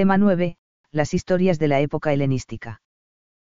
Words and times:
Tema 0.00 0.16
9. 0.16 0.56
Las 0.92 1.12
historias 1.12 1.58
de 1.58 1.68
la 1.68 1.80
época 1.80 2.14
helenística. 2.14 2.80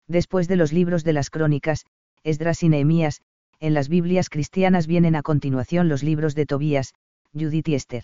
Después 0.07 0.47
de 0.47 0.55
los 0.55 0.71
libros 0.73 1.03
de 1.03 1.11
las 1.11 1.31
crónicas, 1.31 1.85
Esdras 2.23 2.61
y 2.61 2.69
Nehemías, 2.69 3.23
en 3.59 3.73
las 3.73 3.89
Biblias 3.89 4.29
cristianas 4.29 4.85
vienen 4.85 5.15
a 5.15 5.23
continuación 5.23 5.89
los 5.89 6.03
libros 6.03 6.35
de 6.35 6.45
Tobías, 6.45 6.93
Judith 7.33 7.67
y 7.67 7.73
Esther. 7.73 8.03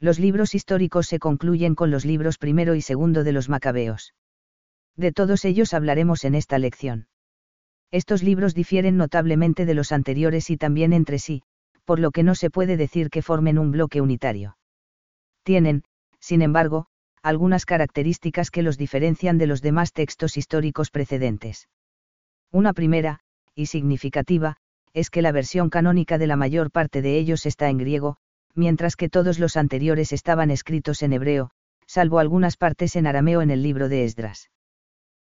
Los 0.00 0.18
libros 0.18 0.54
históricos 0.54 1.06
se 1.06 1.18
concluyen 1.18 1.74
con 1.74 1.90
los 1.90 2.04
libros 2.04 2.36
primero 2.36 2.74
y 2.74 2.82
segundo 2.82 3.24
de 3.24 3.32
los 3.32 3.48
Macabeos. 3.48 4.12
De 4.94 5.12
todos 5.12 5.46
ellos 5.46 5.72
hablaremos 5.72 6.24
en 6.24 6.34
esta 6.34 6.58
lección. 6.58 7.08
Estos 7.90 8.22
libros 8.22 8.54
difieren 8.54 8.98
notablemente 8.98 9.64
de 9.64 9.72
los 9.72 9.92
anteriores 9.92 10.50
y 10.50 10.58
también 10.58 10.92
entre 10.92 11.18
sí, 11.18 11.42
por 11.86 12.00
lo 12.00 12.10
que 12.10 12.22
no 12.22 12.34
se 12.34 12.50
puede 12.50 12.76
decir 12.76 13.08
que 13.08 13.22
formen 13.22 13.58
un 13.58 13.70
bloque 13.70 14.02
unitario. 14.02 14.58
Tienen, 15.42 15.84
sin 16.20 16.42
embargo, 16.42 16.88
algunas 17.26 17.66
características 17.66 18.52
que 18.52 18.62
los 18.62 18.78
diferencian 18.78 19.36
de 19.36 19.48
los 19.48 19.60
demás 19.60 19.92
textos 19.92 20.36
históricos 20.36 20.92
precedentes. 20.92 21.68
Una 22.52 22.72
primera, 22.72 23.18
y 23.52 23.66
significativa, 23.66 24.58
es 24.94 25.10
que 25.10 25.22
la 25.22 25.32
versión 25.32 25.68
canónica 25.68 26.18
de 26.18 26.28
la 26.28 26.36
mayor 26.36 26.70
parte 26.70 27.02
de 27.02 27.18
ellos 27.18 27.44
está 27.44 27.68
en 27.68 27.78
griego, 27.78 28.18
mientras 28.54 28.94
que 28.94 29.08
todos 29.08 29.40
los 29.40 29.56
anteriores 29.56 30.12
estaban 30.12 30.52
escritos 30.52 31.02
en 31.02 31.14
hebreo, 31.14 31.50
salvo 31.88 32.20
algunas 32.20 32.56
partes 32.56 32.94
en 32.94 33.08
arameo 33.08 33.42
en 33.42 33.50
el 33.50 33.60
libro 33.60 33.88
de 33.88 34.04
Esdras. 34.04 34.48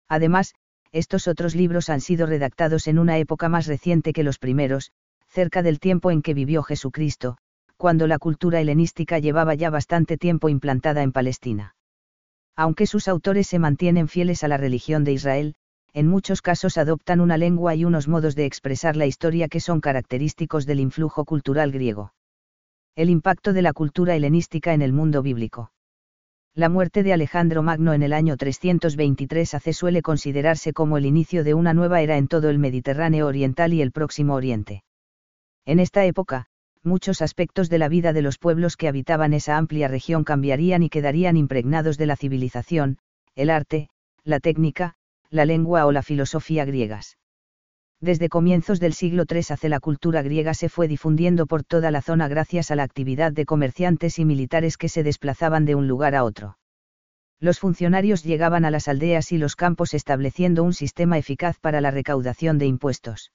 Además, 0.09 0.55
estos 0.91 1.29
otros 1.29 1.55
libros 1.55 1.89
han 1.89 2.01
sido 2.01 2.27
redactados 2.27 2.89
en 2.89 2.99
una 2.99 3.19
época 3.19 3.49
más 3.49 3.69
reciente 3.69 4.13
que 4.13 4.25
los 4.25 4.41
primeros, 4.41 4.91
cerca 5.29 5.63
del 5.63 5.79
tiempo 5.79 6.11
en 6.11 6.23
que 6.23 6.35
vivió 6.35 6.65
Jesucristo, 6.65 7.39
cuando 7.77 8.09
la 8.09 8.19
cultura 8.19 8.61
helenística 8.61 9.21
llevaba 9.21 9.55
ya 9.55 9.71
bastante 9.71 10.19
tiempo 10.19 10.49
implantada 10.49 11.05
en 11.05 11.13
Palestina. 11.13 11.77
Aunque 12.57 12.87
sus 12.87 13.09
autores 13.09 13.47
se 13.47 13.59
mantienen 13.59 14.09
fieles 14.09 14.45
a 14.45 14.49
la 14.49 14.57
religión 14.57 15.05
de 15.05 15.13
Israel, 15.13 15.55
en 15.95 16.09
muchos 16.09 16.43
casos 16.43 16.79
adoptan 16.79 17.21
una 17.21 17.37
lengua 17.37 17.75
y 17.75 17.85
unos 17.85 18.09
modos 18.09 18.35
de 18.35 18.47
expresar 18.47 18.97
la 18.97 19.07
historia 19.07 19.49
que 19.49 19.61
son 19.61 19.81
característicos 19.81 20.67
del 20.67 20.81
influjo 20.81 21.25
cultural 21.25 21.71
griego. 21.73 22.15
El 22.97 23.11
impacto 23.11 23.53
de 23.53 23.63
la 23.63 23.73
cultura 23.73 24.15
helenística 24.15 24.75
en 24.75 24.83
el 24.83 24.93
mundo 24.93 25.23
bíblico. 25.23 25.73
La 26.55 26.69
muerte 26.69 27.03
de 27.03 27.15
Alejandro 27.15 27.63
Magno 27.63 27.95
en 27.95 28.03
el 28.03 28.13
año 28.13 28.37
323 28.37 29.55
AC 29.55 29.73
suele 29.73 30.03
considerarse 30.03 30.75
como 30.75 30.99
el 30.99 31.07
inicio 31.07 31.45
de 31.45 31.55
una 31.55 31.73
nueva 31.73 32.03
era 32.03 32.19
en 32.19 32.29
todo 32.29 32.51
el 32.51 32.59
Mediterráneo 32.59 33.27
oriental 33.27 33.73
y 33.73 33.81
el 33.81 33.93
Próximo 33.93 34.35
Oriente. 34.35 34.83
En 35.65 35.81
esta 35.81 36.05
época, 36.05 36.49
muchos 36.85 37.23
aspectos 37.23 37.71
de 37.71 37.79
la 37.79 37.89
vida 37.89 38.13
de 38.13 38.23
los 38.23 38.39
pueblos 38.39 38.77
que 38.77 38.89
habitaban 38.89 39.33
esa 39.33 39.57
amplia 39.57 39.89
región 39.89 40.25
cambiarían 40.25 40.83
y 40.83 40.89
quedarían 40.89 41.37
impregnados 41.37 41.99
de 41.99 42.07
la 42.07 42.17
civilización, 42.17 42.99
el 43.35 43.51
arte, 43.51 43.89
la 44.25 44.41
técnica, 44.41 44.95
la 45.31 45.45
lengua 45.45 45.87
o 45.87 45.93
la 45.93 46.03
filosofía 46.03 46.65
griegas. 46.65 47.17
Desde 48.01 48.29
comienzos 48.29 48.81
del 48.81 48.95
siglo 48.95 49.25
III 49.31 49.45
hace 49.51 49.69
la 49.69 49.79
cultura 49.79 50.23
griega 50.23 50.55
se 50.55 50.69
fue 50.69 50.89
difundiendo 50.89 51.47
por 51.47 51.63
toda 51.63 51.93
la 51.93 52.03
zona 52.03 52.27
gracias 52.27 52.73
a 52.73 52.77
la 52.77 52.83
actividad 52.83 53.31
de 53.31 53.47
comerciantes 53.47 54.19
y 54.19 54.25
militares 54.25 54.77
que 54.77 54.89
se 54.89 55.05
desplazaban 55.05 55.65
de 55.65 55.77
un 55.77 55.87
lugar 55.87 56.17
a 56.17 56.25
otro. 56.25 56.59
Los 57.39 57.61
funcionarios 57.61 58.25
llegaban 58.25 58.65
a 58.65 58.73
las 58.73 58.89
aldeas 58.89 59.31
y 59.31 59.39
los 59.39 59.55
campos 59.55 59.95
estableciendo 59.95 60.65
un 60.65 60.73
sistema 60.73 61.17
eficaz 61.17 61.59
para 61.61 61.81
la 61.81 61.93
recaudación 61.93 62.59
de 62.59 62.67
impuestos. 62.67 63.31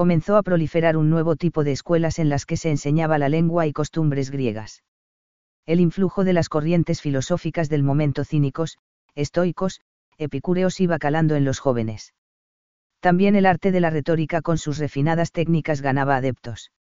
Comenzó 0.00 0.36
a 0.36 0.42
proliferar 0.42 0.96
un 0.96 1.10
nuevo 1.10 1.34
tipo 1.34 1.64
de 1.64 1.72
escuelas 1.72 2.20
en 2.20 2.28
las 2.28 2.46
que 2.46 2.56
se 2.56 2.70
enseñaba 2.70 3.18
la 3.18 3.28
lengua 3.28 3.66
y 3.66 3.72
costumbres 3.72 4.30
griegas. 4.30 4.84
El 5.66 5.80
influjo 5.80 6.22
de 6.22 6.32
las 6.32 6.48
corrientes 6.48 7.00
filosóficas 7.00 7.68
del 7.68 7.82
momento 7.82 8.24
cínicos, 8.24 8.78
estoicos, 9.14 9.80
epicúreos 10.16 10.78
iba 10.80 10.98
calando 10.98 11.34
en 11.34 11.44
los 11.44 11.58
jóvenes 11.58 12.12
también 13.00 13.36
el 13.36 13.46
arte 13.46 13.70
de 13.70 13.80
la 13.80 13.90
retórica 13.90 14.42
con 14.42 14.58
sus 14.58 14.78
refinadas 14.78 15.30
técnicas 15.30 15.80
ganaba 15.80 16.16
adeptos. 16.16 16.72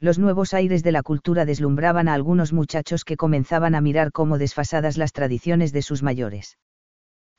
Los 0.00 0.18
nuevos 0.18 0.54
aires 0.54 0.82
de 0.82 0.92
la 0.92 1.02
cultura 1.02 1.44
deslumbraban 1.44 2.08
a 2.08 2.14
algunos 2.14 2.52
muchachos 2.52 3.04
que 3.04 3.16
comenzaban 3.16 3.74
a 3.74 3.80
mirar 3.80 4.10
como 4.12 4.38
desfasadas 4.38 4.96
las 4.96 5.12
tradiciones 5.12 5.72
de 5.72 5.82
sus 5.82 6.02
mayores. 6.02 6.58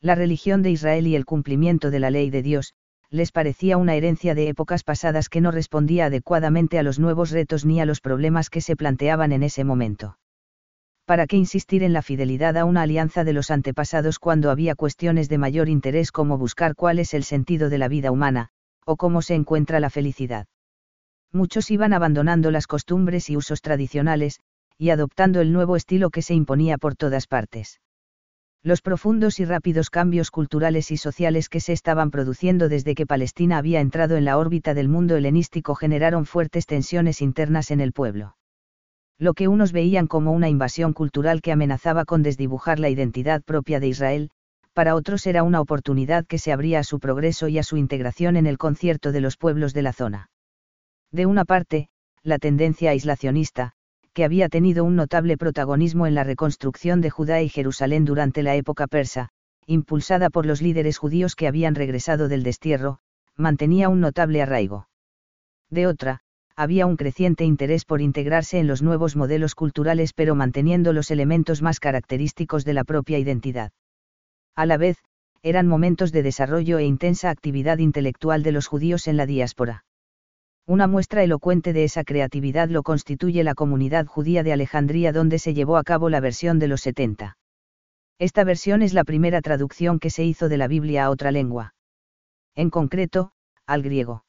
La 0.01 0.15
religión 0.15 0.61
de 0.61 0.71
Israel 0.71 1.07
y 1.07 1.15
el 1.15 1.25
cumplimiento 1.25 1.89
de 1.89 1.99
la 1.99 2.11
ley 2.11 2.29
de 2.29 2.43
Dios, 2.43 2.73
les 3.15 3.31
parecía 3.31 3.77
una 3.77 3.95
herencia 3.95 4.35
de 4.35 4.49
épocas 4.49 4.83
pasadas 4.83 5.29
que 5.29 5.41
no 5.41 5.51
respondía 5.51 6.05
adecuadamente 6.05 6.77
a 6.77 6.83
los 6.83 6.99
nuevos 6.99 7.31
retos 7.31 7.65
ni 7.65 7.79
a 7.79 7.85
los 7.85 8.01
problemas 8.01 8.49
que 8.49 8.61
se 8.61 8.75
planteaban 8.75 9.31
en 9.31 9.43
ese 9.43 9.63
momento. 9.63 10.17
¿para 11.05 11.27
qué 11.27 11.37
insistir 11.37 11.83
en 11.83 11.93
la 11.93 12.01
fidelidad 12.01 12.57
a 12.57 12.65
una 12.65 12.81
alianza 12.81 13.23
de 13.23 13.33
los 13.33 13.51
antepasados 13.51 14.17
cuando 14.17 14.49
había 14.49 14.73
cuestiones 14.73 15.29
de 15.29 15.37
mayor 15.37 15.69
interés 15.69 16.11
como 16.11 16.37
buscar 16.37 16.75
cuál 16.75 16.97
es 16.97 17.13
el 17.13 17.23
sentido 17.23 17.69
de 17.69 17.77
la 17.77 17.87
vida 17.87 18.11
humana, 18.11 18.49
o 18.85 18.97
cómo 18.97 19.21
se 19.21 19.35
encuentra 19.35 19.79
la 19.79 19.91
felicidad? 19.91 20.47
Muchos 21.31 21.69
iban 21.69 21.93
abandonando 21.93 22.49
las 22.49 22.65
costumbres 22.65 23.29
y 23.29 23.37
usos 23.37 23.61
tradicionales, 23.61 24.39
y 24.79 24.89
adoptando 24.89 25.41
el 25.41 25.53
nuevo 25.53 25.75
estilo 25.75 26.09
que 26.09 26.23
se 26.23 26.33
imponía 26.33 26.77
por 26.79 26.95
todas 26.95 27.27
partes. 27.27 27.79
Los 28.65 28.81
profundos 28.81 29.39
y 29.39 29.45
rápidos 29.45 29.89
cambios 29.89 30.31
culturales 30.31 30.89
y 30.89 30.97
sociales 30.97 31.47
que 31.47 31.61
se 31.61 31.71
estaban 31.71 32.11
produciendo 32.11 32.67
desde 32.67 32.95
que 32.95 33.05
Palestina 33.05 33.59
había 33.59 33.79
entrado 33.79 34.17
en 34.17 34.25
la 34.25 34.37
órbita 34.37 34.73
del 34.73 34.89
mundo 34.89 35.15
helenístico 35.15 35.75
generaron 35.75 36.25
fuertes 36.25 36.65
tensiones 36.65 37.21
internas 37.21 37.71
en 37.71 37.79
el 37.79 37.93
pueblo 37.93 38.35
lo 39.17 39.33
que 39.33 39.47
unos 39.47 39.71
veían 39.71 40.07
como 40.07 40.33
una 40.33 40.49
invasión 40.49 40.91
cultural 40.93 41.41
que 41.41 41.51
amenazaba 41.51 42.05
con 42.05 42.21
desdibujar 42.21 42.79
la 42.79 42.89
identidad 42.89 43.41
propia 43.43 43.79
de 43.79 43.87
Israel, 43.87 44.29
para 44.73 44.95
otros 44.95 45.25
era 45.25 45.43
una 45.43 45.61
oportunidad 45.61 46.25
que 46.25 46.37
se 46.37 46.51
abría 46.51 46.79
a 46.79 46.83
su 46.83 46.99
progreso 46.99 47.47
y 47.47 47.57
a 47.57 47.63
su 47.63 47.77
integración 47.77 48.35
en 48.35 48.45
el 48.45 48.57
concierto 48.57 49.13
de 49.13 49.21
los 49.21 49.37
pueblos 49.37 49.73
de 49.73 49.81
la 49.83 49.93
zona. 49.93 50.29
De 51.11 51.25
una 51.25 51.45
parte, 51.45 51.87
la 52.23 52.39
tendencia 52.39 52.91
aislacionista, 52.91 53.74
que 54.15 54.23
había 54.23 54.47
tenido 54.47 54.85
un 54.85 54.95
notable 54.95 55.37
protagonismo 55.37 56.07
en 56.07 56.15
la 56.15 56.23
reconstrucción 56.23 57.01
de 57.01 57.09
Judá 57.09 57.41
y 57.41 57.49
Jerusalén 57.49 58.05
durante 58.05 58.43
la 58.43 58.55
época 58.55 58.87
persa, 58.87 59.27
impulsada 59.67 60.29
por 60.29 60.45
los 60.45 60.61
líderes 60.61 60.97
judíos 60.97 61.35
que 61.35 61.47
habían 61.49 61.75
regresado 61.75 62.29
del 62.29 62.41
destierro, 62.41 62.99
mantenía 63.35 63.89
un 63.89 63.99
notable 63.99 64.41
arraigo. 64.41 64.87
De 65.69 65.85
otra, 65.85 66.21
había 66.55 66.85
un 66.85 66.95
creciente 66.95 67.43
interés 67.43 67.83
por 67.83 67.99
integrarse 67.99 68.57
en 68.57 68.67
los 68.67 68.81
nuevos 68.81 69.17
modelos 69.17 69.53
culturales 69.53 70.13
pero 70.13 70.33
manteniendo 70.33 70.93
los 70.93 71.11
elementos 71.11 71.61
más 71.61 71.81
característicos 71.81 72.63
de 72.63 72.73
la 72.73 72.85
propia 72.85 73.19
identidad. 73.19 73.73
A 74.55 74.65
la 74.65 74.77
vez, 74.77 74.97
eran 75.43 75.67
momentos 75.67 76.13
de 76.13 76.23
desarrollo 76.23 76.77
e 76.77 76.85
intensa 76.85 77.29
actividad 77.29 77.79
intelectual 77.79 78.43
de 78.43 78.53
los 78.53 78.67
judíos 78.67 79.07
en 79.07 79.17
la 79.17 79.25
diáspora. 79.25 79.83
Una 80.67 80.87
muestra 80.87 81.23
elocuente 81.23 81.73
de 81.73 81.83
esa 81.83 82.03
creatividad 82.03 82.69
lo 82.69 82.81
constituye 82.81 83.43
la 83.43 83.53
comunidad 83.53 84.07
judía 84.07 84.41
de 84.41 84.51
Alejandría 84.51 85.11
donde 85.11 85.37
se 85.37 85.53
llevó 85.53 85.77
a 85.77 85.83
cabo 85.83 86.09
la 86.09 86.19
versión 86.19 86.57
de 86.57 86.67
los 86.67 86.81
70. 86.81 87.37
Esta 88.17 88.43
versión 88.43 88.81
es 88.81 88.93
la 88.93 89.03
primera 89.03 89.41
traducción 89.41 89.99
que 89.99 90.09
se 90.09 90.23
hizo 90.23 90.49
de 90.49 90.57
la 90.57 90.67
Biblia 90.67 91.05
a 91.05 91.11
otra 91.11 91.31
lengua. 91.31 91.75
En 92.55 92.71
concreto, 92.71 93.31
al 93.67 93.83
griego. 93.83 94.25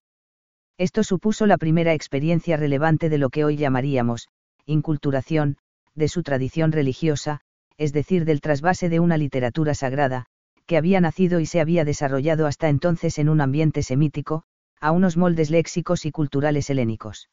Esto 0.77 1.05
supuso 1.05 1.47
la 1.47 1.57
primera 1.57 1.95
experiencia 1.95 2.59
relevante 2.59 3.09
de 3.09 3.17
lo 3.17 3.31
que 3.31 3.45
hoy 3.45 3.57
llamaríamos, 3.57 4.29
inculturación, 4.67 5.57
de 5.95 6.09
su 6.09 6.23
tradición 6.23 6.71
religiosa, 6.71 7.41
es 7.79 7.95
decir, 7.95 8.27
del 8.27 8.43
trasvase 8.43 8.91
de 8.91 9.01
una 9.01 9.17
literatura 9.17 9.75
sagrada, 9.75 10.27
que 10.67 10.77
había 10.77 11.01
nacido 11.01 11.41
y 11.41 11.47
se 11.47 11.61
había 11.61 11.87
desarrollado 11.87 12.47
hasta 12.47 12.69
entonces 12.69 13.19
en 13.19 13.31
un 13.31 13.41
ambiente 13.41 13.83
semítico, 13.83 14.43
a 14.81 14.92
unos 14.92 15.16
moldes 15.16 15.50
léxicos 15.50 16.06
y 16.06 16.10
culturales 16.10 16.70
helénicos. 16.70 17.28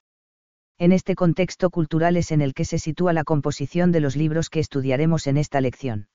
En 0.77 0.91
este 0.91 1.15
contexto 1.15 1.69
cultural 1.69 2.17
es 2.17 2.31
en 2.31 2.41
el 2.41 2.53
que 2.53 2.65
se 2.65 2.79
sitúa 2.79 3.13
la 3.13 3.23
composición 3.23 3.91
de 3.91 3.99
los 3.99 4.15
libros 4.15 4.49
que 4.49 4.59
estudiaremos 4.59 5.27
en 5.27 5.37
esta 5.37 5.61
lección. 5.61 6.07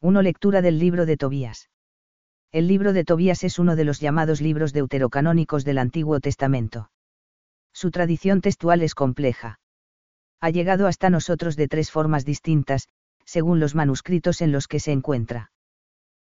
1. 0.00 0.22
Lectura 0.22 0.62
del 0.62 0.78
libro 0.78 1.06
de 1.06 1.16
Tobías. 1.16 1.68
El 2.52 2.68
libro 2.68 2.92
de 2.92 3.04
Tobías 3.04 3.44
es 3.44 3.58
uno 3.58 3.76
de 3.76 3.84
los 3.84 4.00
llamados 4.00 4.40
libros 4.40 4.72
deuterocanónicos 4.72 5.64
del 5.64 5.78
Antiguo 5.78 6.20
Testamento. 6.20 6.90
Su 7.72 7.90
tradición 7.90 8.40
textual 8.40 8.82
es 8.82 8.94
compleja. 8.94 9.58
Ha 10.40 10.50
llegado 10.50 10.86
hasta 10.86 11.08
nosotros 11.08 11.56
de 11.56 11.68
tres 11.68 11.90
formas 11.90 12.24
distintas, 12.24 12.88
según 13.24 13.60
los 13.60 13.74
manuscritos 13.74 14.42
en 14.42 14.52
los 14.52 14.68
que 14.68 14.80
se 14.80 14.92
encuentra. 14.92 15.52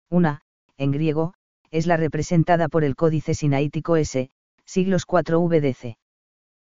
Una, 0.10 0.42
en 0.78 0.92
griego, 0.92 1.34
es 1.72 1.88
la 1.88 1.98
representada 1.98 2.68
por 2.68 2.84
el 2.84 2.96
códice 2.96 3.34
sinaítico 3.34 3.96
S, 3.96 4.30
siglos 4.66 5.06
4 5.06 5.40
VDC. 5.42 5.98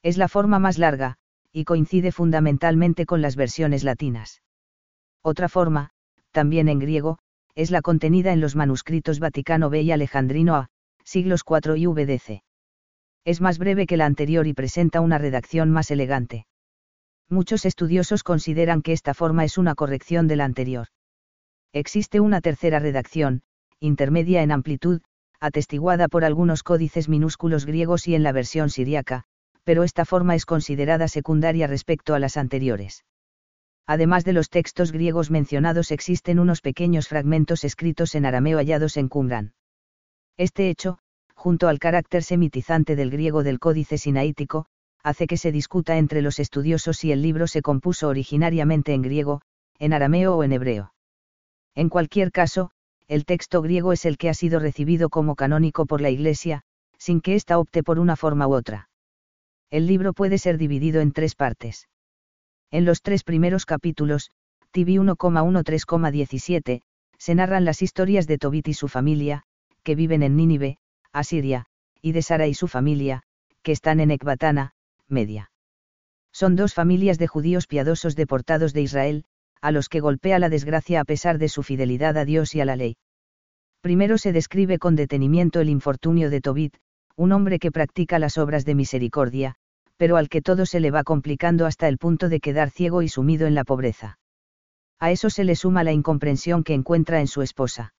Es 0.03 0.19
la 0.19 0.29
forma 0.29 0.59
más 0.59 0.79
larga, 0.79 1.17
y 1.53 1.65
coincide 1.65 2.13
fundamentalmente 2.13 3.07
con 3.07 3.23
las 3.23 3.37
versiones 3.37 3.85
latinas. 3.85 4.43
Otra 5.23 5.49
forma, 5.49 5.91
también 6.31 6.69
en 6.69 6.79
griego, 6.79 7.19
es 7.55 7.71
la 7.71 7.83
contenida 7.83 8.33
en 8.33 8.41
los 8.41 8.57
manuscritos 8.57 9.19
Vaticano 9.19 9.71
B 9.71 9.83
y 9.83 9.93
Alejandrino 9.93 10.57
A, 10.57 10.69
siglos 11.05 11.43
IV 11.47 11.77
y 11.77 11.87
VDC. 11.87 12.43
Es 13.25 13.41
más 13.41 13.59
breve 13.59 13.87
que 13.87 13.97
la 13.97 14.07
anterior 14.07 14.47
y 14.47 14.55
presenta 14.55 15.01
una 15.01 15.19
redacción 15.19 15.71
más 15.71 15.91
elegante. 15.91 16.47
Muchos 17.29 17.65
estudiosos 17.65 18.25
consideran 18.25 18.83
que 18.83 18.93
esta 18.93 19.15
forma 19.15 19.45
es 19.45 19.59
una 19.59 19.75
corrección 19.75 20.27
de 20.27 20.37
la 20.37 20.45
anterior. 20.45 20.89
Existe 21.73 22.21
una 22.21 22.41
tercera 22.41 22.79
redacción, 22.79 23.43
intermedia 23.83 24.43
en 24.43 24.53
amplitud, 24.53 25.03
atestiguada 25.41 26.07
por 26.07 26.25
algunos 26.25 26.63
códices 26.63 27.09
minúsculos 27.09 27.67
griegos 27.67 28.07
y 28.07 28.15
en 28.15 28.23
la 28.23 28.31
versión 28.31 28.71
siriaca, 28.71 29.25
pero 29.65 29.83
esta 29.83 30.05
forma 30.05 30.37
es 30.37 30.47
considerada 30.47 31.09
secundaria 31.09 31.67
respecto 31.67 32.15
a 32.15 32.21
las 32.21 32.37
anteriores. 32.37 33.05
Además 33.87 34.25
de 34.25 34.33
los 34.33 34.51
textos 34.51 34.93
griegos 34.93 35.33
mencionados 35.33 35.91
existen 35.91 36.39
unos 36.39 36.61
pequeños 36.61 37.09
fragmentos 37.09 37.65
escritos 37.65 38.15
en 38.15 38.25
arameo 38.25 38.59
hallados 38.59 38.97
en 38.97 39.09
Qumran. 39.09 39.55
Este 40.37 40.71
hecho, 40.71 40.99
junto 41.35 41.67
al 41.67 41.81
carácter 41.81 42.23
semitizante 42.23 42.95
del 42.95 43.11
griego 43.11 43.43
del 43.43 43.59
códice 43.59 43.99
sinaítico, 43.99 44.67
hace 45.03 45.27
que 45.27 45.37
se 45.37 45.51
discuta 45.51 45.99
entre 45.99 46.23
los 46.23 46.39
estudiosos 46.39 46.99
si 46.99 47.11
el 47.11 47.21
libro 47.21 47.49
se 47.49 47.63
compuso 47.63 48.07
originariamente 48.07 48.95
en 48.95 49.03
griego, 49.03 49.43
en 49.81 49.93
arameo 49.93 50.37
o 50.37 50.45
en 50.45 50.53
hebreo. 50.53 50.95
En 51.75 51.89
cualquier 51.89 52.31
caso, 52.31 52.71
el 53.09 53.25
texto 53.25 53.63
griego 53.63 53.93
es 53.93 54.05
el 54.05 54.19
que 54.19 54.29
ha 54.29 54.35
sido 54.35 54.59
recibido 54.59 55.09
como 55.11 55.35
canónico 55.35 55.87
por 55.87 56.01
la 56.01 56.11
Iglesia, 56.11 56.63
sin 56.99 57.21
que 57.21 57.35
ésta 57.35 57.59
opte 57.59 57.83
por 57.83 57.99
una 57.99 58.17
forma 58.17 58.47
u 58.47 58.55
otra. 58.55 58.89
El 59.71 59.87
libro 59.87 60.13
puede 60.13 60.39
ser 60.39 60.59
dividido 60.59 61.01
en 61.01 61.13
tres 61.13 61.35
partes. 61.35 61.89
En 62.71 62.85
los 62.85 63.03
tres 63.03 63.25
primeros 63.25 63.67
capítulos, 63.67 64.31
TV 64.71 64.93
1,13,17, 64.93 66.83
se 67.19 67.35
narran 67.35 67.65
las 67.65 67.83
historias 67.83 68.27
de 68.27 68.39
Tobit 68.39 68.69
y 68.69 68.75
su 68.75 68.89
familia, 68.89 69.45
que 69.83 69.95
viven 69.95 70.23
en 70.23 70.37
Nínive, 70.37 70.79
Asiria, 71.13 71.67
y 72.01 72.13
de 72.13 72.23
Sara 72.23 72.47
y 72.47 72.55
su 72.55 72.69
familia, 72.69 73.23
que 73.63 73.73
están 73.73 74.01
en 74.01 74.11
Ecbatana, 74.11 74.73
Media. 75.09 75.51
Son 76.33 76.57
dos 76.57 76.75
familias 76.75 77.19
de 77.19 77.27
judíos 77.27 77.67
piadosos 77.67 78.17
deportados 78.17 78.73
de 78.73 78.83
Israel, 78.83 79.25
a 79.63 79.71
los 79.71 79.89
que 79.89 80.01
golpea 80.01 80.39
la 80.39 80.49
desgracia 80.49 81.01
a 81.01 81.05
pesar 81.05 81.39
de 81.39 81.49
su 81.49 81.63
fidelidad 81.63 82.19
a 82.19 82.25
Dios 82.25 82.55
y 82.55 82.61
a 82.61 82.65
la 82.65 82.77
ley. 82.77 82.97
Primero 83.81 84.19
se 84.19 84.33
describe 84.33 84.79
con 84.79 84.97
detenimiento 84.97 85.61
el 85.61 85.69
infortunio 85.69 86.31
de 86.31 86.41
Tobit, 86.41 86.77
un 87.17 87.33
hombre 87.33 87.59
que 87.59 87.73
practica 87.73 88.19
las 88.19 88.39
obras 88.39 88.65
de 88.65 88.75
misericordia, 88.75 89.55
pero 89.97 90.17
al 90.17 90.29
que 90.29 90.43
todo 90.43 90.67
se 90.67 90.81
le 90.81 90.91
va 90.91 91.05
complicando 91.05 91.65
hasta 91.65 91.87
el 91.87 91.97
punto 91.97 92.29
de 92.29 92.41
quedar 92.41 92.71
ciego 92.71 93.03
y 93.03 93.09
sumido 93.09 93.47
en 93.47 93.55
la 93.55 93.65
pobreza. 93.65 94.19
A 94.99 95.11
eso 95.13 95.31
se 95.31 95.45
le 95.45 95.55
suma 95.55 95.85
la 95.85 95.93
incomprensión 95.93 96.65
que 96.65 96.75
encuentra 96.75 97.21
en 97.21 97.29
su 97.29 97.43
esposa. 97.43 97.95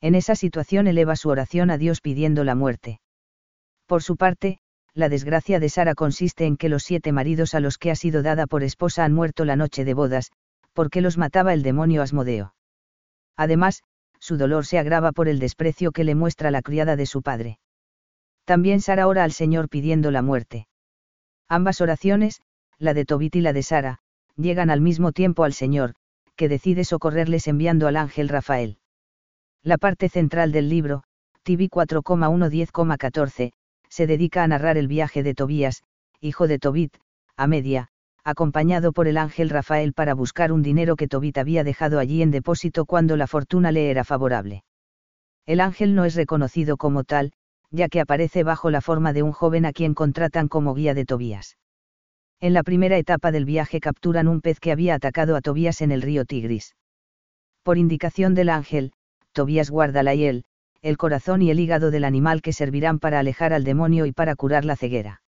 En 0.00 0.14
esa 0.14 0.34
situación 0.36 0.86
eleva 0.86 1.16
su 1.16 1.28
oración 1.28 1.70
a 1.70 1.78
Dios 1.78 2.00
pidiendo 2.00 2.44
la 2.44 2.54
muerte. 2.54 3.00
Por 3.86 4.02
su 4.02 4.16
parte, 4.16 4.58
la 4.94 5.08
desgracia 5.08 5.60
de 5.60 5.68
Sara 5.68 5.94
consiste 5.94 6.46
en 6.46 6.56
que 6.56 6.68
los 6.68 6.82
siete 6.82 7.12
maridos 7.12 7.54
a 7.54 7.60
los 7.60 7.78
que 7.78 7.90
ha 7.90 7.96
sido 7.96 8.22
dada 8.22 8.46
por 8.46 8.62
esposa 8.62 9.04
han 9.04 9.12
muerto 9.12 9.44
la 9.44 9.56
noche 9.56 9.84
de 9.84 9.94
bodas, 9.94 10.30
porque 10.78 11.00
los 11.00 11.18
mataba 11.18 11.54
el 11.54 11.64
demonio 11.64 12.02
Asmodeo. 12.02 12.54
Además, 13.36 13.82
su 14.20 14.36
dolor 14.36 14.64
se 14.64 14.78
agrava 14.78 15.10
por 15.10 15.26
el 15.26 15.40
desprecio 15.40 15.90
que 15.90 16.04
le 16.04 16.14
muestra 16.14 16.52
la 16.52 16.62
criada 16.62 16.94
de 16.94 17.04
su 17.04 17.20
padre. 17.20 17.58
También 18.44 18.80
Sara 18.80 19.08
ora 19.08 19.24
al 19.24 19.32
Señor 19.32 19.68
pidiendo 19.68 20.12
la 20.12 20.22
muerte. 20.22 20.68
Ambas 21.48 21.80
oraciones, 21.80 22.42
la 22.78 22.94
de 22.94 23.04
Tobit 23.04 23.34
y 23.34 23.40
la 23.40 23.52
de 23.52 23.64
Sara, 23.64 23.98
llegan 24.36 24.70
al 24.70 24.80
mismo 24.80 25.10
tiempo 25.10 25.42
al 25.42 25.52
Señor, 25.52 25.96
que 26.36 26.48
decide 26.48 26.84
socorrerles 26.84 27.48
enviando 27.48 27.88
al 27.88 27.96
ángel 27.96 28.28
Rafael. 28.28 28.78
La 29.64 29.78
parte 29.78 30.08
central 30.08 30.52
del 30.52 30.68
libro, 30.68 31.02
TV 31.42 31.70
4,110,14, 31.70 33.50
se 33.88 34.06
dedica 34.06 34.44
a 34.44 34.46
narrar 34.46 34.78
el 34.78 34.86
viaje 34.86 35.24
de 35.24 35.34
Tobías, 35.34 35.82
hijo 36.20 36.46
de 36.46 36.60
Tobit, 36.60 36.96
a 37.36 37.48
Media, 37.48 37.88
acompañado 38.24 38.92
por 38.92 39.08
el 39.08 39.16
ángel 39.16 39.50
Rafael 39.50 39.92
para 39.92 40.14
buscar 40.14 40.52
un 40.52 40.62
dinero 40.62 40.96
que 40.96 41.08
Tobit 41.08 41.38
había 41.38 41.64
dejado 41.64 41.98
allí 41.98 42.22
en 42.22 42.30
depósito 42.30 42.84
cuando 42.84 43.16
la 43.16 43.26
fortuna 43.26 43.72
le 43.72 43.90
era 43.90 44.04
favorable. 44.04 44.64
El 45.46 45.60
ángel 45.60 45.94
no 45.94 46.04
es 46.04 46.14
reconocido 46.14 46.76
como 46.76 47.04
tal, 47.04 47.32
ya 47.70 47.88
que 47.88 48.00
aparece 48.00 48.42
bajo 48.44 48.70
la 48.70 48.80
forma 48.80 49.12
de 49.12 49.22
un 49.22 49.32
joven 49.32 49.64
a 49.64 49.72
quien 49.72 49.94
contratan 49.94 50.48
como 50.48 50.74
guía 50.74 50.94
de 50.94 51.04
Tobías. 51.04 51.56
En 52.40 52.54
la 52.54 52.62
primera 52.62 52.96
etapa 52.98 53.32
del 53.32 53.44
viaje 53.44 53.80
capturan 53.80 54.28
un 54.28 54.40
pez 54.40 54.60
que 54.60 54.72
había 54.72 54.94
atacado 54.94 55.36
a 55.36 55.40
Tobías 55.40 55.80
en 55.80 55.90
el 55.90 56.02
río 56.02 56.24
Tigris. 56.24 56.76
Por 57.62 57.78
indicación 57.78 58.34
del 58.34 58.48
ángel, 58.48 58.92
Tobías 59.32 59.70
guarda 59.70 60.02
la 60.02 60.14
hiel, 60.14 60.44
el 60.80 60.96
corazón 60.96 61.42
y 61.42 61.50
el 61.50 61.60
hígado 61.60 61.90
del 61.90 62.04
animal 62.04 62.42
que 62.42 62.52
servirán 62.52 62.98
para 62.98 63.18
alejar 63.18 63.52
al 63.52 63.64
demonio 63.64 64.06
y 64.06 64.12
para 64.12 64.36
curar 64.36 64.64
la 64.64 64.76
ceguera. 64.76 65.22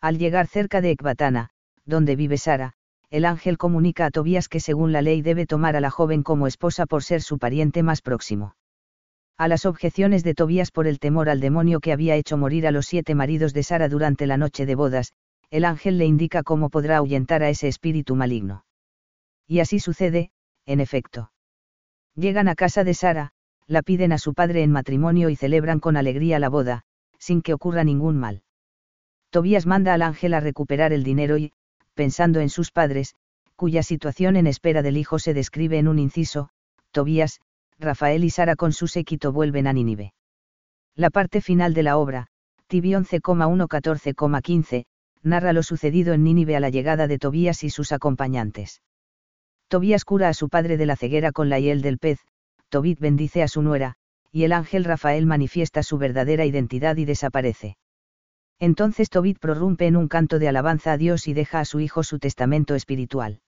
Al 0.00 0.18
llegar 0.18 0.46
cerca 0.46 0.80
de 0.80 0.90
Ecbatana, 0.90 1.50
donde 1.86 2.16
vive 2.16 2.36
Sara, 2.36 2.74
el 3.10 3.24
ángel 3.24 3.56
comunica 3.56 4.06
a 4.06 4.10
Tobías 4.10 4.48
que 4.48 4.60
según 4.60 4.92
la 4.92 5.00
ley 5.00 5.22
debe 5.22 5.46
tomar 5.46 5.76
a 5.76 5.80
la 5.80 5.90
joven 5.90 6.22
como 6.22 6.46
esposa 6.46 6.86
por 6.86 7.02
ser 7.02 7.22
su 7.22 7.38
pariente 7.38 7.82
más 7.82 8.02
próximo. 8.02 8.56
A 9.38 9.48
las 9.48 9.66
objeciones 9.66 10.24
de 10.24 10.34
Tobías 10.34 10.70
por 10.70 10.86
el 10.86 10.98
temor 10.98 11.28
al 11.28 11.40
demonio 11.40 11.80
que 11.80 11.92
había 11.92 12.16
hecho 12.16 12.36
morir 12.36 12.66
a 12.66 12.70
los 12.70 12.86
siete 12.86 13.14
maridos 13.14 13.52
de 13.52 13.62
Sara 13.62 13.88
durante 13.88 14.26
la 14.26 14.36
noche 14.36 14.66
de 14.66 14.74
bodas, 14.74 15.12
el 15.50 15.64
ángel 15.64 15.98
le 15.98 16.06
indica 16.06 16.42
cómo 16.42 16.70
podrá 16.70 16.96
ahuyentar 16.96 17.42
a 17.42 17.48
ese 17.48 17.68
espíritu 17.68 18.16
maligno. 18.16 18.64
Y 19.46 19.60
así 19.60 19.78
sucede, 19.78 20.30
en 20.64 20.80
efecto. 20.80 21.30
Llegan 22.14 22.48
a 22.48 22.54
casa 22.54 22.82
de 22.82 22.94
Sara, 22.94 23.32
la 23.66 23.82
piden 23.82 24.12
a 24.12 24.18
su 24.18 24.34
padre 24.34 24.62
en 24.62 24.72
matrimonio 24.72 25.28
y 25.28 25.36
celebran 25.36 25.80
con 25.80 25.96
alegría 25.96 26.38
la 26.38 26.48
boda, 26.48 26.82
sin 27.18 27.42
que 27.42 27.54
ocurra 27.54 27.84
ningún 27.84 28.16
mal. 28.16 28.42
Tobías 29.30 29.66
manda 29.66 29.94
al 29.94 30.02
ángel 30.02 30.34
a 30.34 30.40
recuperar 30.40 30.92
el 30.92 31.04
dinero 31.04 31.36
y, 31.36 31.52
pensando 31.96 32.38
en 32.40 32.50
sus 32.50 32.70
padres, 32.70 33.16
cuya 33.56 33.82
situación 33.82 34.36
en 34.36 34.46
espera 34.46 34.82
del 34.82 34.96
hijo 34.98 35.18
se 35.18 35.34
describe 35.34 35.78
en 35.78 35.88
un 35.88 35.98
inciso, 35.98 36.50
Tobías, 36.92 37.40
Rafael 37.78 38.22
y 38.22 38.30
Sara 38.30 38.54
con 38.54 38.72
su 38.72 38.86
séquito 38.86 39.32
vuelven 39.32 39.66
a 39.66 39.72
Nínive. 39.72 40.12
La 40.94 41.10
parte 41.10 41.40
final 41.40 41.74
de 41.74 41.82
la 41.82 41.96
obra, 41.96 42.28
Tibi 42.68 42.92
11,114,15, 42.92 44.84
narra 45.22 45.52
lo 45.52 45.62
sucedido 45.62 46.12
en 46.14 46.22
Nínive 46.22 46.54
a 46.54 46.60
la 46.60 46.70
llegada 46.70 47.06
de 47.06 47.18
Tobías 47.18 47.64
y 47.64 47.70
sus 47.70 47.92
acompañantes. 47.92 48.82
Tobías 49.68 50.04
cura 50.04 50.28
a 50.28 50.34
su 50.34 50.48
padre 50.48 50.76
de 50.76 50.86
la 50.86 50.96
ceguera 50.96 51.32
con 51.32 51.48
la 51.48 51.58
hiel 51.58 51.82
del 51.82 51.98
pez, 51.98 52.20
Tobit 52.68 53.00
bendice 53.00 53.42
a 53.42 53.48
su 53.48 53.62
nuera, 53.62 53.94
y 54.30 54.44
el 54.44 54.52
ángel 54.52 54.84
Rafael 54.84 55.26
manifiesta 55.26 55.82
su 55.82 55.98
verdadera 55.98 56.44
identidad 56.44 56.96
y 56.96 57.06
desaparece. 57.06 57.76
Entonces 58.58 59.10
Tobit 59.10 59.38
prorrumpe 59.38 59.86
en 59.86 59.96
un 59.96 60.08
canto 60.08 60.38
de 60.38 60.48
alabanza 60.48 60.92
a 60.92 60.96
Dios 60.96 61.28
y 61.28 61.34
deja 61.34 61.60
a 61.60 61.64
su 61.64 61.80
hijo 61.80 62.02
su 62.02 62.18
testamento 62.18 62.74
espiritual. 62.74 63.40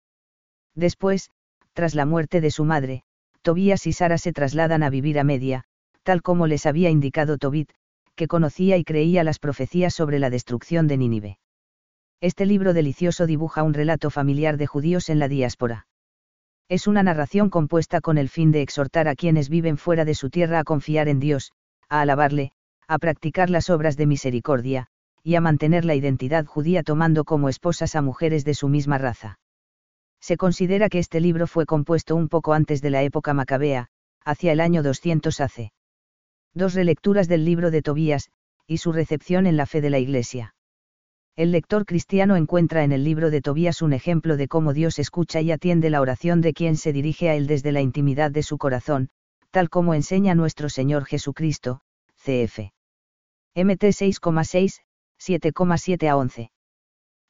Después, 0.76 1.32
tras 1.74 1.96
la 1.96 2.06
muerte 2.06 2.42
de 2.42 2.52
su 2.52 2.66
madre, 2.66 3.04
Tobías 3.42 3.88
y 3.88 3.94
Sara 3.94 4.18
se 4.18 4.34
trasladan 4.34 4.84
a 4.84 4.90
vivir 4.90 5.20
a 5.20 5.24
Media, 5.24 5.64
tal 6.04 6.22
como 6.22 6.48
les 6.48 6.66
había 6.66 6.90
indicado 6.90 7.38
Tobit, 7.38 7.72
que 8.16 8.28
conocía 8.28 8.78
y 8.78 8.84
creía 8.84 9.24
las 9.24 9.40
profecías 9.40 9.94
sobre 9.94 10.20
la 10.20 10.30
destrucción 10.30 10.88
de 10.88 10.98
Nínive. 10.98 11.38
Este 12.20 12.46
libro 12.46 12.74
delicioso 12.74 13.28
dibuja 13.28 13.64
un 13.64 13.74
relato 13.74 14.10
familiar 14.10 14.58
de 14.58 14.68
judíos 14.68 15.10
en 15.10 15.20
la 15.20 15.28
diáspora. 15.28 15.88
Es 16.68 16.88
una 16.88 17.04
narración 17.04 17.50
compuesta 17.50 18.02
con 18.02 18.18
el 18.18 18.28
fin 18.28 18.52
de 18.52 18.62
exhortar 18.62 19.08
a 19.08 19.16
quienes 19.16 19.48
viven 19.48 19.78
fuera 19.78 20.04
de 20.04 20.16
su 20.16 20.30
tierra 20.30 20.60
a 20.60 20.64
confiar 20.64 21.08
en 21.08 21.20
Dios, 21.20 21.54
a 21.88 22.02
alabarle, 22.02 22.52
a 22.88 22.98
practicar 22.98 23.50
las 23.50 23.70
obras 23.70 23.96
de 23.98 24.08
misericordia, 24.08 24.88
y 25.28 25.36
a 25.36 25.42
mantener 25.42 25.84
la 25.84 25.94
identidad 25.94 26.46
judía 26.46 26.84
tomando 26.84 27.26
como 27.26 27.50
esposas 27.50 27.98
a 27.98 28.02
mujeres 28.02 28.46
de 28.46 28.54
su 28.54 28.70
misma 28.70 28.98
raza. 28.98 29.40
Se 30.22 30.38
considera 30.38 30.88
que 30.88 31.00
este 31.00 31.20
libro 31.20 31.48
fue 31.48 31.66
compuesto 31.66 32.16
un 32.16 32.30
poco 32.30 32.54
antes 32.54 32.82
de 32.82 32.92
la 32.92 33.04
época 33.04 33.34
macabea, 33.34 33.90
hacia 34.24 34.54
el 34.54 34.62
año 34.62 34.84
200 34.84 35.42
AC. 35.42 35.74
Dos 36.54 36.76
relecturas 36.76 37.28
del 37.28 37.44
libro 37.44 37.72
de 37.72 37.82
Tobías, 37.82 38.30
y 38.68 38.78
su 38.78 38.94
recepción 38.94 39.48
en 39.48 39.58
la 39.58 39.66
fe 39.66 39.82
de 39.82 39.90
la 39.90 40.00
Iglesia. 40.00 40.56
El 41.36 41.52
lector 41.52 41.86
cristiano 41.86 42.38
encuentra 42.38 42.86
en 42.86 42.94
el 42.94 43.04
libro 43.04 43.30
de 43.30 43.42
Tobías 43.42 43.82
un 43.82 43.92
ejemplo 43.92 44.38
de 44.38 44.48
cómo 44.48 44.72
Dios 44.72 44.98
escucha 44.98 45.42
y 45.42 45.52
atiende 45.52 45.90
la 45.90 46.00
oración 46.00 46.40
de 46.40 46.54
quien 46.54 46.78
se 46.78 46.94
dirige 46.94 47.30
a 47.30 47.36
él 47.36 47.48
desde 47.48 47.74
la 47.74 47.82
intimidad 47.82 48.32
de 48.32 48.44
su 48.44 48.58
corazón, 48.58 49.10
tal 49.52 49.70
como 49.70 49.94
enseña 49.94 50.36
nuestro 50.36 50.70
Señor 50.70 51.04
Jesucristo, 51.04 51.82
cf. 52.16 52.72
MT 53.56 53.84
6,6, 53.84 54.84
7,7 55.20 56.10
a 56.10 56.18
11. 56.18 56.52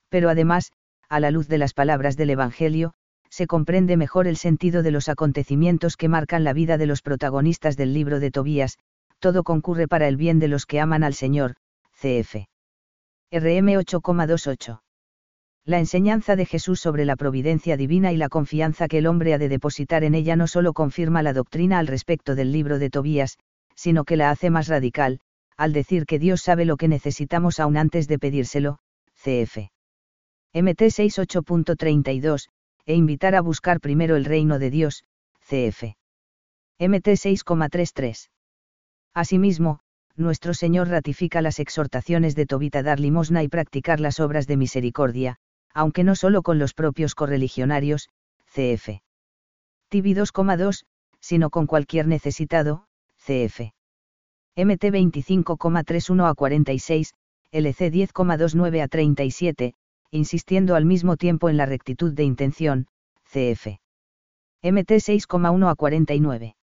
Pero 0.10 0.30
además, 0.30 0.72
a 1.10 1.20
la 1.20 1.32
luz 1.32 1.48
de 1.48 1.58
las 1.58 1.74
palabras 1.74 2.18
del 2.18 2.30
Evangelio, 2.30 2.94
se 3.30 3.48
comprende 3.48 3.98
mejor 3.98 4.28
el 4.28 4.38
sentido 4.38 4.84
de 4.84 4.92
los 4.92 5.10
acontecimientos 5.10 5.98
que 5.98 6.08
marcan 6.08 6.44
la 6.44 6.54
vida 6.54 6.78
de 6.78 6.88
los 6.88 7.02
protagonistas 7.02 7.78
del 7.78 7.94
libro 7.94 8.20
de 8.20 8.32
Tobías, 8.32 8.78
todo 9.20 9.44
concurre 9.44 9.88
para 9.88 10.08
el 10.08 10.18
bien 10.18 10.40
de 10.40 10.48
los 10.48 10.66
que 10.66 10.80
aman 10.80 11.04
al 11.04 11.14
Señor, 11.14 11.56
cf. 11.94 12.48
RM 13.32 13.68
8,28. 13.74 14.82
La 15.66 15.80
enseñanza 15.80 16.38
de 16.38 16.46
Jesús 16.46 16.80
sobre 16.80 17.04
la 17.04 17.18
providencia 17.18 17.76
divina 17.76 18.14
y 18.14 18.18
la 18.18 18.30
confianza 18.30 18.88
que 18.88 19.00
el 19.00 19.08
hombre 19.08 19.34
ha 19.34 19.38
de 19.38 19.50
depositar 19.50 20.06
en 20.06 20.16
ella 20.16 20.38
no 20.38 20.48
solo 20.48 20.72
confirma 20.72 21.24
la 21.24 21.34
doctrina 21.34 21.80
al 21.80 21.88
respecto 21.88 22.36
del 22.36 22.54
libro 22.54 22.80
de 22.80 22.90
Tobías, 22.90 23.38
sino 23.76 24.06
que 24.06 24.16
la 24.16 24.30
hace 24.30 24.50
más 24.50 24.70
radical, 24.70 25.20
al 25.58 25.74
decir 25.74 26.06
que 26.06 26.20
Dios 26.20 26.42
sabe 26.42 26.66
lo 26.66 26.78
que 26.78 26.88
necesitamos 26.88 27.60
aún 27.60 27.78
antes 27.78 28.08
de 28.08 28.20
pedírselo, 28.20 28.78
cf. 29.16 29.72
MT 30.54 30.82
68.32, 30.82 32.50
e 32.86 32.96
invitar 32.96 33.36
a 33.36 33.42
buscar 33.42 33.80
primero 33.80 34.16
el 34.16 34.26
reino 34.26 34.60
de 34.60 34.70
Dios, 34.70 35.04
cf. 35.42 35.96
MT 36.80 37.08
6,33. 37.08 38.30
Asimismo, 39.14 39.80
nuestro 40.16 40.54
Señor 40.54 40.90
ratifica 40.90 41.42
las 41.42 41.60
exhortaciones 41.60 42.36
de 42.36 42.46
Tobit 42.46 42.76
a 42.76 42.84
dar 42.84 43.00
limosna 43.00 43.44
y 43.44 43.48
practicar 43.48 44.00
las 44.00 44.20
obras 44.20 44.48
de 44.48 44.58
misericordia, 44.58 45.38
aunque 45.74 46.04
no 46.04 46.16
solo 46.16 46.44
con 46.44 46.60
los 46.60 46.74
propios 46.74 47.16
correligionarios, 47.16 48.10
cf. 48.54 49.02
Tibi 49.90 50.14
2,2, 50.14 50.86
sino 51.20 51.50
con 51.50 51.66
cualquier 51.66 52.08
necesitado, 52.08 52.86
cf. 53.18 53.74
MT 54.58 54.86
25,31 54.86 56.28
a 56.28 56.34
46, 56.34 57.14
LC 57.52 57.92
10,29 57.92 58.82
a 58.82 58.88
37, 58.88 59.74
insistiendo 60.10 60.74
al 60.74 60.84
mismo 60.84 61.16
tiempo 61.16 61.50
en 61.50 61.58
la 61.58 61.68
rectitud 61.68 62.12
de 62.12 62.24
intención, 62.24 62.88
cf. 63.24 63.78
MT 64.64 64.90
6,1 64.94 65.70
a 65.70 65.76
49. 65.76 66.56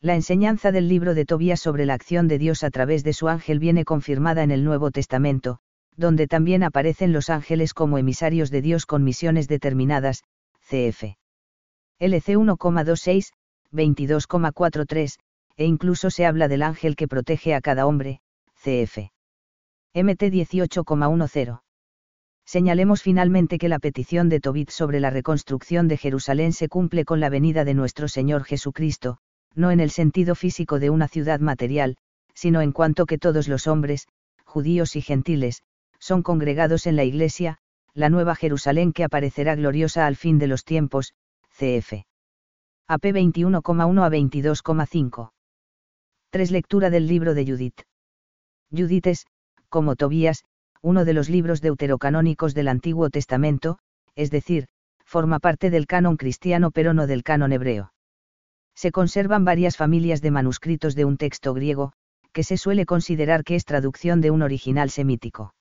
La 0.00 0.14
enseñanza 0.14 0.72
del 0.72 0.88
libro 0.88 1.12
de 1.12 1.26
Tobías 1.26 1.60
sobre 1.60 1.84
la 1.84 1.92
acción 1.92 2.26
de 2.26 2.38
Dios 2.38 2.64
a 2.64 2.70
través 2.70 3.04
de 3.04 3.12
su 3.12 3.28
ángel 3.28 3.58
viene 3.58 3.84
confirmada 3.84 4.42
en 4.42 4.50
el 4.50 4.64
Nuevo 4.64 4.90
Testamento, 4.90 5.58
donde 5.98 6.26
también 6.26 6.62
aparecen 6.62 7.12
los 7.12 7.28
ángeles 7.28 7.74
como 7.74 7.98
emisarios 7.98 8.50
de 8.50 8.62
Dios 8.62 8.86
con 8.86 9.04
misiones 9.04 9.46
determinadas, 9.46 10.22
cf. 10.62 11.16
LC 11.98 12.38
1,26, 12.38 13.26
22,43, 13.72 15.18
e 15.60 15.66
incluso 15.66 16.08
se 16.08 16.24
habla 16.24 16.48
del 16.48 16.62
ángel 16.62 16.96
que 16.96 17.06
protege 17.06 17.54
a 17.54 17.60
cada 17.60 17.86
hombre, 17.86 18.22
cf. 18.62 19.10
MT 19.92 20.22
18,10. 20.32 21.60
Señalemos 22.46 23.02
finalmente 23.02 23.58
que 23.58 23.68
la 23.68 23.78
petición 23.78 24.30
de 24.30 24.40
Tobit 24.40 24.70
sobre 24.70 25.00
la 25.00 25.10
reconstrucción 25.10 25.86
de 25.86 25.98
Jerusalén 25.98 26.54
se 26.54 26.70
cumple 26.70 27.04
con 27.04 27.20
la 27.20 27.28
venida 27.28 27.66
de 27.66 27.74
nuestro 27.74 28.08
Señor 28.08 28.44
Jesucristo, 28.44 29.18
no 29.54 29.70
en 29.70 29.80
el 29.80 29.90
sentido 29.90 30.34
físico 30.34 30.78
de 30.78 30.88
una 30.88 31.08
ciudad 31.08 31.40
material, 31.40 31.98
sino 32.32 32.62
en 32.62 32.72
cuanto 32.72 33.04
que 33.04 33.18
todos 33.18 33.46
los 33.46 33.66
hombres, 33.66 34.08
judíos 34.46 34.96
y 34.96 35.02
gentiles, 35.02 35.62
son 35.98 36.22
congregados 36.22 36.86
en 36.86 36.96
la 36.96 37.04
Iglesia, 37.04 37.58
la 37.92 38.08
nueva 38.08 38.34
Jerusalén 38.34 38.94
que 38.94 39.04
aparecerá 39.04 39.56
gloriosa 39.56 40.06
al 40.06 40.16
fin 40.16 40.38
de 40.38 40.46
los 40.46 40.64
tiempos, 40.64 41.12
cf. 41.50 42.06
AP 42.88 43.04
21,1 43.04 44.02
a 44.02 44.08
22,5. 44.08 45.32
3. 46.30 46.50
Lectura 46.50 46.90
del 46.90 47.06
libro 47.06 47.34
de 47.34 47.46
Judith. 47.46 47.80
Judith 48.70 49.06
es, 49.06 49.26
como 49.68 49.96
Tobías, 49.96 50.44
uno 50.82 51.04
de 51.04 51.12
los 51.12 51.28
libros 51.28 51.60
deuterocanónicos 51.60 52.54
del 52.54 52.68
Antiguo 52.68 53.10
Testamento, 53.10 53.78
es 54.14 54.30
decir, 54.30 54.66
forma 55.04 55.38
parte 55.38 55.70
del 55.70 55.86
canon 55.86 56.16
cristiano 56.16 56.70
pero 56.70 56.94
no 56.94 57.06
del 57.06 57.22
canon 57.22 57.52
hebreo 57.52 57.92
se 58.80 58.92
conservan 58.92 59.44
varias 59.44 59.76
familias 59.76 60.22
de 60.22 60.30
manuscritos 60.30 60.94
de 60.94 61.04
un 61.04 61.18
texto 61.18 61.52
griego, 61.52 61.92
que 62.32 62.42
se 62.42 62.56
suele 62.56 62.86
considerar 62.86 63.44
que 63.44 63.54
es 63.54 63.66
traducción 63.66 64.22
de 64.22 64.30
un 64.30 64.40
original 64.40 64.88
semítico. 64.88 65.52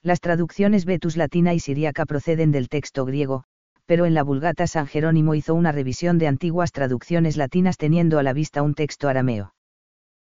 Las 0.00 0.20
traducciones 0.20 0.84
Vetus 0.84 1.16
latina 1.16 1.54
y 1.54 1.58
siriaca 1.58 2.06
proceden 2.06 2.52
del 2.52 2.68
texto 2.68 3.04
griego, 3.04 3.42
pero 3.84 4.06
en 4.06 4.14
la 4.14 4.22
Vulgata 4.22 4.68
San 4.68 4.86
Jerónimo 4.86 5.34
hizo 5.34 5.56
una 5.56 5.72
revisión 5.72 6.18
de 6.18 6.28
antiguas 6.28 6.70
traducciones 6.70 7.36
latinas 7.36 7.78
teniendo 7.78 8.20
a 8.20 8.22
la 8.22 8.32
vista 8.32 8.62
un 8.62 8.74
texto 8.74 9.08
arameo. 9.08 9.52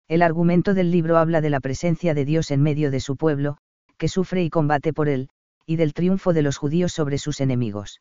El 0.09 0.23
argumento 0.23 0.73
del 0.73 0.91
libro 0.91 1.19
habla 1.19 1.43
de 1.43 1.51
la 1.51 1.61
presencia 1.61 2.15
de 2.15 2.25
Dios 2.25 2.51
en 2.51 2.63
medio 2.63 2.91
de 2.91 3.01
su 3.01 3.17
pueblo, 3.17 3.59
que 3.99 4.09
sufre 4.09 4.43
y 4.43 4.49
combate 4.49 4.95
por 4.95 5.09
él, 5.09 5.29
y 5.67 5.77
del 5.77 5.93
triunfo 5.93 6.33
de 6.33 6.41
los 6.41 6.57
judíos 6.57 6.93
sobre 6.93 7.19
sus 7.19 7.41
enemigos. 7.41 8.01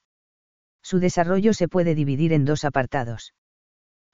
Su 0.81 0.99
desarrollo 0.99 1.53
se 1.53 1.67
puede 1.67 1.95
dividir 1.95 2.31
en 2.31 2.45
dos 2.45 2.63
apartados. 2.63 3.33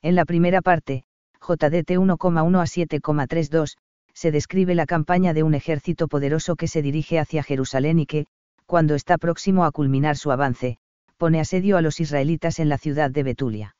En 0.01 0.15
la 0.15 0.25
primera 0.25 0.63
parte, 0.63 1.03
JDT 1.39 1.91
1,1 1.91 2.59
a 2.59 2.63
7,32, 2.63 3.77
se 4.13 4.31
describe 4.31 4.73
la 4.73 4.87
campaña 4.87 5.33
de 5.33 5.43
un 5.43 5.53
ejército 5.53 6.07
poderoso 6.07 6.55
que 6.55 6.67
se 6.67 6.81
dirige 6.81 7.19
hacia 7.19 7.43
Jerusalén 7.43 7.99
y 7.99 8.07
que, 8.07 8.25
cuando 8.65 8.95
está 8.95 9.19
próximo 9.19 9.65
a 9.65 9.71
culminar 9.71 10.17
su 10.17 10.31
avance, 10.31 10.77
pone 11.17 11.39
asedio 11.39 11.77
a 11.77 11.81
los 11.81 11.99
israelitas 11.99 12.57
en 12.57 12.69
la 12.69 12.79
ciudad 12.79 13.11
de 13.11 13.21
Betulia. 13.21 13.75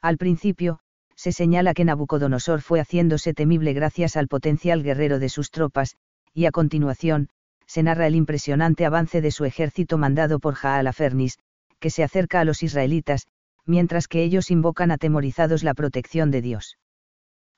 Al 0.00 0.18
principio, 0.18 0.80
se 1.18 1.32
señala 1.32 1.74
que 1.74 1.84
Nabucodonosor 1.84 2.60
fue 2.60 2.78
haciéndose 2.78 3.34
temible 3.34 3.72
gracias 3.72 4.16
al 4.16 4.28
potencial 4.28 4.84
guerrero 4.84 5.18
de 5.18 5.28
sus 5.28 5.50
tropas, 5.50 5.96
y 6.32 6.46
a 6.46 6.52
continuación, 6.52 7.28
se 7.66 7.82
narra 7.82 8.06
el 8.06 8.14
impresionante 8.14 8.86
avance 8.86 9.20
de 9.20 9.32
su 9.32 9.44
ejército 9.44 9.98
mandado 9.98 10.38
por 10.38 10.54
Jaalafernis, 10.54 11.40
que 11.80 11.90
se 11.90 12.04
acerca 12.04 12.38
a 12.38 12.44
los 12.44 12.62
israelitas, 12.62 13.26
mientras 13.66 14.06
que 14.06 14.22
ellos 14.22 14.52
invocan 14.52 14.92
atemorizados 14.92 15.64
la 15.64 15.74
protección 15.74 16.30
de 16.30 16.40
Dios. 16.40 16.78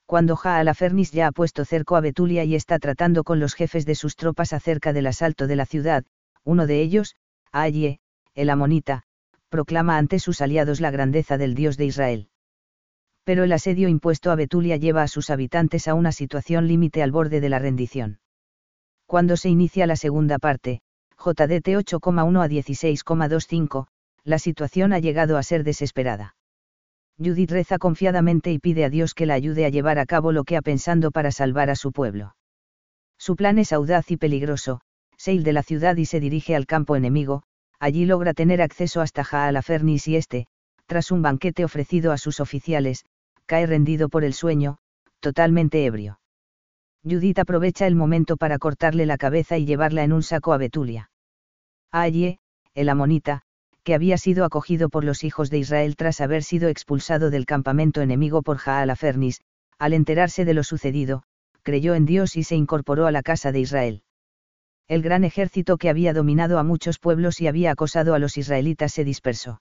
Cuando 0.06 0.36
Jaalafernis 0.36 1.12
ya 1.12 1.26
ha 1.26 1.32
puesto 1.32 1.66
cerco 1.66 1.96
a 1.96 2.00
Betulia 2.00 2.44
y 2.44 2.54
está 2.54 2.78
tratando 2.78 3.24
con 3.24 3.40
los 3.40 3.52
jefes 3.52 3.84
de 3.84 3.94
sus 3.94 4.16
tropas 4.16 4.54
acerca 4.54 4.94
del 4.94 5.06
asalto 5.06 5.46
de 5.46 5.56
la 5.56 5.66
ciudad, 5.66 6.06
uno 6.44 6.66
de 6.66 6.80
ellos, 6.80 7.14
Aye, 7.52 8.00
el 8.34 8.48
amonita, 8.48 9.02
proclama 9.50 9.98
ante 9.98 10.18
sus 10.18 10.40
aliados 10.40 10.80
la 10.80 10.90
grandeza 10.90 11.36
del 11.36 11.54
Dios 11.54 11.76
de 11.76 11.84
Israel. 11.84 12.29
Pero 13.30 13.44
el 13.44 13.52
asedio 13.52 13.88
impuesto 13.88 14.32
a 14.32 14.34
Betulia 14.34 14.76
lleva 14.76 15.04
a 15.04 15.06
sus 15.06 15.30
habitantes 15.30 15.86
a 15.86 15.94
una 15.94 16.10
situación 16.10 16.66
límite 16.66 17.00
al 17.00 17.12
borde 17.12 17.40
de 17.40 17.48
la 17.48 17.60
rendición. 17.60 18.18
Cuando 19.06 19.36
se 19.36 19.48
inicia 19.48 19.86
la 19.86 19.94
segunda 19.94 20.40
parte, 20.40 20.80
JDT 21.16 21.68
8,1 21.78 22.42
a 22.42 22.48
16,25, 22.48 23.86
la 24.24 24.40
situación 24.40 24.92
ha 24.92 24.98
llegado 24.98 25.36
a 25.36 25.44
ser 25.44 25.62
desesperada. 25.62 26.34
Judith 27.18 27.52
reza 27.52 27.78
confiadamente 27.78 28.50
y 28.50 28.58
pide 28.58 28.84
a 28.84 28.90
Dios 28.90 29.14
que 29.14 29.26
la 29.26 29.34
ayude 29.34 29.64
a 29.64 29.68
llevar 29.68 30.00
a 30.00 30.06
cabo 30.06 30.32
lo 30.32 30.42
que 30.42 30.56
ha 30.56 30.60
pensado 30.60 31.12
para 31.12 31.30
salvar 31.30 31.70
a 31.70 31.76
su 31.76 31.92
pueblo. 31.92 32.34
Su 33.16 33.36
plan 33.36 33.60
es 33.60 33.72
audaz 33.72 34.10
y 34.10 34.16
peligroso, 34.16 34.80
se 35.16 35.38
de 35.38 35.52
la 35.52 35.62
ciudad 35.62 35.94
y 35.98 36.06
se 36.06 36.18
dirige 36.18 36.56
al 36.56 36.66
campo 36.66 36.96
enemigo, 36.96 37.44
allí 37.78 38.06
logra 38.06 38.34
tener 38.34 38.60
acceso 38.60 39.00
hasta 39.00 39.22
Jaalafernis 39.22 40.08
y 40.08 40.16
este, 40.16 40.48
tras 40.86 41.12
un 41.12 41.22
banquete 41.22 41.64
ofrecido 41.64 42.10
a 42.10 42.18
sus 42.18 42.40
oficiales, 42.40 43.04
cae 43.50 43.66
rendido 43.66 44.08
por 44.08 44.22
el 44.22 44.32
sueño, 44.32 44.78
totalmente 45.18 45.84
ebrio. 45.84 46.20
Judith 47.02 47.40
aprovecha 47.40 47.88
el 47.88 47.96
momento 47.96 48.36
para 48.36 48.60
cortarle 48.60 49.06
la 49.06 49.18
cabeza 49.18 49.58
y 49.58 49.66
llevarla 49.66 50.04
en 50.04 50.12
un 50.12 50.22
saco 50.22 50.52
a 50.52 50.56
Betulia. 50.56 51.10
Allí, 51.90 52.38
el 52.74 52.88
amonita, 52.88 53.42
que 53.82 53.96
había 53.96 54.18
sido 54.18 54.44
acogido 54.44 54.88
por 54.88 55.02
los 55.02 55.24
hijos 55.24 55.50
de 55.50 55.58
Israel 55.58 55.96
tras 55.96 56.20
haber 56.20 56.44
sido 56.44 56.68
expulsado 56.68 57.28
del 57.30 57.44
campamento 57.44 58.02
enemigo 58.02 58.42
por 58.42 58.58
Jaalafernis, 58.58 59.40
al 59.80 59.94
enterarse 59.94 60.44
de 60.44 60.54
lo 60.54 60.62
sucedido, 60.62 61.24
creyó 61.62 61.96
en 61.96 62.06
Dios 62.06 62.36
y 62.36 62.44
se 62.44 62.54
incorporó 62.54 63.08
a 63.08 63.10
la 63.10 63.22
casa 63.22 63.50
de 63.50 63.58
Israel. 63.58 64.04
El 64.86 65.02
gran 65.02 65.24
ejército 65.24 65.76
que 65.76 65.90
había 65.90 66.12
dominado 66.12 66.60
a 66.60 66.62
muchos 66.62 67.00
pueblos 67.00 67.40
y 67.40 67.48
había 67.48 67.72
acosado 67.72 68.14
a 68.14 68.20
los 68.20 68.36
israelitas 68.36 68.92
se 68.92 69.02
dispersó. 69.02 69.60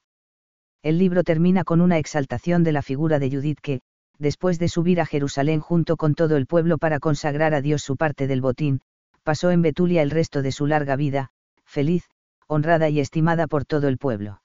El 0.81 0.97
libro 0.97 1.23
termina 1.23 1.63
con 1.63 1.81
una 1.81 1.97
exaltación 1.97 2.63
de 2.63 2.71
la 2.71 2.81
figura 2.81 3.19
de 3.19 3.29
Judith 3.29 3.59
que, 3.61 3.81
después 4.17 4.59
de 4.59 4.69
subir 4.69 5.01
a 5.01 5.05
Jerusalén 5.05 5.59
junto 5.59 5.97
con 5.97 6.15
todo 6.15 6.37
el 6.37 6.45
pueblo 6.45 6.77
para 6.77 6.99
consagrar 6.99 7.53
a 7.53 7.61
Dios 7.61 7.81
su 7.81 7.97
parte 7.97 8.27
del 8.27 8.41
botín, 8.41 8.81
pasó 9.23 9.51
en 9.51 9.61
Betulia 9.61 10.01
el 10.01 10.09
resto 10.09 10.41
de 10.41 10.51
su 10.51 10.67
larga 10.67 10.95
vida, 10.95 11.31
feliz, 11.65 12.09
honrada 12.47 12.89
y 12.89 12.99
estimada 12.99 13.47
por 13.47 13.65
todo 13.65 13.87
el 13.87 13.97
pueblo. 13.97 14.41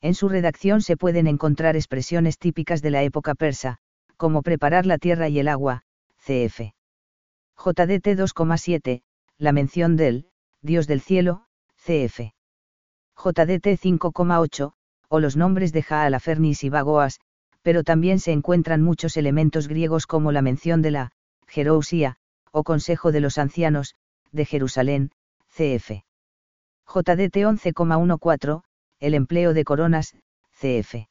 En 0.00 0.14
su 0.14 0.28
redacción 0.28 0.82
se 0.82 0.96
pueden 0.96 1.26
encontrar 1.26 1.74
expresiones 1.74 2.38
típicas 2.38 2.82
de 2.82 2.90
la 2.90 3.02
época 3.02 3.34
persa, 3.34 3.78
como 4.16 4.42
preparar 4.42 4.86
la 4.86 4.98
tierra 4.98 5.28
y 5.28 5.38
el 5.38 5.48
agua, 5.48 5.82
cf. 6.18 6.74
JDT 7.56 8.06
2,7, 8.14 9.02
la 9.38 9.52
mención 9.52 9.96
del, 9.96 10.28
Dios 10.60 10.86
del 10.86 11.00
cielo, 11.00 11.46
cf. 11.76 12.32
JDT 13.16 13.80
5,8, 13.80 14.74
o 15.08 15.20
los 15.20 15.36
nombres 15.36 15.72
de 15.72 15.82
Jaalafernis 15.82 16.64
y 16.64 16.68
Bagoas, 16.68 17.20
pero 17.62 17.82
también 17.82 18.18
se 18.18 18.32
encuentran 18.32 18.82
muchos 18.82 19.16
elementos 19.16 19.68
griegos 19.68 20.06
como 20.06 20.32
la 20.32 20.42
mención 20.42 20.82
de 20.82 20.90
la, 20.90 21.12
Jerousía, 21.46 22.16
o 22.52 22.64
Consejo 22.64 23.12
de 23.12 23.20
los 23.20 23.38
Ancianos, 23.38 23.94
de 24.32 24.44
Jerusalén, 24.44 25.10
cf. 25.48 26.04
JDT 26.86 27.36
11,14, 27.36 28.62
el 29.00 29.14
empleo 29.14 29.52
de 29.52 29.64
coronas, 29.64 30.14
CF. 30.52 31.08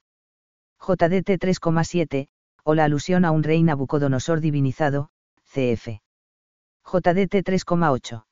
JDT 0.79 1.37
3,7, 1.39 2.27
o 2.63 2.73
la 2.73 2.85
alusión 2.85 3.25
a 3.25 3.31
un 3.31 3.43
rey 3.43 3.61
Nabucodonosor 3.61 4.39
divinizado, 4.39 5.09
CF. 5.43 5.99
JDT 6.83 7.43
3,8. 7.43 8.25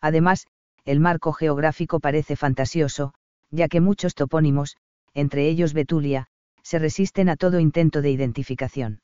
Además, 0.00 0.46
el 0.84 1.00
marco 1.00 1.32
geográfico 1.32 2.00
parece 2.00 2.36
fantasioso, 2.36 3.14
ya 3.50 3.68
que 3.68 3.80
muchos 3.80 4.14
topónimos, 4.14 4.76
entre 5.14 5.48
ellos 5.48 5.72
Betulia, 5.72 6.26
se 6.62 6.78
resisten 6.78 7.28
a 7.28 7.36
todo 7.36 7.60
intento 7.60 8.02
de 8.02 8.10
identificación. 8.10 9.00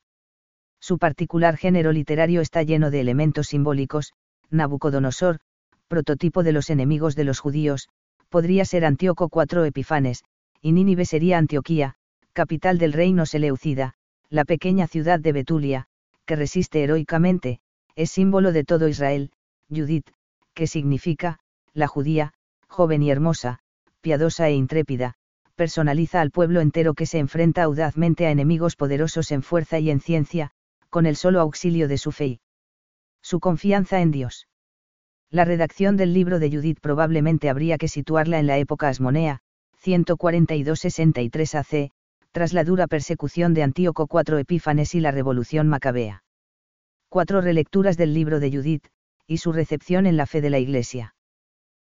Su 0.80 0.98
particular 0.98 1.56
género 1.56 1.92
literario 1.92 2.40
está 2.40 2.62
lleno 2.62 2.90
de 2.90 3.00
elementos 3.00 3.48
simbólicos, 3.48 4.12
Nabucodonosor, 4.50 5.40
prototipo 5.88 6.42
de 6.42 6.52
los 6.52 6.68
enemigos 6.70 7.16
de 7.16 7.24
los 7.24 7.40
judíos, 7.40 7.88
podría 8.28 8.64
ser 8.64 8.84
Antíoco 8.84 9.30
IV 9.32 9.64
Epifanes, 9.64 10.24
y 10.60 10.72
Nínive 10.72 11.04
sería 11.06 11.38
Antioquía, 11.38 11.94
capital 12.32 12.78
del 12.78 12.92
reino 12.92 13.26
Seleucida, 13.26 13.94
la 14.28 14.44
pequeña 14.44 14.86
ciudad 14.86 15.20
de 15.20 15.32
Betulia, 15.32 15.86
que 16.26 16.36
resiste 16.36 16.82
heroicamente, 16.82 17.60
es 17.96 18.10
símbolo 18.10 18.52
de 18.52 18.64
todo 18.64 18.88
Israel, 18.88 19.30
Judith, 19.70 20.10
que 20.52 20.66
significa, 20.66 21.38
la 21.72 21.86
judía, 21.86 22.32
joven 22.68 23.02
y 23.02 23.10
hermosa, 23.10 23.60
piadosa 24.04 24.48
e 24.48 24.52
intrépida, 24.52 25.14
personaliza 25.56 26.20
al 26.20 26.30
pueblo 26.30 26.60
entero 26.60 26.94
que 26.94 27.06
se 27.06 27.18
enfrenta 27.18 27.64
audazmente 27.64 28.26
a 28.26 28.30
enemigos 28.30 28.76
poderosos 28.76 29.32
en 29.32 29.42
fuerza 29.42 29.80
y 29.80 29.90
en 29.90 30.00
ciencia, 30.00 30.52
con 30.90 31.06
el 31.06 31.16
solo 31.16 31.40
auxilio 31.40 31.88
de 31.88 31.98
su 31.98 32.12
fe 32.12 32.40
su 33.24 33.40
confianza 33.40 34.02
en 34.02 34.10
Dios. 34.10 34.48
La 35.30 35.46
redacción 35.46 35.96
del 35.96 36.12
libro 36.12 36.38
de 36.38 36.50
Judith 36.50 36.78
probablemente 36.80 37.48
habría 37.48 37.78
que 37.78 37.88
situarla 37.88 38.38
en 38.38 38.46
la 38.46 38.58
época 38.58 38.88
asmonea, 38.88 39.40
142-63 39.82 41.54
AC, 41.54 41.90
tras 42.32 42.52
la 42.52 42.64
dura 42.64 42.86
persecución 42.86 43.54
de 43.54 43.62
Antíoco 43.62 44.06
IV 44.12 44.38
Epífanes 44.40 44.94
y 44.94 45.00
la 45.00 45.10
revolución 45.10 45.68
macabea. 45.68 46.22
Cuatro 47.08 47.40
relecturas 47.40 47.96
del 47.96 48.12
libro 48.12 48.40
de 48.40 48.52
Judith, 48.52 48.88
y 49.26 49.38
su 49.38 49.52
recepción 49.52 50.04
en 50.04 50.18
la 50.18 50.26
fe 50.26 50.42
de 50.42 50.50
la 50.50 50.58
Iglesia. 50.58 51.14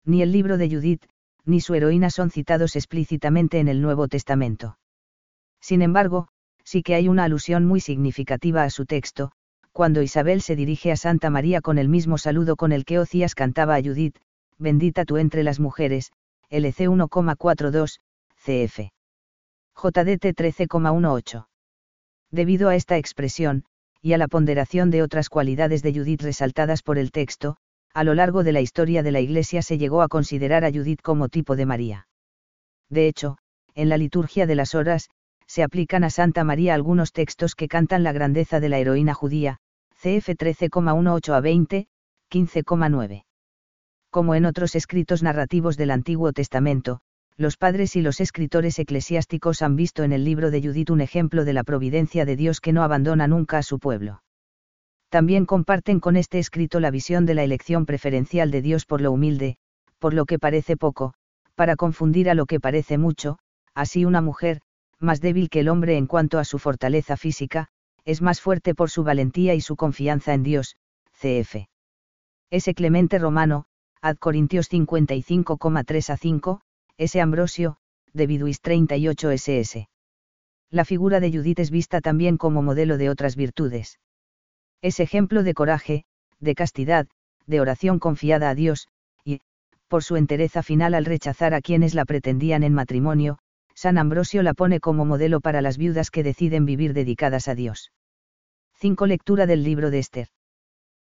Ni 0.05 0.21
el 0.21 0.31
libro 0.31 0.57
de 0.57 0.69
Judith, 0.69 1.05
ni 1.45 1.61
su 1.61 1.73
heroína 1.73 2.09
son 2.09 2.29
citados 2.29 2.75
explícitamente 2.75 3.59
en 3.59 3.67
el 3.67 3.81
Nuevo 3.81 4.07
Testamento. 4.07 4.77
Sin 5.59 5.81
embargo, 5.81 6.27
sí 6.63 6.83
que 6.83 6.95
hay 6.95 7.07
una 7.07 7.25
alusión 7.25 7.65
muy 7.65 7.79
significativa 7.79 8.63
a 8.63 8.69
su 8.69 8.85
texto, 8.85 9.31
cuando 9.71 10.01
Isabel 10.01 10.41
se 10.41 10.55
dirige 10.55 10.91
a 10.91 10.97
Santa 10.97 11.29
María 11.29 11.61
con 11.61 11.77
el 11.77 11.89
mismo 11.89 12.17
saludo 12.17 12.55
con 12.55 12.71
el 12.71 12.85
que 12.85 12.99
Ocías 12.99 13.35
cantaba 13.35 13.75
a 13.75 13.81
Judith, 13.81 14.17
bendita 14.57 15.03
tú 15.03 15.17
entre 15.17 15.43
las 15.43 15.59
mujeres, 15.59 16.11
LC 16.49 16.87
1,42, 16.89 17.99
CF. 18.35 18.91
JDT 19.75 20.35
13,18. 20.35 21.47
Debido 22.29 22.69
a 22.69 22.75
esta 22.75 22.97
expresión, 22.97 23.65
y 24.01 24.13
a 24.13 24.17
la 24.17 24.27
ponderación 24.27 24.91
de 24.91 25.01
otras 25.01 25.29
cualidades 25.29 25.81
de 25.81 25.93
Judith 25.93 26.21
resaltadas 26.21 26.83
por 26.83 26.97
el 26.97 27.11
texto, 27.11 27.57
a 27.93 28.03
lo 28.03 28.15
largo 28.15 28.43
de 28.43 28.51
la 28.51 28.61
historia 28.61 29.03
de 29.03 29.11
la 29.11 29.21
Iglesia 29.21 29.61
se 29.61 29.77
llegó 29.77 30.01
a 30.01 30.07
considerar 30.07 30.65
a 30.65 30.71
Judith 30.71 31.01
como 31.01 31.29
tipo 31.29 31.55
de 31.55 31.65
María. 31.65 32.07
De 32.89 33.07
hecho, 33.07 33.37
en 33.75 33.89
la 33.89 33.97
liturgia 33.97 34.47
de 34.47 34.55
las 34.55 34.73
horas, 34.73 35.09
se 35.45 35.61
aplican 35.61 36.03
a 36.03 36.09
Santa 36.09 36.43
María 36.43 36.73
algunos 36.73 37.11
textos 37.11 37.53
que 37.53 37.67
cantan 37.67 38.03
la 38.03 38.11
grandeza 38.11 38.59
de 38.59 38.69
la 38.69 38.79
heroína 38.79 39.13
judía, 39.13 39.57
CF 39.91 40.29
13,18 40.29 41.33
a 41.33 41.39
20, 41.39 41.87
15,9. 42.31 43.25
Como 44.09 44.35
en 44.35 44.45
otros 44.45 44.75
escritos 44.75 45.21
narrativos 45.21 45.77
del 45.77 45.91
Antiguo 45.91 46.33
Testamento, 46.33 46.99
los 47.37 47.57
padres 47.57 47.95
y 47.95 48.01
los 48.01 48.19
escritores 48.21 48.79
eclesiásticos 48.79 49.61
han 49.61 49.75
visto 49.75 50.03
en 50.03 50.13
el 50.13 50.23
libro 50.23 50.49
de 50.49 50.61
Judith 50.61 50.89
un 50.89 51.01
ejemplo 51.01 51.45
de 51.45 51.53
la 51.53 51.63
providencia 51.63 52.25
de 52.25 52.35
Dios 52.35 52.59
que 52.59 52.73
no 52.73 52.83
abandona 52.83 53.27
nunca 53.27 53.59
a 53.59 53.63
su 53.63 53.77
pueblo. 53.77 54.22
También 55.13 55.45
comparten 55.45 55.99
con 55.99 56.15
este 56.15 56.39
escrito 56.39 56.79
la 56.79 56.89
visión 56.89 57.27
de 57.27 57.35
la 57.35 57.43
elección 57.43 57.85
preferencial 57.85 58.49
de 58.49 58.63
Dios 58.63 58.87
por 58.87 58.99
lo 58.99 59.11
humilde, 59.11 59.57
por 59.99 60.15
lo 60.15 60.25
que 60.25 60.39
parece 60.39 60.75
poco, 60.75 61.13
para 61.53 61.75
confundir 61.75 62.31
a 62.31 62.33
lo 62.33 62.47
que 62.47 62.59
parece 62.59 62.97
mucho, 62.97 63.37
así 63.75 64.05
una 64.05 64.21
mujer, 64.21 64.61
más 64.97 65.21
débil 65.21 65.51
que 65.51 65.59
el 65.59 65.69
hombre 65.69 65.97
en 65.97 66.07
cuanto 66.07 66.39
a 66.39 66.45
su 66.45 66.57
fortaleza 66.57 67.15
física, 67.15 67.67
es 68.05 68.23
más 68.23 68.41
fuerte 68.41 68.73
por 68.73 68.89
su 68.89 69.03
valentía 69.03 69.53
y 69.53 69.61
su 69.61 69.75
confianza 69.75 70.33
en 70.33 70.41
Dios, 70.41 70.77
cf. 71.21 71.67
Ese 72.49 72.73
Clemente 72.73 73.19
Romano, 73.19 73.65
Ad 74.01 74.17
Corintios 74.17 74.67
55,3 74.71 76.09
a 76.09 76.17
5, 76.17 76.61
ese 76.97 77.21
Ambrosio, 77.21 77.77
de 78.13 78.25
Viduis 78.25 78.61
38 78.61 79.29
ss. 79.29 79.87
La 80.71 80.85
figura 80.85 81.19
de 81.19 81.31
Judith 81.31 81.59
es 81.59 81.69
vista 81.69 82.01
también 82.01 82.37
como 82.37 82.63
modelo 82.63 82.97
de 82.97 83.11
otras 83.11 83.35
virtudes. 83.35 83.99
Es 84.83 84.99
ejemplo 84.99 85.43
de 85.43 85.53
coraje, 85.53 86.03
de 86.41 86.55
castidad, 86.55 87.07
de 87.47 87.61
oración 87.61 87.99
confiada 87.99 88.49
a 88.49 88.53
Dios, 88.53 88.89
y, 89.23 89.39
por 89.87 90.03
su 90.03 90.17
entereza 90.17 90.61
final 90.61 90.93
al 90.93 91.05
rechazar 91.05 91.53
a 91.53 91.61
quienes 91.61 91.95
la 91.95 92.03
pretendían 92.03 92.63
en 92.63 92.73
matrimonio, 92.73 93.37
San 93.73 93.97
Ambrosio 93.97 94.43
la 94.43 94.53
pone 94.53 94.81
como 94.81 95.05
modelo 95.05 95.39
para 95.39 95.61
las 95.61 95.77
viudas 95.77 96.11
que 96.11 96.21
deciden 96.21 96.65
vivir 96.65 96.93
dedicadas 96.93 97.47
a 97.47 97.55
Dios. 97.55 97.93
5. 98.73 99.05
Lectura 99.05 99.45
del 99.45 99.63
libro 99.63 99.89
de 99.89 99.99
Esther. 99.99 100.27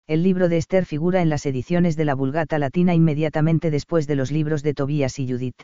El 0.07 0.23
libro 0.23 0.49
de 0.49 0.57
Esther 0.57 0.85
figura 0.85 1.21
en 1.21 1.29
las 1.29 1.45
ediciones 1.45 1.95
de 1.95 2.05
la 2.05 2.15
Vulgata 2.15 2.57
Latina 2.57 2.95
inmediatamente 2.95 3.69
después 3.69 4.07
de 4.07 4.15
los 4.15 4.31
libros 4.31 4.63
de 4.63 4.73
Tobías 4.73 5.19
y 5.19 5.29
Judith 5.29 5.63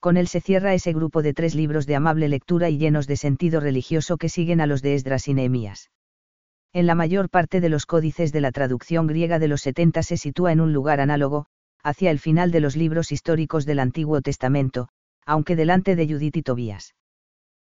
con 0.00 0.16
él 0.16 0.26
se 0.26 0.40
cierra 0.40 0.74
ese 0.74 0.92
grupo 0.92 1.22
de 1.22 1.32
tres 1.32 1.54
libros 1.54 1.86
de 1.86 1.94
amable 1.94 2.28
lectura 2.28 2.68
y 2.68 2.76
llenos 2.76 3.06
de 3.06 3.16
sentido 3.16 3.60
religioso 3.60 4.16
que 4.16 4.28
siguen 4.28 4.60
a 4.60 4.66
los 4.66 4.82
de 4.82 4.96
Esdras 4.96 5.28
y 5.28 5.34
Nehemías. 5.34 5.92
En 6.74 6.86
la 6.86 6.94
mayor 6.94 7.28
parte 7.28 7.60
de 7.60 7.68
los 7.68 7.84
códices 7.84 8.32
de 8.32 8.40
la 8.40 8.50
traducción 8.50 9.06
griega 9.06 9.38
de 9.38 9.46
los 9.46 9.60
70 9.60 10.02
se 10.02 10.16
sitúa 10.16 10.52
en 10.52 10.60
un 10.60 10.72
lugar 10.72 11.00
análogo, 11.00 11.46
hacia 11.82 12.10
el 12.10 12.18
final 12.18 12.50
de 12.50 12.60
los 12.60 12.76
libros 12.76 13.12
históricos 13.12 13.66
del 13.66 13.78
Antiguo 13.78 14.22
Testamento, 14.22 14.88
aunque 15.26 15.54
delante 15.54 15.96
de 15.96 16.06
Judith 16.08 16.36
y 16.36 16.42
Tobías. 16.42 16.94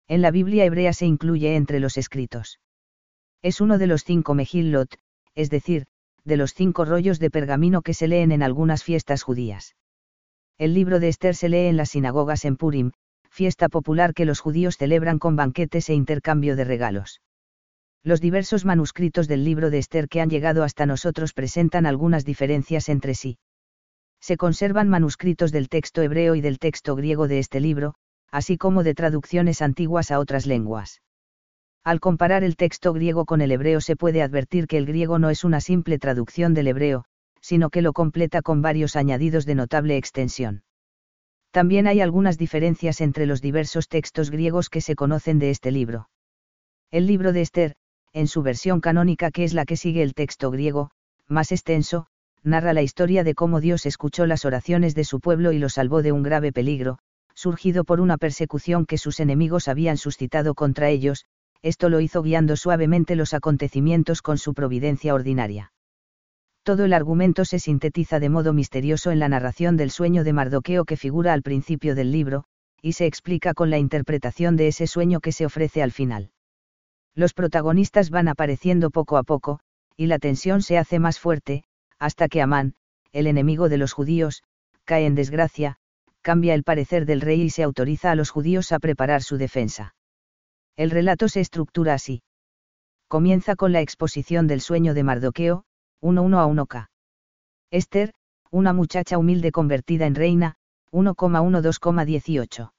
En 0.06 0.22
la 0.22 0.30
Biblia 0.30 0.64
hebrea 0.64 0.92
se 0.92 1.06
incluye 1.06 1.56
entre 1.56 1.80
los 1.80 1.96
escritos. 1.96 2.60
Es 3.42 3.60
uno 3.60 3.78
de 3.78 3.88
los 3.88 4.04
cinco 4.04 4.34
Mejillot, 4.34 4.96
es 5.34 5.50
decir, 5.50 5.86
de 6.24 6.36
los 6.36 6.54
cinco 6.54 6.84
rollos 6.84 7.18
de 7.18 7.30
pergamino 7.30 7.82
que 7.82 7.94
se 7.94 8.06
leen 8.06 8.30
en 8.30 8.44
algunas 8.44 8.84
fiestas 8.84 9.24
judías. 9.24 9.74
El 10.58 10.74
libro 10.74 11.00
de 11.00 11.08
Esther 11.08 11.34
se 11.34 11.48
lee 11.48 11.66
en 11.66 11.76
las 11.76 11.90
sinagogas 11.90 12.44
en 12.44 12.56
Purim, 12.56 12.92
fiesta 13.30 13.68
popular 13.68 14.14
que 14.14 14.26
los 14.26 14.38
judíos 14.38 14.76
celebran 14.76 15.18
con 15.18 15.34
banquetes 15.34 15.88
e 15.88 15.94
intercambio 15.94 16.54
de 16.54 16.64
regalos. 16.64 17.20
Los 18.04 18.20
diversos 18.20 18.64
manuscritos 18.64 19.28
del 19.28 19.44
libro 19.44 19.70
de 19.70 19.78
Esther 19.78 20.08
que 20.08 20.20
han 20.20 20.28
llegado 20.28 20.64
hasta 20.64 20.86
nosotros 20.86 21.32
presentan 21.34 21.86
algunas 21.86 22.24
diferencias 22.24 22.88
entre 22.88 23.14
sí. 23.14 23.38
Se 24.20 24.36
conservan 24.36 24.88
manuscritos 24.88 25.52
del 25.52 25.68
texto 25.68 26.02
hebreo 26.02 26.34
y 26.34 26.40
del 26.40 26.58
texto 26.58 26.96
griego 26.96 27.28
de 27.28 27.38
este 27.38 27.60
libro, 27.60 27.94
así 28.30 28.58
como 28.58 28.82
de 28.82 28.94
traducciones 28.94 29.62
antiguas 29.62 30.10
a 30.10 30.18
otras 30.18 30.46
lenguas. 30.46 31.00
Al 31.84 32.00
comparar 32.00 32.42
el 32.42 32.56
texto 32.56 32.92
griego 32.92 33.24
con 33.24 33.40
el 33.40 33.52
hebreo 33.52 33.80
se 33.80 33.94
puede 33.94 34.22
advertir 34.22 34.66
que 34.66 34.78
el 34.78 34.86
griego 34.86 35.20
no 35.20 35.30
es 35.30 35.44
una 35.44 35.60
simple 35.60 35.98
traducción 35.98 36.54
del 36.54 36.68
hebreo, 36.68 37.04
sino 37.40 37.70
que 37.70 37.82
lo 37.82 37.92
completa 37.92 38.42
con 38.42 38.62
varios 38.62 38.96
añadidos 38.96 39.46
de 39.46 39.54
notable 39.54 39.96
extensión. 39.96 40.64
También 41.52 41.86
hay 41.86 42.00
algunas 42.00 42.38
diferencias 42.38 43.00
entre 43.00 43.26
los 43.26 43.42
diversos 43.42 43.86
textos 43.86 44.30
griegos 44.30 44.70
que 44.70 44.80
se 44.80 44.96
conocen 44.96 45.38
de 45.38 45.50
este 45.50 45.70
libro. 45.70 46.08
El 46.90 47.06
libro 47.06 47.32
de 47.32 47.42
Esther, 47.42 47.74
en 48.12 48.27
su 48.27 48.42
versión 48.42 48.81
canónica 48.81 49.31
que 49.31 49.44
es 49.44 49.55
la 49.55 49.64
que 49.64 49.77
sigue 49.77 50.03
el 50.03 50.14
texto 50.14 50.51
griego, 50.51 50.90
más 51.29 51.53
extenso, 51.53 52.07
narra 52.42 52.72
la 52.72 52.83
historia 52.83 53.25
de 53.25 53.35
cómo 53.35 53.61
Dios 53.61 53.87
escuchó 53.87 54.27
las 54.27 54.44
oraciones 54.44 54.94
de 54.94 55.05
su 55.05 55.20
pueblo 55.20 55.53
y 55.53 55.59
lo 55.59 55.68
salvó 55.68 56.03
de 56.03 56.12
un 56.12 56.22
grave 56.22 56.53
peligro, 56.53 56.98
surgido 57.35 57.85
por 57.85 58.01
una 58.01 58.18
persecución 58.18 58.87
que 58.87 58.98
sus 58.98 59.20
enemigos 59.20 59.68
habían 59.68 59.96
suscitado 59.96 60.55
contra 60.55 60.88
ellos, 60.90 61.27
esto 61.62 61.88
lo 61.88 62.01
hizo 62.01 62.22
guiando 62.22 62.57
suavemente 62.57 63.16
los 63.16 63.35
acontecimientos 63.35 64.22
con 64.22 64.38
su 64.38 64.55
providencia 64.55 65.14
ordinaria 65.14 65.72
todo 66.62 66.85
el 66.85 66.92
argumento 66.92 67.44
se 67.44 67.59
sintetiza 67.59 68.20
de 68.20 68.29
modo 68.29 68.53
misterioso 68.53 69.11
en 69.11 69.18
la 69.18 69.29
narración 69.29 69.77
del 69.77 69.90
sueño 69.90 70.22
de 70.22 70.33
Mardoqueo 70.33 70.85
que 70.85 70.96
figura 70.96 71.33
al 71.33 71.42
principio 71.42 71.94
del 71.94 72.12
libro, 72.12 72.44
y 72.81 72.92
se 72.92 73.07
explica 73.07 73.55
con 73.55 73.70
la 73.70 73.79
interpretación 73.79 74.57
de 74.57 74.68
ese 74.68 74.87
sueño 74.87 75.20
que 75.20 75.33
se 75.33 75.44
ofrece 75.44 75.83
al 75.83 75.92
final. 75.92 76.31
Los 77.14 77.35
protagonistas 77.35 78.11
van 78.11 78.29
apareciendo 78.29 78.90
poco 78.90 79.16
a 79.16 79.22
poco, 79.22 79.61
y 79.96 80.07
la 80.07 80.18
tensión 80.18 80.62
se 80.62 80.79
hace 80.79 80.98
más 80.98 81.18
fuerte, 81.18 81.64
hasta 81.98 82.29
que 82.29 82.40
Amán, 82.40 82.75
el 83.12 83.27
enemigo 83.27 83.68
de 83.68 83.77
los 83.77 83.92
judíos, 83.92 84.42
cae 84.85 85.07
en 85.07 85.14
desgracia, 85.14 85.77
cambia 86.22 86.55
el 86.55 86.64
parecer 86.64 87.05
del 87.05 87.20
rey 87.20 87.42
y 87.42 87.51
se 87.51 87.62
autoriza 87.62 88.11
a 88.11 88.14
los 88.14 88.31
judíos 88.31 88.72
a 88.72 88.79
preparar 88.79 89.22
su 89.22 89.37
defensa. 89.37 89.94
El 90.77 90.90
relato 90.90 91.29
se 91.29 91.40
estructura 91.40 91.94
así. 91.94 92.22
Comienza 93.09 93.57
con 93.57 93.72
la 93.72 93.83
exposición 93.83 94.46
del 94.46 94.62
sueño 94.62 94.94
de 94.94 95.03
Mardoqueo, 95.03 95.64
1-1 96.01 96.38
a 96.38 96.46
1K. 96.46 96.88
Esther, 97.70 98.14
una 98.51 98.72
muchacha 98.72 99.18
humilde 99.18 99.53
convertida 99.53 100.07
en 100.07 100.14
reina, 100.14 100.57
1,12,18. 100.92 102.72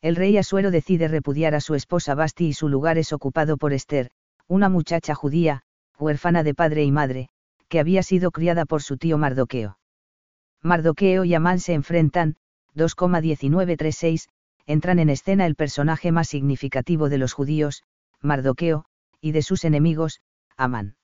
El 0.00 0.14
rey 0.14 0.36
Asuero 0.36 0.70
decide 0.70 1.08
repudiar 1.08 1.54
a 1.54 1.60
su 1.60 1.74
esposa 1.74 2.14
Basti 2.14 2.46
y 2.46 2.52
su 2.52 2.68
lugar 2.68 2.98
es 2.98 3.12
ocupado 3.12 3.56
por 3.56 3.72
Esther, 3.72 4.10
una 4.46 4.68
muchacha 4.68 5.14
judía, 5.14 5.62
huérfana 5.98 6.44
de 6.44 6.54
padre 6.54 6.84
y 6.84 6.92
madre, 6.92 7.28
que 7.68 7.80
había 7.80 8.02
sido 8.02 8.30
criada 8.30 8.64
por 8.64 8.82
su 8.82 8.96
tío 8.96 9.18
Mardoqueo. 9.18 9.78
Mardoqueo 10.62 11.24
y 11.24 11.34
Amán 11.34 11.58
se 11.58 11.74
enfrentan, 11.74 12.36
2,1936, 12.76 14.28
entran 14.66 15.00
en 15.00 15.10
escena 15.10 15.46
el 15.46 15.56
personaje 15.56 16.12
más 16.12 16.28
significativo 16.28 17.08
de 17.08 17.18
los 17.18 17.32
judíos, 17.32 17.82
Mardoqueo, 18.20 18.84
y 19.20 19.32
de 19.32 19.42
sus 19.42 19.64
enemigos, 19.64 20.20
Amán. 20.56 20.96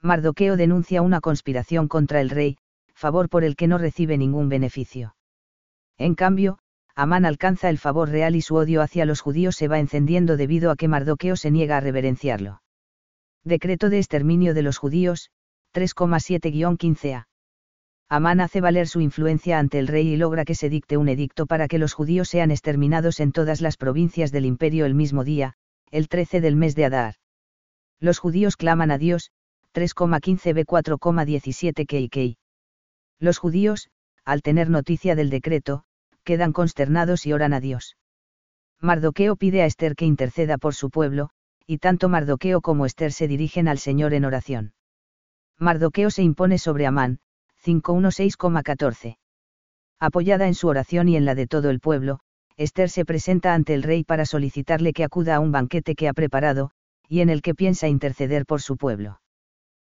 Mardoqueo 0.00 0.56
denuncia 0.56 1.02
una 1.02 1.20
conspiración 1.20 1.86
contra 1.86 2.20
el 2.20 2.30
rey, 2.30 2.58
favor 2.94 3.28
por 3.28 3.44
el 3.44 3.54
que 3.54 3.68
no 3.68 3.78
recibe 3.78 4.18
ningún 4.18 4.48
beneficio. 4.48 5.14
En 5.98 6.14
cambio, 6.14 6.58
Amán 6.98 7.24
alcanza 7.24 7.70
el 7.70 7.78
favor 7.78 8.08
real 8.08 8.34
y 8.34 8.42
su 8.42 8.56
odio 8.56 8.82
hacia 8.82 9.04
los 9.04 9.20
judíos 9.20 9.54
se 9.54 9.68
va 9.68 9.78
encendiendo 9.78 10.36
debido 10.36 10.72
a 10.72 10.74
que 10.74 10.88
Mardoqueo 10.88 11.36
se 11.36 11.52
niega 11.52 11.76
a 11.76 11.80
reverenciarlo. 11.80 12.60
Decreto 13.44 13.88
de 13.88 13.98
exterminio 13.98 14.52
de 14.52 14.62
los 14.62 14.78
judíos, 14.78 15.30
3,7-15a. 15.74 17.26
Amán 18.08 18.40
hace 18.40 18.60
valer 18.60 18.88
su 18.88 19.00
influencia 19.00 19.60
ante 19.60 19.78
el 19.78 19.86
rey 19.86 20.08
y 20.08 20.16
logra 20.16 20.44
que 20.44 20.56
se 20.56 20.68
dicte 20.68 20.96
un 20.96 21.08
edicto 21.08 21.46
para 21.46 21.68
que 21.68 21.78
los 21.78 21.92
judíos 21.92 22.30
sean 22.30 22.50
exterminados 22.50 23.20
en 23.20 23.30
todas 23.30 23.60
las 23.60 23.76
provincias 23.76 24.32
del 24.32 24.44
imperio 24.44 24.84
el 24.84 24.96
mismo 24.96 25.22
día, 25.22 25.54
el 25.92 26.08
13 26.08 26.40
del 26.40 26.56
mes 26.56 26.74
de 26.74 26.86
Adar. 26.86 27.14
Los 28.00 28.18
judíos 28.18 28.56
claman 28.56 28.90
a 28.90 28.98
Dios, 28.98 29.30
3,15b 29.72 30.64
4,17 30.64 31.86
KK. 31.86 32.36
Los 33.20 33.38
judíos, 33.38 33.88
al 34.24 34.42
tener 34.42 34.68
noticia 34.68 35.14
del 35.14 35.30
decreto, 35.30 35.84
quedan 36.28 36.52
consternados 36.52 37.24
y 37.24 37.32
oran 37.32 37.54
a 37.54 37.60
Dios. 37.60 37.96
Mardoqueo 38.82 39.34
pide 39.36 39.62
a 39.62 39.64
Esther 39.64 39.94
que 39.94 40.04
interceda 40.04 40.58
por 40.58 40.74
su 40.74 40.90
pueblo, 40.90 41.30
y 41.66 41.78
tanto 41.78 42.10
Mardoqueo 42.10 42.60
como 42.60 42.84
Esther 42.84 43.12
se 43.12 43.28
dirigen 43.28 43.66
al 43.66 43.78
Señor 43.78 44.12
en 44.12 44.26
oración. 44.26 44.74
Mardoqueo 45.58 46.10
se 46.10 46.22
impone 46.22 46.58
sobre 46.58 46.84
Amán, 46.84 47.20
516,14. 47.64 49.16
Apoyada 49.98 50.46
en 50.46 50.54
su 50.54 50.68
oración 50.68 51.08
y 51.08 51.16
en 51.16 51.24
la 51.24 51.34
de 51.34 51.46
todo 51.46 51.70
el 51.70 51.80
pueblo, 51.80 52.20
Esther 52.58 52.90
se 52.90 53.06
presenta 53.06 53.54
ante 53.54 53.72
el 53.72 53.82
rey 53.82 54.04
para 54.04 54.26
solicitarle 54.26 54.92
que 54.92 55.04
acuda 55.04 55.36
a 55.36 55.40
un 55.40 55.50
banquete 55.50 55.94
que 55.94 56.08
ha 56.08 56.12
preparado, 56.12 56.72
y 57.08 57.22
en 57.22 57.30
el 57.30 57.40
que 57.40 57.54
piensa 57.54 57.88
interceder 57.88 58.44
por 58.44 58.60
su 58.60 58.76
pueblo. 58.76 59.22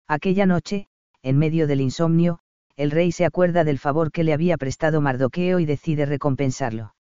Aquella 0.08 0.48
noche, 0.48 0.88
en 1.22 1.38
medio 1.38 1.67
del 1.67 1.80
insomnio, 1.80 2.39
el 2.75 2.89
rey 2.89 3.12
se 3.12 3.25
acuerda 3.25 3.63
del 3.63 3.77
favor 3.77 4.12
que 4.12 4.23
le 4.23 4.33
había 4.33 4.57
prestado 4.57 4.99
Mardoqueo 4.99 5.59
y 5.59 5.65
decide 5.65 6.05
recompensarlo. 6.05 6.95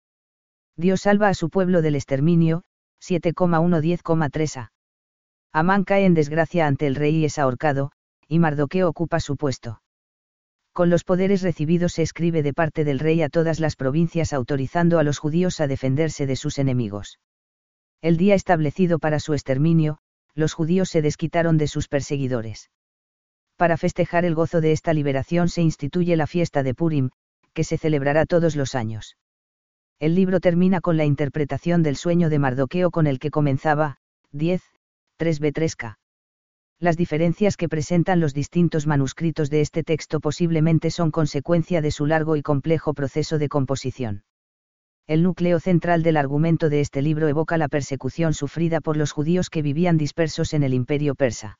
Dios 0.77 1.01
salva 1.01 1.29
a 1.29 1.33
su 1.33 1.49
pueblo 1.49 1.81
del 1.81 1.95
exterminio, 1.95 2.63
7,110,3 3.01 4.57
a. 4.57 4.71
Amán 5.51 5.83
cae 5.83 6.05
en 6.05 6.13
desgracia 6.13 6.67
ante 6.67 6.87
el 6.87 6.95
rey 6.95 7.17
y 7.17 7.25
es 7.25 7.37
ahorcado, 7.37 7.91
y 8.27 8.39
Mardoqueo 8.39 8.87
ocupa 8.87 9.19
su 9.19 9.35
puesto. 9.35 9.81
Con 10.73 10.89
los 10.89 11.03
poderes 11.03 11.41
recibidos 11.41 11.93
se 11.93 12.01
escribe 12.01 12.41
de 12.41 12.53
parte 12.53 12.83
del 12.83 12.99
rey 12.99 13.21
a 13.21 13.29
todas 13.29 13.59
las 13.59 13.75
provincias 13.75 14.33
autorizando 14.33 14.97
a 14.99 15.03
los 15.03 15.19
judíos 15.19 15.59
a 15.59 15.67
defenderse 15.67 16.25
de 16.25 16.35
sus 16.35 16.57
enemigos. 16.57 17.19
El 18.01 18.17
día 18.17 18.35
establecido 18.35 18.99
para 18.99 19.19
su 19.19 19.33
exterminio, 19.33 19.99
los 20.33 20.53
judíos 20.53 20.89
se 20.89 21.01
desquitaron 21.01 21.57
de 21.57 21.67
sus 21.67 21.87
perseguidores 21.87 22.69
para 23.63 23.77
festejar 23.77 24.25
el 24.25 24.35
gozo 24.35 24.59
de 24.59 24.73
esta 24.73 24.91
liberación 24.91 25.47
se 25.47 25.61
instituye 25.61 26.17
la 26.17 26.27
fiesta 26.27 26.63
de 26.63 26.73
Purim, 26.73 27.11
que 27.53 27.63
se 27.63 27.77
celebrará 27.77 28.25
todos 28.25 28.57
los 28.57 28.75
años. 28.75 29.15
El 30.01 30.15
libro 30.15 30.41
termina 30.41 30.81
con 30.81 30.97
la 30.97 31.05
interpretación 31.05 31.81
del 31.81 31.95
sueño 31.95 32.29
de 32.29 32.39
Mardoqueo 32.39 32.91
con 32.91 33.07
el 33.07 33.19
que 33.19 33.31
comenzaba, 33.31 33.99
10, 34.33 34.61
3b3k. 35.17 35.95
Las 36.77 36.97
diferencias 36.97 37.55
que 37.55 37.69
presentan 37.69 38.19
los 38.19 38.33
distintos 38.33 38.85
manuscritos 38.85 39.49
de 39.49 39.61
este 39.61 39.81
texto 39.81 40.19
posiblemente 40.19 40.91
son 40.91 41.09
consecuencia 41.09 41.81
de 41.81 41.91
su 41.91 42.05
largo 42.05 42.35
y 42.35 42.41
complejo 42.41 42.93
proceso 42.93 43.37
de 43.37 43.47
composición. 43.47 44.25
El 45.07 45.23
núcleo 45.23 45.61
central 45.61 46.03
del 46.03 46.17
argumento 46.17 46.67
de 46.67 46.81
este 46.81 47.01
libro 47.01 47.29
evoca 47.29 47.57
la 47.57 47.69
persecución 47.69 48.33
sufrida 48.33 48.81
por 48.81 48.97
los 48.97 49.13
judíos 49.13 49.49
que 49.49 49.61
vivían 49.61 49.97
dispersos 49.97 50.53
en 50.53 50.63
el 50.63 50.73
imperio 50.73 51.15
persa. 51.15 51.59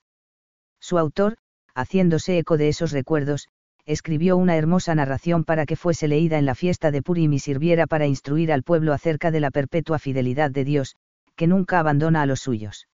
Su 0.82 0.98
autor, 0.98 1.38
haciéndose 1.76 2.38
eco 2.38 2.58
de 2.58 2.70
esos 2.70 2.92
recuerdos, 2.92 3.50
escribió 3.86 4.38
una 4.38 4.56
hermosa 4.56 4.96
narración 4.96 5.44
para 5.44 5.66
que 5.66 5.76
fuese 5.76 6.08
leída 6.08 6.38
en 6.38 6.46
la 6.46 6.56
fiesta 6.56 6.92
de 6.92 7.02
Purim 7.02 7.34
y 7.34 7.40
sirviera 7.40 7.86
para 7.86 8.08
instruir 8.08 8.52
al 8.52 8.64
pueblo 8.64 8.94
acerca 8.94 9.30
de 9.32 9.42
la 9.42 9.52
perpetua 9.52 10.00
fidelidad 10.00 10.52
de 10.52 10.64
Dios, 10.64 10.96
que 11.36 11.48
nunca 11.48 11.80
abandona 11.80 12.22
a 12.22 12.26
los 12.26 12.40
suyos. 12.40 12.88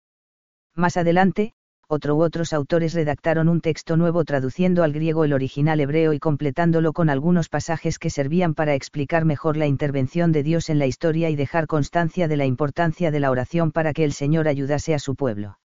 Más 0.76 0.96
adelante, 0.96 1.54
otro 1.90 2.16
u 2.16 2.22
otros 2.22 2.54
autores 2.54 2.94
redactaron 2.94 3.50
un 3.50 3.62
texto 3.62 3.98
nuevo 3.98 4.24
traduciendo 4.24 4.84
al 4.84 4.94
griego 4.94 5.26
el 5.26 5.34
original 5.34 5.80
hebreo 5.80 6.14
y 6.14 6.20
completándolo 6.20 6.94
con 6.94 7.10
algunos 7.10 7.50
pasajes 7.50 8.00
que 8.00 8.10
servían 8.10 8.54
para 8.54 8.76
explicar 8.76 9.26
mejor 9.26 9.58
la 9.58 9.68
intervención 9.68 10.32
de 10.32 10.44
Dios 10.44 10.70
en 10.70 10.80
la 10.80 10.86
historia 10.86 11.30
y 11.30 11.36
dejar 11.36 11.68
constancia 11.68 12.28
de 12.28 12.38
la 12.38 12.46
importancia 12.46 13.12
de 13.12 13.20
la 13.20 13.32
oración 13.32 13.72
para 13.72 13.94
que 13.94 14.04
el 14.04 14.14
Señor 14.14 14.48
ayudase 14.48 14.94
a 14.94 15.00
su 15.00 15.16
pueblo 15.16 15.58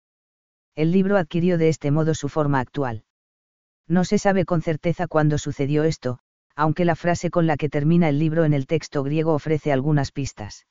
el 0.76 0.92
libro 0.92 1.18
adquirió 1.18 1.58
de 1.58 1.70
este 1.70 1.92
modo 1.92 2.14
su 2.16 2.30
forma 2.30 2.60
actual. 2.60 3.04
No 3.88 4.06
se 4.06 4.18
sabe 4.18 4.46
con 4.46 4.62
certeza 4.62 5.08
cuándo 5.08 5.38
sucedió 5.38 5.84
esto, 5.84 6.20
aunque 6.56 6.86
la 6.86 6.96
frase 6.96 7.30
con 7.30 7.48
la 7.48 7.58
que 7.58 7.70
termina 7.70 8.10
el 8.10 8.20
libro 8.20 8.46
en 8.46 8.54
el 8.54 8.68
texto 8.68 9.04
griego 9.04 9.34
ofrece 9.34 9.72
algunas 9.72 10.12
pistas. 10.12 10.66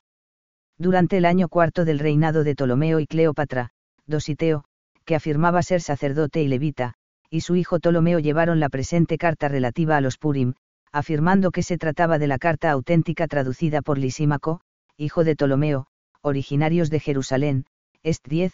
Durante 0.79 1.19
el 1.19 1.27
año 1.27 1.49
cuarto 1.49 1.85
del 1.85 1.99
reinado 1.99 2.45
de 2.45 2.55
Ptolomeo 2.55 3.01
y 3.01 3.07
Cleopatra, 3.07 3.71
Dositeo, 4.07 4.65
que 5.05 5.15
afirmaba 5.15 5.63
ser 5.63 5.83
sacerdote 5.83 6.43
y 6.43 6.49
levita, 6.49 6.95
y 7.29 7.43
su 7.43 7.57
hijo 7.57 7.79
Ptolomeo 7.79 8.19
llevaron 8.19 8.61
la 8.61 8.69
presente 8.69 9.19
carta 9.19 9.49
relativa 9.49 9.97
a 9.97 10.01
los 10.01 10.17
Purim, 10.17 10.55
afirmando 10.93 11.51
que 11.51 11.63
se 11.63 11.79
trataba 11.79 12.19
de 12.19 12.27
la 12.27 12.39
carta 12.39 12.71
auténtica 12.71 13.29
traducida 13.29 13.83
por 13.83 13.99
Lisímaco, 13.99 14.61
hijo 14.97 15.25
de 15.25 15.37
Ptolomeo, 15.37 15.87
originarios 16.23 16.91
de 16.91 17.01
Jerusalén, 17.01 17.67
Est 18.03 18.27
10, 18.27 18.53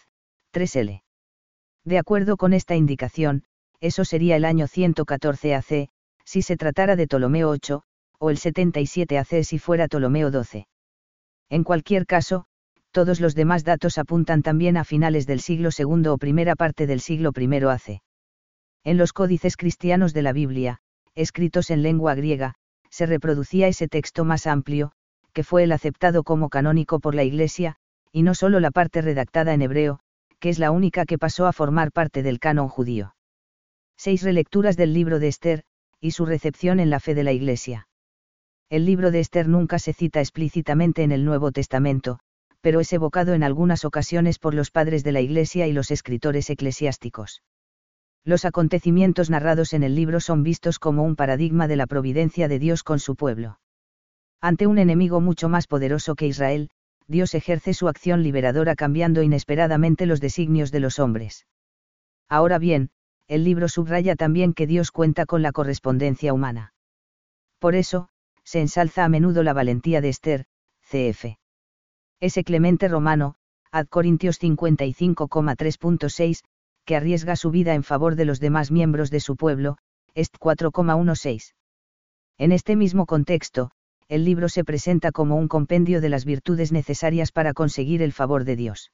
3L. 0.53 1.01
De 1.87 1.97
acuerdo 1.97 2.35
con 2.35 2.51
esta 2.51 2.75
indicación, 2.75 3.45
eso 3.79 4.03
sería 4.03 4.35
el 4.35 4.43
año 4.43 4.67
114 4.67 5.55
AC, 5.55 5.87
si 6.25 6.41
se 6.41 6.57
tratara 6.57 6.97
de 6.97 7.07
Ptolomeo 7.07 7.47
8, 7.49 7.81
o 8.19 8.29
el 8.29 8.37
77 8.37 9.17
AC 9.17 9.45
si 9.45 9.57
fuera 9.57 9.87
Ptolomeo 9.87 10.29
12. 10.29 10.67
En 11.49 11.63
cualquier 11.63 12.05
caso, 12.05 12.43
todos 12.91 13.21
los 13.21 13.35
demás 13.35 13.63
datos 13.63 13.97
apuntan 13.97 14.41
también 14.41 14.75
a 14.75 14.83
finales 14.83 15.25
del 15.27 15.39
siglo 15.39 15.69
II 15.71 16.07
o 16.07 16.17
primera 16.17 16.57
parte 16.57 16.87
del 16.87 16.99
siglo 16.99 17.31
I 17.33 17.63
AC. 17.63 18.01
En 18.83 18.97
los 18.97 19.13
códices 19.13 19.55
cristianos 19.55 20.13
de 20.13 20.23
la 20.23 20.33
Biblia, 20.33 20.79
escritos 21.15 21.69
en 21.69 21.83
lengua 21.83 22.15
griega, 22.15 22.55
se 22.89 23.05
reproducía 23.05 23.69
ese 23.69 23.87
texto 23.87 24.25
más 24.25 24.45
amplio, 24.45 24.91
que 25.31 25.45
fue 25.45 25.63
el 25.63 25.71
aceptado 25.71 26.25
como 26.25 26.49
canónico 26.49 26.99
por 26.99 27.15
la 27.15 27.23
Iglesia, 27.23 27.77
y 28.11 28.23
no 28.23 28.35
solo 28.35 28.59
la 28.59 28.71
parte 28.71 29.01
redactada 29.01 29.53
en 29.53 29.61
hebreo, 29.61 30.01
que 30.39 30.49
es 30.49 30.59
la 30.59 30.71
única 30.71 31.05
que 31.05 31.17
pasó 31.17 31.45
a 31.47 31.53
formar 31.53 31.91
parte 31.91 32.23
del 32.23 32.39
canon 32.39 32.67
judío. 32.67 33.15
Seis 33.97 34.21
relecturas 34.23 34.77
del 34.77 34.93
libro 34.93 35.19
de 35.19 35.27
Esther, 35.27 35.63
y 35.99 36.11
su 36.11 36.25
recepción 36.25 36.79
en 36.79 36.89
la 36.89 36.99
fe 36.99 37.15
de 37.15 37.23
la 37.23 37.31
Iglesia. 37.31 37.87
El 38.69 38.85
libro 38.85 39.11
de 39.11 39.19
Esther 39.19 39.47
nunca 39.47 39.79
se 39.79 39.93
cita 39.93 40.19
explícitamente 40.19 41.03
en 41.03 41.11
el 41.11 41.25
Nuevo 41.25 41.51
Testamento, 41.51 42.19
pero 42.61 42.79
es 42.79 42.91
evocado 42.91 43.33
en 43.33 43.43
algunas 43.43 43.85
ocasiones 43.85 44.39
por 44.39 44.53
los 44.53 44.71
padres 44.71 45.03
de 45.03 45.13
la 45.13 45.21
Iglesia 45.21 45.67
y 45.67 45.73
los 45.73 45.89
escritores 45.89 46.49
eclesiásticos. 46.49 47.41
Los 48.25 48.43
acontecimientos 48.43 49.29
narrados 49.29 49.73
en 49.73 49.83
el 49.83 49.95
libro 49.95 50.19
son 50.19 50.43
vistos 50.43 50.79
como 50.79 51.03
un 51.03 51.15
paradigma 51.15 51.67
de 51.67 51.77
la 51.77 51.87
providencia 51.87 52.49
de 52.49 52.59
Dios 52.59 52.83
con 52.83 52.99
su 52.99 53.15
pueblo. 53.15 53.59
Ante 54.41 54.67
un 54.67 54.77
enemigo 54.77 55.21
mucho 55.21 55.47
más 55.47 55.65
poderoso 55.65 56.15
que 56.15 56.27
Israel, 56.27 56.69
Dios 57.07 57.33
ejerce 57.33 57.73
su 57.73 57.87
acción 57.87 58.21
liberadora 58.21 58.75
cambiando 58.75 59.23
inesperadamente 59.23 60.05
los 60.05 60.19
designios 60.19 60.71
de 60.71 60.81
los 60.81 60.99
hombres. 60.99 61.47
Ahora 62.29 62.59
bien, 62.59 62.89
el 63.27 63.43
libro 63.43 63.69
subraya 63.69 64.15
también 64.15 64.53
que 64.53 64.67
Dios 64.67 64.91
cuenta 64.91 65.25
con 65.25 65.41
la 65.41 65.51
correspondencia 65.51 66.33
humana. 66.33 66.73
Por 67.59 67.73
eso, 67.75 68.09
se 68.43 68.61
ensalza 68.61 69.05
a 69.05 69.09
menudo 69.09 69.43
la 69.43 69.53
valentía 69.53 70.01
de 70.01 70.09
Esther, 70.09 70.45
cf. 70.89 71.37
Ese 72.19 72.43
Clemente 72.43 72.87
Romano, 72.87 73.35
ad 73.71 73.87
Corintios 73.87 74.41
55,3.6, 74.41 76.43
que 76.85 76.95
arriesga 76.95 77.35
su 77.35 77.51
vida 77.51 77.73
en 77.73 77.83
favor 77.83 78.15
de 78.15 78.25
los 78.25 78.39
demás 78.39 78.71
miembros 78.71 79.11
de 79.11 79.19
su 79.19 79.35
pueblo, 79.35 79.77
est 80.13 80.35
4,16. 80.37 81.53
En 82.37 82.51
este 82.51 82.75
mismo 82.75 83.05
contexto, 83.05 83.71
el 84.09 84.23
libro 84.23 84.49
se 84.49 84.63
presenta 84.63 85.11
como 85.11 85.35
un 85.35 85.47
compendio 85.47 86.01
de 86.01 86.09
las 86.09 86.25
virtudes 86.25 86.71
necesarias 86.71 87.31
para 87.31 87.53
conseguir 87.53 88.01
el 88.01 88.13
favor 88.13 88.45
de 88.45 88.55
Dios. 88.55 88.91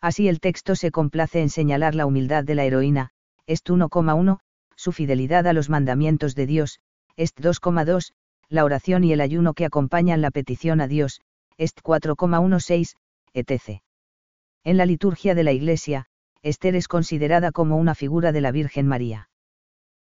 Así 0.00 0.28
el 0.28 0.40
texto 0.40 0.76
se 0.76 0.90
complace 0.90 1.40
en 1.40 1.48
señalar 1.48 1.94
la 1.94 2.06
humildad 2.06 2.44
de 2.44 2.54
la 2.54 2.64
heroína, 2.64 3.10
est 3.46 3.68
1,1, 3.68 4.38
su 4.76 4.92
fidelidad 4.92 5.46
a 5.46 5.52
los 5.52 5.70
mandamientos 5.70 6.34
de 6.34 6.46
Dios, 6.46 6.80
est 7.16 7.38
2,2, 7.40 8.12
la 8.48 8.64
oración 8.64 9.04
y 9.04 9.12
el 9.12 9.20
ayuno 9.20 9.54
que 9.54 9.64
acompañan 9.64 10.20
la 10.20 10.30
petición 10.30 10.80
a 10.80 10.88
Dios, 10.88 11.20
est 11.56 11.80
4,16, 11.80 12.96
etc. 13.32 13.80
En 14.64 14.76
la 14.76 14.86
liturgia 14.86 15.34
de 15.34 15.44
la 15.44 15.52
Iglesia, 15.52 16.06
Esther 16.42 16.76
es 16.76 16.88
considerada 16.88 17.52
como 17.52 17.76
una 17.76 17.94
figura 17.94 18.32
de 18.32 18.40
la 18.40 18.50
Virgen 18.50 18.86
María. 18.86 19.30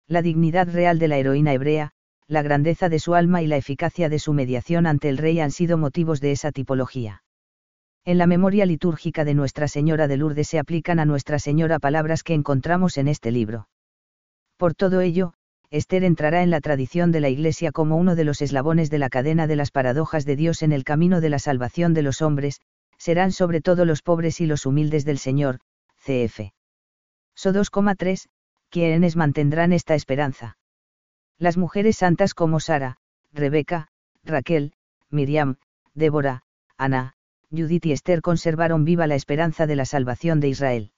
La 0.07 0.21
dignidad 0.21 0.67
real 0.67 0.97
de 0.99 1.07
la 1.07 1.17
heroína 1.17 1.53
hebrea, 1.53 1.93
la 2.31 2.43
grandeza 2.43 2.87
de 2.87 2.97
su 2.97 3.13
alma 3.13 3.41
y 3.41 3.47
la 3.47 3.57
eficacia 3.57 4.07
de 4.07 4.17
su 4.17 4.31
mediación 4.31 4.87
ante 4.87 5.09
el 5.09 5.17
rey 5.17 5.41
han 5.41 5.51
sido 5.51 5.77
motivos 5.77 6.21
de 6.21 6.31
esa 6.31 6.53
tipología. 6.53 7.23
En 8.05 8.17
la 8.17 8.25
memoria 8.25 8.65
litúrgica 8.65 9.25
de 9.25 9.33
Nuestra 9.33 9.67
Señora 9.67 10.07
de 10.07 10.15
Lourdes 10.15 10.47
se 10.47 10.57
aplican 10.57 10.99
a 10.99 11.05
Nuestra 11.05 11.39
Señora 11.39 11.77
palabras 11.77 12.23
que 12.23 12.33
encontramos 12.33 12.97
en 12.97 13.09
este 13.09 13.31
libro. 13.31 13.67
Por 14.55 14.75
todo 14.75 15.01
ello, 15.01 15.33
Esther 15.71 16.05
entrará 16.05 16.41
en 16.41 16.51
la 16.51 16.61
tradición 16.61 17.11
de 17.11 17.19
la 17.19 17.27
Iglesia 17.27 17.73
como 17.73 17.97
uno 17.97 18.15
de 18.15 18.23
los 18.23 18.41
eslabones 18.41 18.89
de 18.89 18.99
la 18.99 19.09
cadena 19.09 19.45
de 19.45 19.57
las 19.57 19.71
paradojas 19.71 20.23
de 20.23 20.37
Dios 20.37 20.63
en 20.63 20.71
el 20.71 20.85
camino 20.85 21.19
de 21.19 21.29
la 21.29 21.39
salvación 21.39 21.93
de 21.93 22.01
los 22.01 22.21
hombres, 22.21 22.61
serán 22.97 23.33
sobre 23.33 23.59
todo 23.59 23.83
los 23.83 24.01
pobres 24.01 24.39
y 24.39 24.45
los 24.45 24.65
humildes 24.65 25.03
del 25.03 25.17
Señor, 25.17 25.59
cf. 25.97 26.53
So 27.35 27.51
2,3, 27.51 28.29
quienes 28.69 29.17
mantendrán 29.17 29.73
esta 29.73 29.95
esperanza. 29.95 30.55
Las 31.41 31.58
mujeres 31.58 31.97
santas 31.97 32.36
como 32.36 32.60
Sara, 32.60 32.97
Rebeca, 33.34 33.88
Raquel, 34.23 34.73
Miriam, 35.10 35.56
Débora, 35.95 36.43
Ana, 36.77 37.15
Judith 37.49 37.88
y 37.88 37.93
Esther 37.93 38.21
conservaron 38.21 38.86
viva 38.86 39.08
la 39.08 39.15
esperanza 39.15 39.65
de 39.65 39.75
la 39.75 39.86
salvación 39.86 40.39
de 40.39 40.49
Israel. 40.49 40.91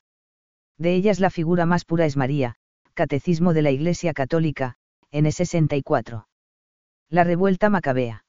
De 0.78 0.96
ellas 0.96 1.22
la 1.22 1.30
figura 1.30 1.66
más 1.66 1.86
pura 1.86 2.06
es 2.06 2.18
María, 2.18 2.58
Catecismo 2.94 3.54
de 3.54 3.62
la 3.62 3.72
Iglesia 3.72 4.12
Católica, 4.12 4.76
N64. 5.14 6.26
La 7.08 7.24
revuelta 7.24 7.70
macabea. 7.70 8.26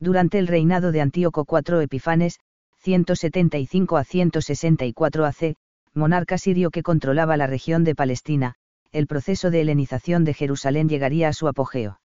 Durante 0.00 0.38
el 0.38 0.46
reinado 0.46 0.90
de 0.90 1.02
Antíoco 1.02 1.44
IV 1.46 1.82
Epifanes, 1.82 2.40
175 2.78 3.98
a 3.98 4.04
164 4.04 5.26
AC, 5.26 5.56
monarca 5.92 6.38
sirio 6.38 6.70
que 6.70 6.82
controlaba 6.82 7.36
la 7.36 7.46
región 7.46 7.84
de 7.84 7.94
Palestina, 7.94 8.56
el 8.92 9.06
proceso 9.06 9.50
de 9.50 9.60
helenización 9.60 10.24
de 10.24 10.34
Jerusalén 10.34 10.88
llegaría 10.88 11.28
a 11.28 11.32
su 11.32 11.48
apogeo. 11.48 12.00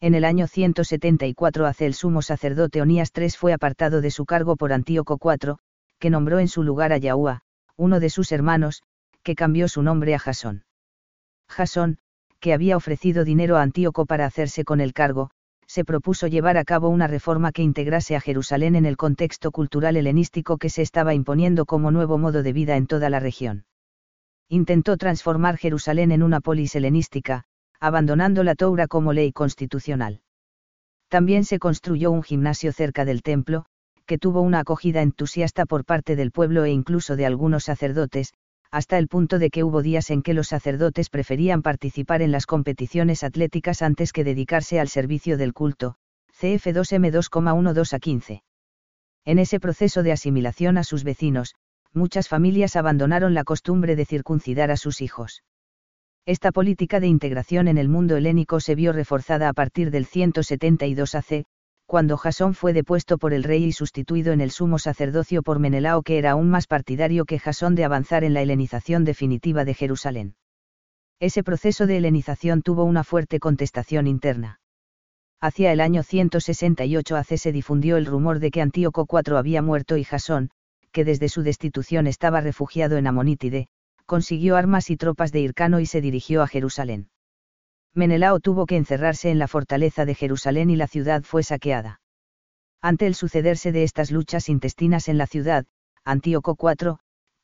En 0.00 0.14
el 0.14 0.24
año 0.24 0.46
174 0.46 1.66
AC 1.66 1.80
el 1.82 1.94
sumo 1.94 2.20
sacerdote 2.22 2.82
Onías 2.82 3.10
III 3.16 3.30
fue 3.30 3.52
apartado 3.52 4.00
de 4.00 4.10
su 4.10 4.26
cargo 4.26 4.56
por 4.56 4.72
Antíoco 4.72 5.18
IV, 5.22 5.56
que 5.98 6.10
nombró 6.10 6.38
en 6.38 6.48
su 6.48 6.62
lugar 6.62 6.92
a 6.92 6.98
Yaúa, 6.98 7.42
uno 7.76 8.00
de 8.00 8.10
sus 8.10 8.32
hermanos, 8.32 8.82
que 9.22 9.34
cambió 9.34 9.68
su 9.68 9.82
nombre 9.82 10.14
a 10.14 10.18
Jasón. 10.18 10.64
Jasón, 11.48 11.98
que 12.40 12.52
había 12.52 12.76
ofrecido 12.76 13.24
dinero 13.24 13.56
a 13.56 13.62
Antíoco 13.62 14.04
para 14.04 14.26
hacerse 14.26 14.64
con 14.64 14.80
el 14.80 14.92
cargo, 14.92 15.30
se 15.66 15.84
propuso 15.84 16.26
llevar 16.26 16.58
a 16.58 16.64
cabo 16.64 16.88
una 16.88 17.06
reforma 17.06 17.52
que 17.52 17.62
integrase 17.62 18.16
a 18.16 18.20
Jerusalén 18.20 18.76
en 18.76 18.84
el 18.84 18.96
contexto 18.96 19.50
cultural 19.50 19.96
helenístico 19.96 20.58
que 20.58 20.68
se 20.68 20.82
estaba 20.82 21.14
imponiendo 21.14 21.64
como 21.64 21.90
nuevo 21.90 22.18
modo 22.18 22.42
de 22.42 22.52
vida 22.52 22.76
en 22.76 22.86
toda 22.86 23.08
la 23.08 23.20
región. 23.20 23.64
Intentó 24.48 24.96
transformar 24.96 25.56
Jerusalén 25.56 26.12
en 26.12 26.22
una 26.22 26.40
polis 26.40 26.74
helenística, 26.74 27.44
abandonando 27.80 28.44
la 28.44 28.54
Toura 28.54 28.86
como 28.86 29.12
ley 29.12 29.32
constitucional. 29.32 30.20
También 31.08 31.44
se 31.44 31.58
construyó 31.58 32.10
un 32.10 32.22
gimnasio 32.22 32.72
cerca 32.72 33.04
del 33.04 33.22
templo, 33.22 33.66
que 34.06 34.18
tuvo 34.18 34.42
una 34.42 34.60
acogida 34.60 35.02
entusiasta 35.02 35.66
por 35.66 35.84
parte 35.84 36.16
del 36.16 36.30
pueblo 36.30 36.64
e 36.64 36.70
incluso 36.70 37.16
de 37.16 37.26
algunos 37.26 37.64
sacerdotes, 37.64 38.34
hasta 38.70 38.98
el 38.98 39.08
punto 39.08 39.38
de 39.38 39.50
que 39.50 39.62
hubo 39.64 39.82
días 39.82 40.10
en 40.10 40.22
que 40.22 40.34
los 40.34 40.48
sacerdotes 40.48 41.08
preferían 41.08 41.62
participar 41.62 42.22
en 42.22 42.32
las 42.32 42.44
competiciones 42.44 43.22
atléticas 43.22 43.82
antes 43.82 44.12
que 44.12 44.24
dedicarse 44.24 44.80
al 44.80 44.88
servicio 44.88 45.38
del 45.38 45.52
culto, 45.52 45.94
CF2M 46.40 47.12
2,12 47.12 47.92
a 47.94 47.98
15. 48.00 48.42
En 49.24 49.38
ese 49.38 49.60
proceso 49.60 50.02
de 50.02 50.12
asimilación 50.12 50.76
a 50.76 50.84
sus 50.84 51.04
vecinos, 51.04 51.54
muchas 51.94 52.28
familias 52.28 52.76
abandonaron 52.76 53.34
la 53.34 53.44
costumbre 53.44 53.96
de 53.96 54.04
circuncidar 54.04 54.70
a 54.70 54.76
sus 54.76 55.00
hijos. 55.00 55.42
Esta 56.26 56.52
política 56.52 57.00
de 57.00 57.06
integración 57.06 57.68
en 57.68 57.78
el 57.78 57.88
mundo 57.88 58.16
helénico 58.16 58.60
se 58.60 58.74
vio 58.74 58.92
reforzada 58.92 59.48
a 59.48 59.52
partir 59.52 59.90
del 59.90 60.06
172 60.06 61.14
AC, 61.14 61.44
cuando 61.86 62.16
Jasón 62.16 62.54
fue 62.54 62.72
depuesto 62.72 63.18
por 63.18 63.34
el 63.34 63.42
rey 63.42 63.64
y 63.64 63.72
sustituido 63.72 64.32
en 64.32 64.40
el 64.40 64.50
sumo 64.50 64.78
sacerdocio 64.78 65.42
por 65.42 65.58
Menelao 65.58 66.02
que 66.02 66.18
era 66.18 66.30
aún 66.30 66.48
más 66.48 66.66
partidario 66.66 67.26
que 67.26 67.38
Jasón 67.38 67.74
de 67.74 67.84
avanzar 67.84 68.24
en 68.24 68.32
la 68.32 68.40
helenización 68.42 69.04
definitiva 69.04 69.64
de 69.64 69.74
Jerusalén. 69.74 70.34
Ese 71.20 71.44
proceso 71.44 71.86
de 71.86 71.98
helenización 71.98 72.62
tuvo 72.62 72.84
una 72.84 73.04
fuerte 73.04 73.38
contestación 73.38 74.06
interna. 74.06 74.60
Hacia 75.40 75.72
el 75.72 75.80
año 75.80 76.02
168 76.02 77.16
AC 77.16 77.36
se 77.36 77.52
difundió 77.52 77.98
el 77.98 78.06
rumor 78.06 78.38
de 78.38 78.50
que 78.50 78.62
Antíoco 78.62 79.06
IV 79.06 79.36
había 79.36 79.60
muerto 79.60 79.98
y 79.98 80.04
Jasón, 80.04 80.50
que 80.94 81.04
desde 81.04 81.28
su 81.28 81.42
destitución 81.42 82.06
estaba 82.06 82.40
refugiado 82.40 82.96
en 82.96 83.08
Amonítide, 83.08 83.66
consiguió 84.06 84.56
armas 84.56 84.90
y 84.90 84.96
tropas 84.96 85.32
de 85.32 85.40
Hircano 85.40 85.80
y 85.80 85.86
se 85.86 86.00
dirigió 86.00 86.40
a 86.40 86.46
Jerusalén. 86.46 87.08
Menelao 87.94 88.38
tuvo 88.38 88.64
que 88.64 88.76
encerrarse 88.76 89.30
en 89.30 89.40
la 89.40 89.48
fortaleza 89.48 90.04
de 90.04 90.14
Jerusalén 90.14 90.70
y 90.70 90.76
la 90.76 90.86
ciudad 90.86 91.24
fue 91.24 91.42
saqueada. 91.42 92.00
Ante 92.80 93.08
el 93.08 93.16
sucederse 93.16 93.72
de 93.72 93.82
estas 93.82 94.12
luchas 94.12 94.48
intestinas 94.48 95.08
en 95.08 95.18
la 95.18 95.26
ciudad, 95.26 95.66
Antíoco 96.04 96.56
IV, 96.56 96.98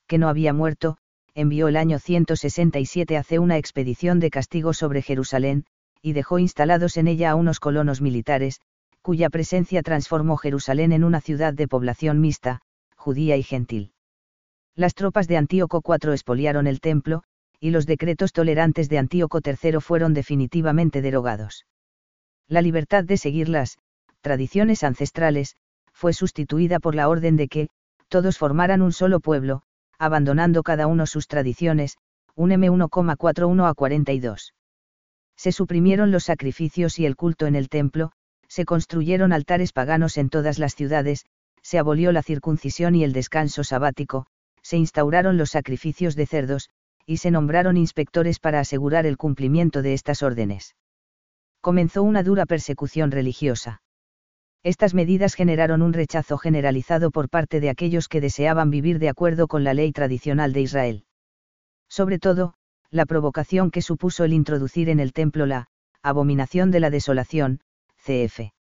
que 0.07 0.19
no 0.19 0.29
había 0.29 0.53
muerto, 0.53 0.99
envió 1.35 1.67
el 1.67 1.77
año 1.77 1.99
167 1.99 3.17
hace 3.17 3.41
una 3.41 3.59
expedición 3.59 4.21
de 4.21 4.31
castigo 4.31 4.75
sobre 4.75 5.03
Jerusalén, 5.03 5.65
y 6.03 6.13
dejó 6.13 6.39
instalados 6.39 6.97
en 6.97 7.09
ella 7.09 7.33
a 7.33 7.35
unos 7.35 7.59
colonos 7.59 8.01
militares, 8.01 8.61
cuya 9.03 9.29
presencia 9.29 9.83
transformó 9.83 10.37
Jerusalén 10.37 10.93
en 10.93 11.03
una 11.03 11.21
ciudad 11.21 11.53
de 11.53 11.67
población 11.67 12.21
mixta, 12.21 12.61
judía 13.01 13.39
y 13.39 13.43
gentil. 13.43 13.93
Las 14.77 14.95
tropas 14.95 15.27
de 15.27 15.39
Antíoco 15.39 15.83
IV 15.83 16.13
expoliaron 16.13 16.67
el 16.67 16.81
templo, 16.81 17.23
y 17.59 17.71
los 17.71 17.87
decretos 17.87 18.33
tolerantes 18.33 18.91
de 18.91 18.99
Antíoco 18.99 19.41
III 19.45 19.81
fueron 19.81 20.13
definitivamente 20.13 21.01
derogados. 21.01 21.67
La 22.47 22.61
libertad 22.61 23.05
de 23.05 23.17
seguir 23.17 23.49
las 23.49 23.79
tradiciones 24.21 24.85
ancestrales, 24.85 25.57
fue 25.95 26.13
sustituida 26.13 26.79
por 26.79 26.95
la 26.95 27.09
orden 27.09 27.37
de 27.37 27.49
que, 27.49 27.69
todos 28.09 28.37
formaran 28.37 28.83
un 28.83 28.93
solo 28.93 29.21
pueblo, 29.21 29.63
abandonando 29.99 30.63
cada 30.63 30.87
uno 30.87 31.07
sus 31.07 31.27
tradiciones, 31.27 31.97
un 32.35 32.51
M1,41 32.51 33.67
a 33.67 33.75
42. 33.75 34.55
Se 35.37 35.53
suprimieron 35.53 36.11
los 36.11 36.25
sacrificios 36.25 36.99
y 36.99 37.07
el 37.07 37.17
culto 37.17 37.47
en 37.47 37.55
el 37.55 37.71
templo, 37.71 38.13
se 38.47 38.67
construyeron 38.67 39.33
altares 39.33 39.73
paganos 39.73 40.19
en 40.19 40.29
todas 40.29 40.59
las 40.59 40.75
ciudades, 40.75 41.25
se 41.63 41.79
abolió 41.79 42.13
la 42.13 42.23
circuncisión 42.23 42.95
y 42.95 43.05
el 43.05 43.13
descanso 43.13 43.65
sabático, 43.65 44.27
se 44.63 44.77
instauraron 44.77 45.37
los 45.37 45.51
sacrificios 45.51 46.17
de 46.17 46.27
cerdos, 46.27 46.71
y 47.07 47.17
se 47.17 47.31
nombraron 47.31 47.77
inspectores 47.77 48.39
para 48.39 48.61
asegurar 48.61 49.07
el 49.07 49.17
cumplimiento 49.17 49.83
de 49.83 49.95
estas 49.95 50.23
órdenes. 50.23 50.77
Comenzó 51.61 52.03
una 52.03 52.23
dura 52.23 52.47
persecución 52.47 53.11
religiosa. 53.11 53.83
Estas 54.63 54.95
medidas 54.95 55.35
generaron 55.35 55.83
un 55.83 55.93
rechazo 55.93 56.37
generalizado 56.37 57.11
por 57.11 57.29
parte 57.31 57.61
de 57.61 57.71
aquellos 57.71 58.09
que 58.09 58.21
deseaban 58.21 58.71
vivir 58.71 58.99
de 58.99 59.09
acuerdo 59.09 59.49
con 59.49 59.65
la 59.65 59.75
ley 59.75 59.91
tradicional 59.93 60.53
de 60.53 60.61
Israel. 60.61 61.05
Sobre 61.89 62.19
todo, 62.19 62.55
la 62.91 63.07
provocación 63.07 63.71
que 63.71 63.83
supuso 63.83 64.25
el 64.25 64.33
introducir 64.33 64.89
en 64.89 65.01
el 65.01 65.13
templo 65.13 65.47
la 65.47 65.69
abominación 66.03 66.71
de 66.71 66.81
la 66.81 66.91
desolación, 66.91 67.61
cf. 68.05 68.53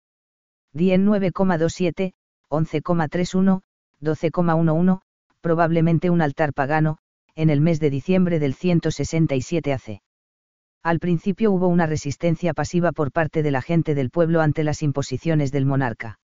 Dien 0.73 1.07
9,27, 1.07 2.13
11,31, 2.51 3.61
12,11, 4.01 5.01
probablemente 5.41 6.11
un 6.11 6.23
altar 6.23 6.53
pagano, 6.53 6.99
en 7.35 7.51
el 7.51 7.61
mes 7.61 7.81
de 7.81 7.91
diciembre 7.91 8.39
del 8.39 8.55
167 8.55 9.73
AC. 9.73 10.01
Al 10.83 10.99
principio 11.01 11.53
hubo 11.53 11.69
una 11.69 11.87
resistencia 11.87 12.55
pasiva 12.55 12.93
por 12.93 13.13
parte 13.13 13.43
de 13.43 13.51
la 13.51 13.63
gente 13.63 13.95
del 13.95 14.11
pueblo 14.11 14.41
ante 14.41 14.65
las 14.65 14.83
imposiciones 14.83 15.53
del 15.53 15.67
monarca. 15.67 16.19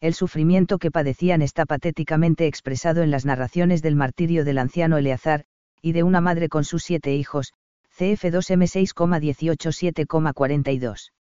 El 0.00 0.14
sufrimiento 0.14 0.78
que 0.78 0.90
padecían 0.90 1.42
está 1.42 1.66
patéticamente 1.66 2.46
expresado 2.46 3.02
en 3.02 3.10
las 3.10 3.24
narraciones 3.24 3.82
del 3.82 3.96
martirio 3.96 4.44
del 4.44 4.58
anciano 4.58 4.96
Eleazar, 4.96 5.44
y 5.82 5.92
de 5.92 6.02
una 6.02 6.20
madre 6.20 6.48
con 6.48 6.64
sus 6.64 6.84
siete 6.84 7.14
hijos, 7.14 7.52
CF2M 7.96 8.64
6,18 8.94 10.04
7,42. 10.06 11.12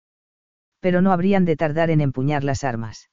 Pero 0.79 1.01
no 1.01 1.11
habrían 1.11 1.45
de 1.45 1.55
tardar 1.55 1.89
en 1.89 2.01
empuñar 2.01 2.43
las 2.43 2.63
armas. 2.63 3.09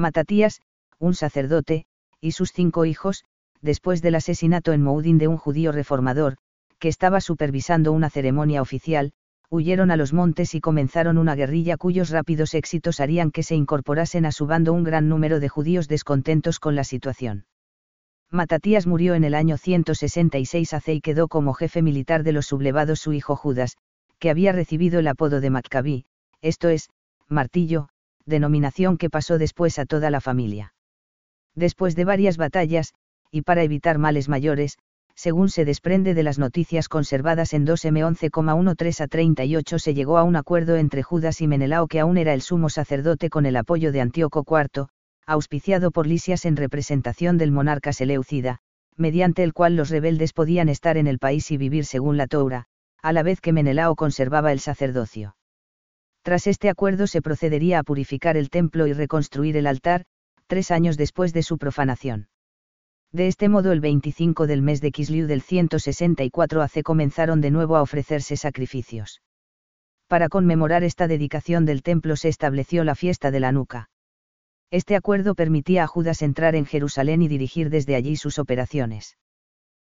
Matatías, 0.00 0.60
un 0.98 1.14
sacerdote, 1.14 1.84
y 2.20 2.32
sus 2.32 2.52
cinco 2.52 2.84
hijos, 2.84 3.24
después 3.62 4.02
del 4.02 4.16
asesinato 4.16 4.72
en 4.72 4.82
Moudin 4.82 5.18
de 5.18 5.28
un 5.28 5.36
judío 5.36 5.70
reformador, 5.70 6.36
que 6.78 6.88
estaba 6.88 7.20
supervisando 7.20 7.92
una 7.92 8.10
ceremonia 8.10 8.62
oficial, 8.62 9.12
huyeron 9.50 9.90
a 9.90 9.96
los 9.96 10.12
montes 10.12 10.54
y 10.54 10.60
comenzaron 10.60 11.18
una 11.18 11.34
guerrilla 11.34 11.76
cuyos 11.76 12.10
rápidos 12.10 12.54
éxitos 12.54 13.00
harían 13.00 13.30
que 13.30 13.42
se 13.42 13.54
incorporasen 13.54 14.24
a 14.24 14.32
su 14.32 14.46
bando 14.46 14.72
un 14.72 14.84
gran 14.84 15.08
número 15.08 15.38
de 15.38 15.48
judíos 15.48 15.86
descontentos 15.86 16.58
con 16.58 16.74
la 16.74 16.84
situación. 16.84 17.44
Matatías 18.30 18.86
murió 18.86 19.14
en 19.14 19.24
el 19.24 19.34
año 19.34 19.58
166 19.58 20.72
AC 20.72 20.88
y 20.88 21.00
quedó 21.00 21.28
como 21.28 21.52
jefe 21.52 21.82
militar 21.82 22.22
de 22.22 22.32
los 22.32 22.46
sublevados 22.46 23.00
su 23.00 23.12
hijo 23.12 23.36
Judas, 23.36 23.76
que 24.18 24.30
había 24.30 24.52
recibido 24.52 25.00
el 25.00 25.08
apodo 25.08 25.40
de 25.40 25.50
Maccabí, 25.50 26.04
esto 26.40 26.68
es, 26.68 26.88
martillo, 27.28 27.89
denominación 28.26 28.96
que 28.96 29.10
pasó 29.10 29.38
después 29.38 29.78
a 29.78 29.86
toda 29.86 30.10
la 30.10 30.20
familia. 30.20 30.74
Después 31.54 31.96
de 31.96 32.04
varias 32.04 32.36
batallas, 32.36 32.94
y 33.30 33.42
para 33.42 33.62
evitar 33.62 33.98
males 33.98 34.28
mayores, 34.28 34.78
según 35.14 35.50
se 35.50 35.64
desprende 35.64 36.14
de 36.14 36.22
las 36.22 36.38
noticias 36.38 36.88
conservadas 36.88 37.52
en 37.52 37.66
2M11,13 37.66 39.00
a 39.02 39.06
38 39.06 39.78
se 39.78 39.94
llegó 39.94 40.16
a 40.16 40.22
un 40.22 40.36
acuerdo 40.36 40.76
entre 40.76 41.02
Judas 41.02 41.40
y 41.40 41.46
Menelao 41.46 41.88
que 41.88 42.00
aún 42.00 42.16
era 42.16 42.32
el 42.32 42.40
sumo 42.40 42.70
sacerdote 42.70 43.28
con 43.28 43.44
el 43.44 43.56
apoyo 43.56 43.92
de 43.92 44.00
Antíoco 44.00 44.44
IV, 44.48 44.86
auspiciado 45.26 45.90
por 45.90 46.06
Lisias 46.06 46.44
en 46.44 46.56
representación 46.56 47.36
del 47.36 47.52
monarca 47.52 47.92
Seleucida, 47.92 48.60
mediante 48.96 49.42
el 49.42 49.52
cual 49.52 49.76
los 49.76 49.90
rebeldes 49.90 50.32
podían 50.32 50.68
estar 50.68 50.96
en 50.96 51.06
el 51.06 51.18
país 51.18 51.50
y 51.50 51.56
vivir 51.56 51.84
según 51.84 52.16
la 52.16 52.26
Toura, 52.26 52.64
a 53.02 53.12
la 53.12 53.22
vez 53.22 53.40
que 53.40 53.52
Menelao 53.52 53.96
conservaba 53.96 54.52
el 54.52 54.60
sacerdocio. 54.60 55.36
Tras 56.22 56.46
este 56.46 56.68
acuerdo 56.68 57.06
se 57.06 57.22
procedería 57.22 57.78
a 57.78 57.82
purificar 57.82 58.36
el 58.36 58.50
templo 58.50 58.86
y 58.86 58.92
reconstruir 58.92 59.56
el 59.56 59.66
altar, 59.66 60.04
tres 60.46 60.70
años 60.70 60.96
después 60.96 61.32
de 61.32 61.42
su 61.42 61.56
profanación. 61.56 62.28
De 63.12 63.26
este 63.26 63.48
modo 63.48 63.72
el 63.72 63.80
25 63.80 64.46
del 64.46 64.62
mes 64.62 64.80
de 64.80 64.92
Kisliu 64.92 65.26
del 65.26 65.42
164 65.42 66.62
AC 66.62 66.82
comenzaron 66.82 67.40
de 67.40 67.50
nuevo 67.50 67.76
a 67.76 67.82
ofrecerse 67.82 68.36
sacrificios. 68.36 69.22
Para 70.08 70.28
conmemorar 70.28 70.84
esta 70.84 71.08
dedicación 71.08 71.64
del 71.64 71.82
templo 71.82 72.16
se 72.16 72.28
estableció 72.28 72.84
la 72.84 72.94
fiesta 72.94 73.30
de 73.30 73.40
la 73.40 73.52
nuca. 73.52 73.90
Este 74.70 74.94
acuerdo 74.94 75.34
permitía 75.34 75.84
a 75.84 75.86
Judas 75.86 76.22
entrar 76.22 76.54
en 76.54 76.66
Jerusalén 76.66 77.22
y 77.22 77.28
dirigir 77.28 77.70
desde 77.70 77.96
allí 77.96 78.16
sus 78.16 78.38
operaciones. 78.38 79.16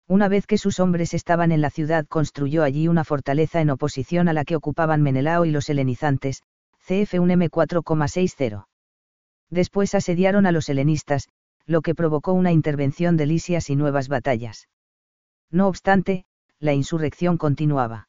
Una 0.08 0.28
vez 0.28 0.46
que 0.46 0.56
sus 0.56 0.80
hombres 0.80 1.12
estaban 1.12 1.52
en 1.52 1.60
la 1.60 1.68
ciudad 1.68 2.06
construyó 2.06 2.62
allí 2.62 2.88
una 2.88 3.04
fortaleza 3.04 3.60
en 3.60 3.68
oposición 3.68 4.26
a 4.28 4.32
la 4.32 4.46
que 4.46 4.56
ocupaban 4.56 5.02
Menelao 5.02 5.44
y 5.44 5.50
los 5.50 5.68
helenizantes, 5.68 6.42
CF1M 6.86 7.50
4,60. 7.50 8.64
Después 9.50 9.94
asediaron 9.94 10.46
a 10.46 10.52
los 10.52 10.70
helenistas, 10.70 11.28
lo 11.66 11.82
que 11.82 11.94
provocó 11.94 12.32
una 12.32 12.52
intervención 12.52 13.18
de 13.18 13.26
Lisias 13.26 13.68
y 13.68 13.76
nuevas 13.76 14.08
batallas. 14.08 14.70
No 15.50 15.68
obstante, 15.68 16.24
la 16.58 16.72
insurrección 16.72 17.36
continuaba. 17.36 18.08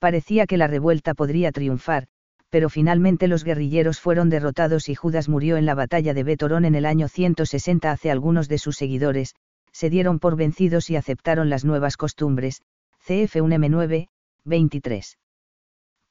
Parecía 0.00 0.46
que 0.46 0.56
la 0.56 0.66
revuelta 0.66 1.14
podría 1.14 1.52
triunfar, 1.52 2.08
pero 2.50 2.68
finalmente 2.68 3.28
los 3.28 3.44
guerrilleros 3.44 4.00
fueron 4.00 4.30
derrotados 4.30 4.88
y 4.88 4.96
Judas 4.96 5.28
murió 5.28 5.56
en 5.56 5.66
la 5.66 5.76
batalla 5.76 6.12
de 6.12 6.24
Betorón 6.24 6.64
en 6.64 6.74
el 6.74 6.86
año 6.86 7.06
160 7.06 7.92
hace 7.92 8.10
algunos 8.10 8.48
de 8.48 8.58
sus 8.58 8.76
seguidores, 8.76 9.36
se 9.74 9.90
dieron 9.90 10.20
por 10.20 10.36
vencidos 10.36 10.88
y 10.88 10.96
aceptaron 10.96 11.50
las 11.50 11.64
nuevas 11.64 11.96
costumbres, 11.96 12.62
CF1M9, 13.06 14.08
23. 14.44 15.18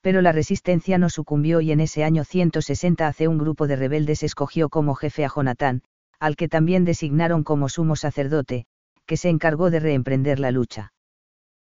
Pero 0.02 0.22
la 0.22 0.34
resistencia 0.34 0.98
no 0.98 1.10
sucumbió 1.10 1.62
y 1.62 1.72
en 1.72 1.80
ese 1.80 2.04
año 2.04 2.26
160 2.26 3.08
hace 3.08 3.30
un 3.30 3.38
grupo 3.38 3.66
de 3.68 3.78
rebeldes 3.78 4.22
escogió 4.22 4.68
como 4.68 4.96
jefe 4.96 5.24
a 5.24 5.30
Jonatán, 5.34 5.82
al 6.20 6.36
que 6.36 6.50
también 6.50 6.84
designaron 6.84 7.44
como 7.44 7.70
sumo 7.70 7.96
sacerdote, 7.96 8.66
que 9.06 9.16
se 9.16 9.30
encargó 9.30 9.70
de 9.70 9.80
reemprender 9.80 10.40
la 10.40 10.52
lucha. 10.52 10.92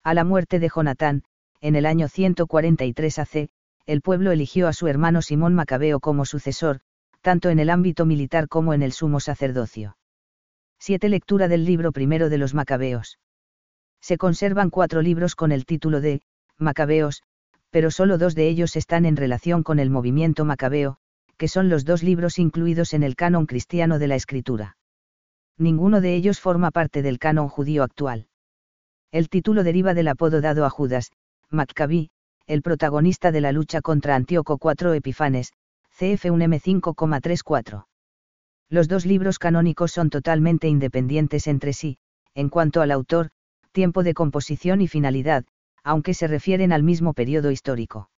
A 0.03 0.15
la 0.15 0.23
muerte 0.23 0.59
de 0.59 0.69
Jonatán, 0.69 1.23
en 1.61 1.75
el 1.75 1.85
año 1.85 2.07
143 2.07 3.19
AC, 3.19 3.49
el 3.85 4.01
pueblo 4.01 4.31
eligió 4.31 4.67
a 4.67 4.73
su 4.73 4.87
hermano 4.87 5.21
Simón 5.21 5.53
Macabeo 5.53 5.99
como 5.99 6.25
sucesor, 6.25 6.79
tanto 7.21 7.51
en 7.51 7.59
el 7.59 7.69
ámbito 7.69 8.05
militar 8.07 8.47
como 8.47 8.73
en 8.73 8.81
el 8.81 8.93
sumo 8.93 9.19
sacerdocio. 9.19 9.95
7. 10.85 11.07
Lectura 11.07 11.47
del 11.47 11.63
libro 11.63 11.93
primero 11.93 12.27
de 12.27 12.37
los 12.37 12.53
Macabeos. 12.53 13.17
Se 14.01 14.17
conservan 14.17 14.69
cuatro 14.69 15.01
libros 15.01 15.33
con 15.33 15.53
el 15.53 15.65
título 15.65 16.01
de 16.01 16.23
Macabeos, 16.57 17.23
pero 17.69 17.89
solo 17.89 18.17
dos 18.17 18.35
de 18.35 18.49
ellos 18.49 18.75
están 18.75 19.05
en 19.05 19.15
relación 19.15 19.63
con 19.63 19.79
el 19.79 19.89
movimiento 19.89 20.43
macabeo, 20.43 20.97
que 21.37 21.47
son 21.47 21.69
los 21.69 21.85
dos 21.85 22.03
libros 22.03 22.37
incluidos 22.37 22.93
en 22.93 23.03
el 23.03 23.15
canon 23.15 23.45
cristiano 23.45 23.97
de 23.97 24.07
la 24.07 24.15
escritura. 24.15 24.75
Ninguno 25.57 26.01
de 26.01 26.15
ellos 26.15 26.41
forma 26.41 26.69
parte 26.69 27.01
del 27.01 27.17
canon 27.17 27.47
judío 27.47 27.83
actual. 27.83 28.27
El 29.09 29.29
título 29.29 29.63
deriva 29.63 29.93
del 29.93 30.09
apodo 30.09 30.41
dado 30.41 30.65
a 30.65 30.69
Judas, 30.69 31.13
Maccabí, 31.49 32.09
el 32.45 32.61
protagonista 32.61 33.31
de 33.31 33.39
la 33.39 33.53
lucha 33.53 33.79
contra 33.79 34.15
Antíoco 34.17 34.59
IV 34.61 34.95
Epifanes, 34.95 35.53
CF1M 35.97 36.59
5,34. 36.61 37.85
Los 38.73 38.87
dos 38.87 39.05
libros 39.05 39.37
canónicos 39.37 39.91
son 39.91 40.09
totalmente 40.09 40.67
independientes 40.67 41.45
entre 41.45 41.73
sí, 41.73 41.99
en 42.33 42.49
cuanto 42.49 42.81
al 42.81 42.89
autor, 42.89 43.29
tiempo 43.71 44.01
de 44.01 44.15
composición 44.15 44.81
y 44.81 44.87
finalidad, 44.87 45.45
aunque 45.83 46.15
se 46.15 46.25
refieren 46.25 46.73
al 46.73 46.81
mismo 46.81 47.13
periodo 47.13 47.51
histórico. 47.51 48.09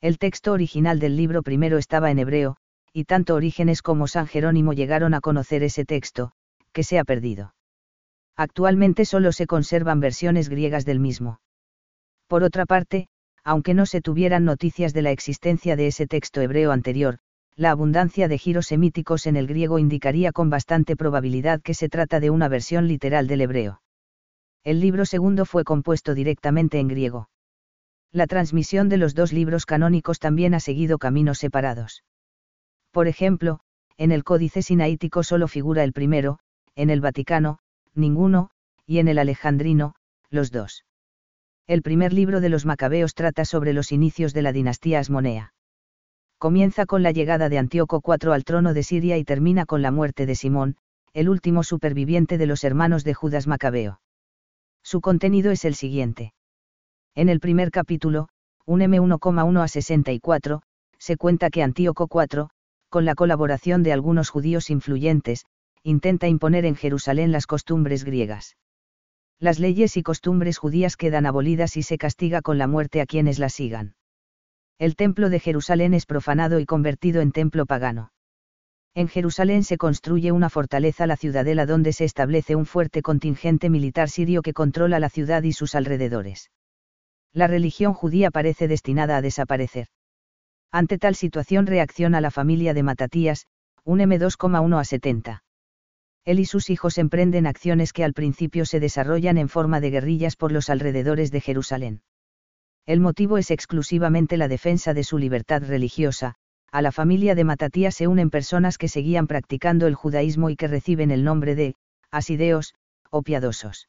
El 0.00 0.18
texto 0.18 0.52
original 0.52 1.00
del 1.00 1.16
libro 1.16 1.42
primero 1.42 1.78
estaba 1.78 2.12
en 2.12 2.20
hebreo, 2.20 2.58
y 2.92 3.06
tanto 3.06 3.34
Orígenes 3.34 3.82
como 3.82 4.06
San 4.06 4.28
Jerónimo 4.28 4.72
llegaron 4.72 5.14
a 5.14 5.20
conocer 5.20 5.64
ese 5.64 5.84
texto, 5.84 6.30
que 6.72 6.84
se 6.84 7.00
ha 7.00 7.04
perdido. 7.04 7.56
Actualmente 8.36 9.04
solo 9.04 9.32
se 9.32 9.48
conservan 9.48 9.98
versiones 9.98 10.48
griegas 10.48 10.84
del 10.84 11.00
mismo. 11.00 11.40
Por 12.28 12.44
otra 12.44 12.66
parte, 12.66 13.08
aunque 13.42 13.74
no 13.74 13.84
se 13.86 14.00
tuvieran 14.00 14.44
noticias 14.44 14.92
de 14.92 15.02
la 15.02 15.10
existencia 15.10 15.74
de 15.74 15.88
ese 15.88 16.06
texto 16.06 16.40
hebreo 16.40 16.70
anterior, 16.70 17.18
la 17.56 17.70
abundancia 17.70 18.28
de 18.28 18.38
giros 18.38 18.66
semíticos 18.66 19.26
en 19.26 19.36
el 19.36 19.46
griego 19.46 19.78
indicaría 19.78 20.32
con 20.32 20.50
bastante 20.50 20.96
probabilidad 20.96 21.60
que 21.60 21.74
se 21.74 21.88
trata 21.88 22.20
de 22.20 22.30
una 22.30 22.48
versión 22.48 22.88
literal 22.88 23.26
del 23.26 23.42
hebreo. 23.42 23.82
El 24.64 24.80
libro 24.80 25.04
segundo 25.04 25.44
fue 25.44 25.64
compuesto 25.64 26.14
directamente 26.14 26.78
en 26.78 26.88
griego. 26.88 27.28
La 28.10 28.26
transmisión 28.26 28.88
de 28.88 28.96
los 28.96 29.14
dos 29.14 29.32
libros 29.32 29.66
canónicos 29.66 30.18
también 30.18 30.54
ha 30.54 30.60
seguido 30.60 30.98
caminos 30.98 31.38
separados. 31.38 32.04
Por 32.90 33.08
ejemplo, 33.08 33.60
en 33.96 34.12
el 34.12 34.24
Códice 34.24 34.62
Sinaítico 34.62 35.22
solo 35.22 35.48
figura 35.48 35.84
el 35.84 35.92
primero, 35.92 36.38
en 36.74 36.90
el 36.90 37.00
Vaticano, 37.00 37.58
ninguno, 37.94 38.50
y 38.86 38.98
en 38.98 39.08
el 39.08 39.18
Alejandrino, 39.18 39.94
los 40.30 40.50
dos. 40.50 40.84
El 41.66 41.82
primer 41.82 42.12
libro 42.12 42.40
de 42.40 42.48
los 42.48 42.66
Macabeos 42.66 43.14
trata 43.14 43.44
sobre 43.44 43.72
los 43.72 43.92
inicios 43.92 44.34
de 44.34 44.42
la 44.42 44.52
dinastía 44.52 45.00
Asmonea. 45.00 45.52
Comienza 46.42 46.86
con 46.86 47.04
la 47.04 47.12
llegada 47.12 47.48
de 47.48 47.56
Antíoco 47.56 48.02
IV 48.04 48.32
al 48.32 48.42
trono 48.42 48.74
de 48.74 48.82
Siria 48.82 49.16
y 49.16 49.22
termina 49.22 49.64
con 49.64 49.80
la 49.80 49.92
muerte 49.92 50.26
de 50.26 50.34
Simón, 50.34 50.74
el 51.12 51.28
último 51.28 51.62
superviviente 51.62 52.36
de 52.36 52.46
los 52.46 52.64
hermanos 52.64 53.04
de 53.04 53.14
Judas 53.14 53.46
Macabeo. 53.46 54.00
Su 54.82 55.00
contenido 55.00 55.52
es 55.52 55.64
el 55.64 55.76
siguiente. 55.76 56.34
En 57.14 57.28
el 57.28 57.38
primer 57.38 57.70
capítulo, 57.70 58.26
un 58.66 58.80
M1,1 58.80 59.62
a 59.62 59.68
64, 59.68 60.62
se 60.98 61.16
cuenta 61.16 61.48
que 61.48 61.62
Antíoco 61.62 62.08
IV, 62.12 62.48
con 62.88 63.04
la 63.04 63.14
colaboración 63.14 63.84
de 63.84 63.92
algunos 63.92 64.28
judíos 64.28 64.68
influyentes, 64.68 65.44
intenta 65.84 66.26
imponer 66.26 66.64
en 66.64 66.74
Jerusalén 66.74 67.30
las 67.30 67.46
costumbres 67.46 68.02
griegas 68.02 68.56
las 69.38 69.60
leyes 69.60 69.96
y 69.96 70.02
costumbres 70.02 70.58
judías 70.58 70.96
quedan 70.96 71.26
abolidas 71.26 71.76
y 71.76 71.84
se 71.84 71.98
castiga 71.98 72.42
con 72.42 72.58
la 72.58 72.66
muerte 72.68 73.00
a 73.00 73.06
quienes 73.06 73.40
las 73.40 73.52
sigan. 73.52 73.94
El 74.82 74.96
templo 74.96 75.30
de 75.30 75.38
Jerusalén 75.38 75.94
es 75.94 76.06
profanado 76.06 76.58
y 76.58 76.66
convertido 76.66 77.20
en 77.20 77.30
templo 77.30 77.66
pagano. 77.66 78.10
En 78.96 79.06
Jerusalén 79.06 79.62
se 79.62 79.78
construye 79.78 80.32
una 80.32 80.50
fortaleza, 80.50 81.06
la 81.06 81.16
ciudadela 81.16 81.66
donde 81.66 81.92
se 81.92 82.04
establece 82.04 82.56
un 82.56 82.66
fuerte 82.66 83.00
contingente 83.00 83.70
militar 83.70 84.08
sirio 84.08 84.42
que 84.42 84.52
controla 84.52 84.98
la 84.98 85.08
ciudad 85.08 85.44
y 85.44 85.52
sus 85.52 85.76
alrededores. 85.76 86.50
La 87.32 87.46
religión 87.46 87.94
judía 87.94 88.32
parece 88.32 88.66
destinada 88.66 89.16
a 89.16 89.22
desaparecer. 89.22 89.86
Ante 90.72 90.98
tal 90.98 91.14
situación 91.14 91.68
reacciona 91.68 92.20
la 92.20 92.32
familia 92.32 92.74
de 92.74 92.82
Matatías, 92.82 93.46
un 93.84 94.00
M2,1 94.00 94.80
a 94.80 94.84
70. 94.84 95.44
Él 96.24 96.40
y 96.40 96.44
sus 96.44 96.70
hijos 96.70 96.98
emprenden 96.98 97.46
acciones 97.46 97.92
que 97.92 98.02
al 98.02 98.14
principio 98.14 98.66
se 98.66 98.80
desarrollan 98.80 99.38
en 99.38 99.48
forma 99.48 99.78
de 99.78 99.90
guerrillas 99.90 100.34
por 100.34 100.50
los 100.50 100.68
alrededores 100.70 101.30
de 101.30 101.40
Jerusalén. 101.40 102.02
El 102.86 103.00
motivo 103.00 103.38
es 103.38 103.50
exclusivamente 103.50 104.36
la 104.36 104.48
defensa 104.48 104.92
de 104.92 105.04
su 105.04 105.18
libertad 105.18 105.62
religiosa, 105.62 106.34
a 106.72 106.82
la 106.82 106.90
familia 106.90 107.34
de 107.34 107.44
Matatías 107.44 107.94
se 107.94 108.08
unen 108.08 108.30
personas 108.30 108.78
que 108.78 108.88
seguían 108.88 109.26
practicando 109.26 109.86
el 109.86 109.94
judaísmo 109.94 110.50
y 110.50 110.56
que 110.56 110.68
reciben 110.68 111.10
el 111.10 111.22
nombre 111.22 111.54
de, 111.54 111.76
asideos, 112.10 112.74
o 113.10 113.22
piadosos. 113.22 113.88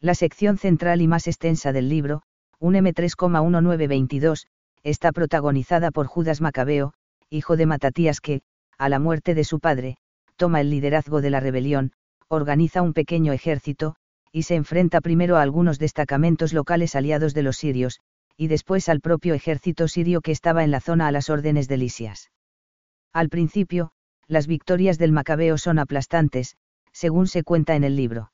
La 0.00 0.14
sección 0.14 0.58
central 0.58 1.00
y 1.00 1.06
más 1.06 1.28
extensa 1.28 1.72
del 1.72 1.88
libro, 1.88 2.22
un 2.58 2.74
M3,1922, 2.74 4.46
está 4.82 5.12
protagonizada 5.12 5.90
por 5.92 6.06
Judas 6.06 6.40
Macabeo, 6.40 6.92
hijo 7.30 7.56
de 7.56 7.66
Matatías 7.66 8.20
que, 8.20 8.42
a 8.78 8.88
la 8.88 8.98
muerte 8.98 9.34
de 9.34 9.44
su 9.44 9.60
padre, 9.60 9.96
toma 10.36 10.60
el 10.60 10.70
liderazgo 10.70 11.20
de 11.20 11.30
la 11.30 11.40
rebelión, 11.40 11.92
organiza 12.26 12.82
un 12.82 12.94
pequeño 12.94 13.32
ejército, 13.32 13.94
y 14.32 14.42
se 14.42 14.54
enfrenta 14.54 15.00
primero 15.00 15.36
a 15.36 15.42
algunos 15.42 15.78
destacamentos 15.78 16.52
locales 16.52 16.96
aliados 16.96 17.34
de 17.34 17.42
los 17.42 17.56
sirios, 17.56 18.00
y 18.36 18.48
después 18.48 18.88
al 18.88 19.00
propio 19.00 19.34
ejército 19.34 19.88
sirio 19.88 20.22
que 20.22 20.32
estaba 20.32 20.64
en 20.64 20.70
la 20.70 20.80
zona 20.80 21.06
a 21.06 21.12
las 21.12 21.28
órdenes 21.30 21.68
de 21.68 21.76
Lisias. 21.76 22.30
Al 23.12 23.28
principio, 23.28 23.92
las 24.26 24.46
victorias 24.46 24.98
del 24.98 25.12
Macabeo 25.12 25.58
son 25.58 25.78
aplastantes, 25.78 26.56
según 26.92 27.26
se 27.26 27.42
cuenta 27.42 27.76
en 27.76 27.84
el 27.84 27.94
libro. 27.94 28.32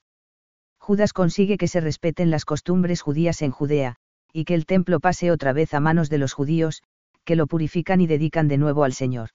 Judas 0.78 1.12
consigue 1.12 1.58
que 1.58 1.68
se 1.68 1.80
respeten 1.80 2.30
las 2.30 2.44
costumbres 2.44 3.02
judías 3.02 3.42
en 3.42 3.50
Judea, 3.50 3.96
y 4.32 4.44
que 4.44 4.54
el 4.54 4.66
templo 4.66 5.00
pase 5.00 5.32
otra 5.32 5.52
vez 5.52 5.74
a 5.74 5.80
manos 5.80 6.08
de 6.08 6.18
los 6.18 6.32
judíos, 6.32 6.82
que 7.24 7.36
lo 7.36 7.46
purifican 7.46 8.00
y 8.00 8.06
dedican 8.06 8.46
de 8.46 8.58
nuevo 8.58 8.84
al 8.84 8.92
Señor 8.92 9.30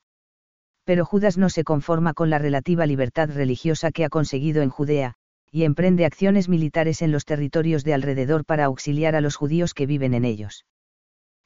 pero 0.85 1.05
Judas 1.05 1.37
no 1.37 1.49
se 1.49 1.63
conforma 1.63 2.13
con 2.13 2.29
la 2.29 2.39
relativa 2.39 2.85
libertad 2.85 3.29
religiosa 3.29 3.91
que 3.91 4.05
ha 4.05 4.09
conseguido 4.09 4.61
en 4.61 4.69
Judea, 4.69 5.15
y 5.55 5.65
emprende 5.65 6.03
acciones 6.03 6.49
militares 6.49 7.03
en 7.03 7.11
los 7.11 7.25
territorios 7.25 7.83
de 7.83 7.93
alrededor 7.93 8.43
para 8.43 8.65
auxiliar 8.65 9.15
a 9.15 9.21
los 9.21 9.35
judíos 9.35 9.75
que 9.75 9.85
viven 9.85 10.15
en 10.15 10.25
ellos. 10.25 10.65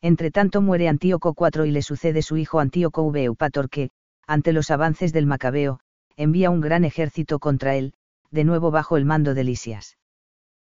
Entretanto 0.02 0.62
muere 0.62 0.88
Antíoco 0.88 1.36
IV 1.38 1.66
y 1.66 1.72
le 1.72 1.82
sucede 1.82 2.22
su 2.22 2.38
hijo 2.38 2.62
Antíoco 2.62 3.04
V. 3.04 3.26
Eupator 3.26 3.70
que, 3.70 3.90
ante 4.26 4.54
los 4.54 4.72
avances 4.72 5.12
del 5.12 5.26
Macabeo, 5.26 5.82
envía 6.16 6.50
un 6.52 6.62
gran 6.62 6.86
ejército 6.86 7.40
contra 7.40 7.76
él, 7.76 7.96
de 8.32 8.46
nuevo 8.46 8.72
bajo 8.72 8.96
el 8.96 9.04
mando 9.04 9.34
de 9.34 9.44
Lisias. 9.44 9.98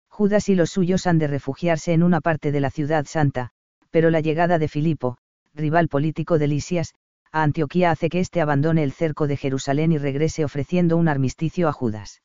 Judas 0.09 0.49
y 0.49 0.55
los 0.55 0.71
suyos 0.71 1.05
han 1.05 1.19
de 1.19 1.27
refugiarse 1.27 1.93
en 1.93 2.01
una 2.01 2.21
parte 2.21 2.51
de 2.51 2.59
la 2.59 2.71
ciudad 2.71 3.05
santa, 3.05 3.51
pero 3.91 4.09
la 4.09 4.19
llegada 4.19 4.57
de 4.57 4.67
Filipo, 4.67 5.19
rival 5.53 5.89
político 5.89 6.39
de 6.39 6.47
Lisias, 6.47 6.95
a 7.31 7.43
Antioquía 7.43 7.91
hace 7.91 8.09
que 8.09 8.19
éste 8.19 8.41
abandone 8.41 8.81
el 8.81 8.93
cerco 8.93 9.27
de 9.27 9.37
Jerusalén 9.37 9.91
y 9.91 9.99
regrese 9.99 10.43
ofreciendo 10.43 10.97
un 10.97 11.07
armisticio 11.07 11.67
a 11.67 11.71
Judas. 11.71 12.23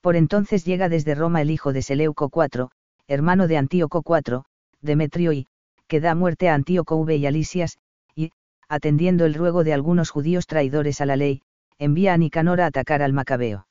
Por 0.00 0.16
entonces 0.16 0.64
llega 0.64 0.88
desde 0.88 1.14
Roma 1.14 1.42
el 1.42 1.50
hijo 1.50 1.72
de 1.72 1.82
Seleuco 1.82 2.30
IV, 2.34 2.68
hermano 3.06 3.48
de 3.48 3.58
Antíoco 3.58 4.02
IV, 4.06 4.42
Demetrio 4.80 5.32
I, 5.32 5.46
que 5.88 6.00
da 6.00 6.14
muerte 6.14 6.48
a 6.48 6.54
Antíoco 6.54 6.96
V 6.96 7.16
y 7.16 7.26
a 7.26 7.30
Lisias, 7.30 7.78
y, 8.14 8.32
atendiendo 8.68 9.26
el 9.26 9.34
ruego 9.34 9.64
de 9.64 9.74
algunos 9.74 10.10
judíos 10.10 10.46
traidores 10.46 11.00
a 11.00 11.06
la 11.06 11.16
ley, 11.16 11.42
envía 11.78 12.14
a 12.14 12.16
Nicanor 12.16 12.60
a 12.60 12.66
atacar 12.66 13.02
al 13.02 13.12
Macabeo. 13.12 13.66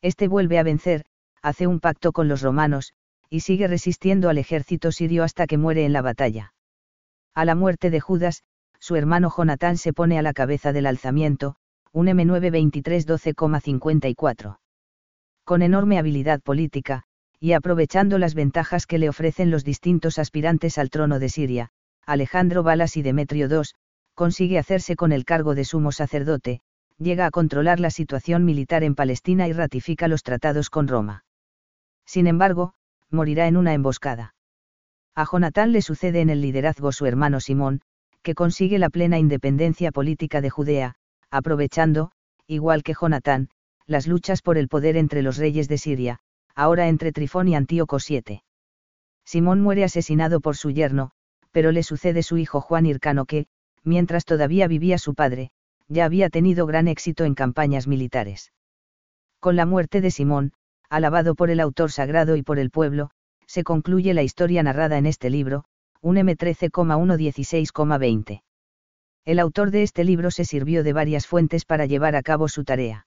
Este 0.00 0.28
vuelve 0.28 0.58
a 0.58 0.62
vencer, 0.62 1.04
hace 1.42 1.66
un 1.66 1.80
pacto 1.80 2.12
con 2.12 2.28
los 2.28 2.40
romanos, 2.40 2.94
y 3.28 3.40
sigue 3.40 3.66
resistiendo 3.66 4.28
al 4.28 4.38
ejército 4.38 4.92
sirio 4.92 5.24
hasta 5.24 5.46
que 5.46 5.58
muere 5.58 5.84
en 5.84 5.92
la 5.92 6.02
batalla. 6.02 6.54
A 7.34 7.44
la 7.44 7.54
muerte 7.54 7.90
de 7.90 8.00
Judas, 8.00 8.42
su 8.78 8.96
hermano 8.96 9.32
Jonatán 9.34 9.76
se 9.76 9.92
pone 9.92 10.18
a 10.18 10.22
la 10.22 10.32
cabeza 10.32 10.72
del 10.72 10.86
alzamiento, 10.86 11.56
un 11.92 12.06
M923 12.06 13.06
12,54. 13.06 14.58
Con 15.44 15.62
enorme 15.62 15.98
habilidad 15.98 16.40
política, 16.40 17.02
y 17.40 17.52
aprovechando 17.52 18.18
las 18.18 18.34
ventajas 18.34 18.86
que 18.86 18.98
le 18.98 19.08
ofrecen 19.08 19.50
los 19.50 19.64
distintos 19.64 20.18
aspirantes 20.18 20.78
al 20.78 20.90
trono 20.90 21.18
de 21.18 21.28
Siria, 21.28 21.70
Alejandro 22.06 22.62
Balas 22.62 22.96
y 22.96 23.02
Demetrio 23.02 23.48
II, 23.48 23.62
consigue 24.14 24.58
hacerse 24.58 24.94
con 24.94 25.10
el 25.10 25.24
cargo 25.24 25.54
de 25.54 25.64
sumo 25.64 25.90
sacerdote, 25.90 26.60
llega 26.98 27.26
a 27.26 27.30
controlar 27.30 27.80
la 27.80 27.90
situación 27.90 28.44
militar 28.44 28.84
en 28.84 28.94
Palestina 28.94 29.48
y 29.48 29.52
ratifica 29.52 30.06
los 30.06 30.22
tratados 30.22 30.70
con 30.70 30.86
Roma. 30.86 31.24
Sin 32.06 32.26
embargo, 32.26 32.74
morirá 33.10 33.46
en 33.48 33.56
una 33.56 33.74
emboscada. 33.74 34.34
A 35.14 35.26
Jonatán 35.30 35.72
le 35.72 35.82
sucede 35.82 36.20
en 36.20 36.30
el 36.30 36.40
liderazgo 36.40 36.92
su 36.92 37.06
hermano 37.06 37.40
Simón, 37.40 37.80
que 38.22 38.34
consigue 38.34 38.78
la 38.78 38.88
plena 38.88 39.18
independencia 39.18 39.90
política 39.90 40.40
de 40.40 40.50
Judea, 40.50 40.94
aprovechando, 41.30 42.12
igual 42.46 42.82
que 42.82 42.94
Jonatán, 42.94 43.48
las 43.92 44.08
luchas 44.08 44.42
por 44.42 44.58
el 44.58 44.66
poder 44.66 44.96
entre 44.96 45.22
los 45.22 45.36
reyes 45.36 45.68
de 45.68 45.78
Siria, 45.78 46.18
ahora 46.56 46.88
entre 46.88 47.12
Trifón 47.12 47.46
y 47.46 47.54
Antíoco 47.54 47.98
VII. 48.06 48.42
Simón 49.24 49.60
muere 49.60 49.84
asesinado 49.84 50.40
por 50.40 50.56
su 50.56 50.72
yerno, 50.72 51.12
pero 51.52 51.70
le 51.70 51.84
sucede 51.84 52.24
su 52.24 52.38
hijo 52.38 52.60
Juan 52.60 52.86
Hircano 52.86 53.24
que, 53.24 53.46
mientras 53.84 54.24
todavía 54.24 54.66
vivía 54.66 54.98
su 54.98 55.14
padre, 55.14 55.52
ya 55.86 56.06
había 56.06 56.30
tenido 56.30 56.66
gran 56.66 56.88
éxito 56.88 57.24
en 57.24 57.34
campañas 57.34 57.86
militares. 57.86 58.52
Con 59.38 59.54
la 59.56 59.66
muerte 59.66 60.00
de 60.00 60.10
Simón, 60.10 60.52
alabado 60.88 61.34
por 61.34 61.50
el 61.50 61.60
autor 61.60 61.92
sagrado 61.92 62.36
y 62.36 62.42
por 62.42 62.58
el 62.58 62.70
pueblo, 62.70 63.10
se 63.46 63.64
concluye 63.64 64.14
la 64.14 64.22
historia 64.22 64.62
narrada 64.62 64.96
en 64.98 65.06
este 65.06 65.30
libro, 65.30 65.64
un 66.00 66.16
M13,116,20. 66.16 68.42
El 69.24 69.38
autor 69.38 69.70
de 69.70 69.82
este 69.82 70.04
libro 70.04 70.30
se 70.30 70.44
sirvió 70.44 70.82
de 70.82 70.92
varias 70.92 71.26
fuentes 71.26 71.64
para 71.64 71.86
llevar 71.86 72.16
a 72.16 72.22
cabo 72.22 72.48
su 72.48 72.64
tarea. 72.64 73.06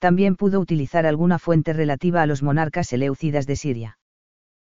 También 0.00 0.36
pudo 0.36 0.60
utilizar 0.60 1.06
alguna 1.06 1.38
fuente 1.38 1.72
relativa 1.72 2.20
a 2.22 2.26
los 2.26 2.42
monarcas 2.42 2.92
eleucidas 2.92 3.46
de 3.46 3.56
Siria. 3.56 3.98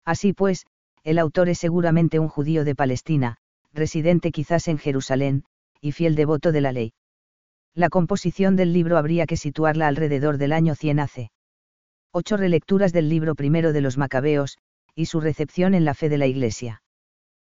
Así 0.04 0.32
pues, 0.32 0.66
el 1.04 1.18
autor 1.18 1.50
es 1.50 1.58
seguramente 1.58 2.18
un 2.18 2.28
judío 2.28 2.64
de 2.64 2.74
Palestina, 2.74 3.36
residente 3.72 4.32
quizás 4.32 4.68
en 4.68 4.78
Jerusalén, 4.78 5.44
y 5.80 5.92
fiel 5.92 6.14
devoto 6.14 6.50
de 6.50 6.62
la 6.62 6.72
ley. 6.72 6.94
La 7.74 7.90
composición 7.90 8.56
del 8.56 8.72
libro 8.72 8.96
habría 8.96 9.26
que 9.26 9.36
situarla 9.36 9.86
alrededor 9.86 10.38
del 10.38 10.52
año 10.52 10.74
100 10.74 11.00
AC. 11.00 11.30
Ocho 12.10 12.36
relecturas 12.38 12.92
del 12.92 13.10
libro 13.10 13.34
primero 13.34 13.72
de 13.72 13.82
los 13.82 13.98
Macabeos, 13.98 14.56
y 14.94 15.06
su 15.06 15.20
recepción 15.20 15.74
en 15.74 15.84
la 15.84 15.92
fe 15.92 16.08
de 16.08 16.18
la 16.18 16.26
Iglesia. 16.26 16.82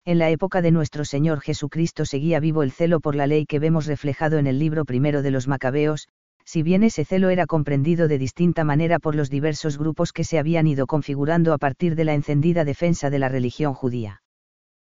En 0.06 0.18
la 0.18 0.30
época 0.30 0.62
de 0.62 0.72
nuestro 0.72 1.06
Señor 1.06 1.42
Jesucristo 1.42 2.06
seguía 2.06 2.40
vivo 2.40 2.64
el 2.64 2.72
celo 2.72 3.00
por 3.00 3.16
la 3.16 3.28
ley 3.28 3.46
que 3.46 3.60
vemos 3.60 3.86
reflejado 3.86 4.38
en 4.40 4.48
el 4.48 4.58
libro 4.58 4.86
primero 4.86 5.22
de 5.22 5.32
los 5.32 5.48
Macabeos, 5.48 6.08
si 6.46 6.64
bien 6.64 6.84
ese 6.84 7.06
celo 7.06 7.30
era 7.30 7.48
comprendido 7.48 8.08
de 8.08 8.18
distinta 8.18 8.64
manera 8.64 9.00
por 9.00 9.16
los 9.16 9.30
diversos 9.30 9.78
grupos 9.78 10.14
que 10.14 10.24
se 10.24 10.40
habían 10.40 10.68
ido 10.68 10.88
configurando 10.88 11.54
a 11.54 11.58
partir 11.58 11.96
de 11.96 12.06
la 12.06 12.14
encendida 12.14 12.64
defensa 12.64 13.10
de 13.10 13.20
la 13.20 13.30
religión 13.30 13.74
judía. 13.74 14.22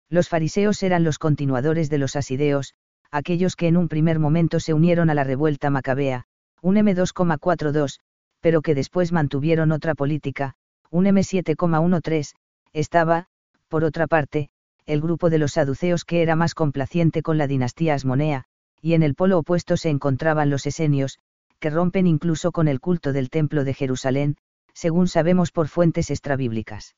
Los 0.09 0.29
fariseos 0.29 0.81
eran 0.83 1.03
los 1.03 1.19
continuadores 1.19 1.89
de 1.89 1.97
los 1.97 2.15
asideos, 2.15 2.73
aquellos 3.11 3.55
que 3.55 3.67
en 3.67 3.77
un 3.77 3.89
primer 3.89 4.19
momento 4.19 4.59
se 4.59 4.73
unieron 4.73 5.09
a 5.09 5.13
la 5.13 5.23
revuelta 5.23 5.69
macabea, 5.69 6.25
un 6.61 6.75
M2,42, 6.75 7.99
pero 8.39 8.61
que 8.61 8.75
después 8.75 9.11
mantuvieron 9.11 9.71
otra 9.71 9.93
política, 9.93 10.55
un 10.89 11.05
M7,13, 11.05 12.33
estaba, 12.73 13.27
por 13.67 13.83
otra 13.83 14.07
parte, 14.07 14.49
el 14.85 15.01
grupo 15.01 15.29
de 15.29 15.37
los 15.37 15.53
saduceos 15.53 16.05
que 16.05 16.21
era 16.21 16.35
más 16.35 16.53
complaciente 16.53 17.21
con 17.21 17.37
la 17.37 17.47
dinastía 17.47 17.93
asmonea, 17.93 18.45
y 18.81 18.93
en 18.93 19.03
el 19.03 19.15
polo 19.15 19.37
opuesto 19.37 19.77
se 19.77 19.89
encontraban 19.89 20.49
los 20.49 20.65
esenios, 20.65 21.19
que 21.61 21.69
rompen 21.69 22.07
incluso 22.07 22.51
con 22.51 22.67
el 22.67 22.81
culto 22.81 23.13
del 23.13 23.29
templo 23.29 23.63
de 23.63 23.73
Jerusalén, 23.73 24.35
según 24.73 25.07
sabemos 25.07 25.51
por 25.51 25.67
fuentes 25.67 26.09
extrabíblicas. 26.09 26.95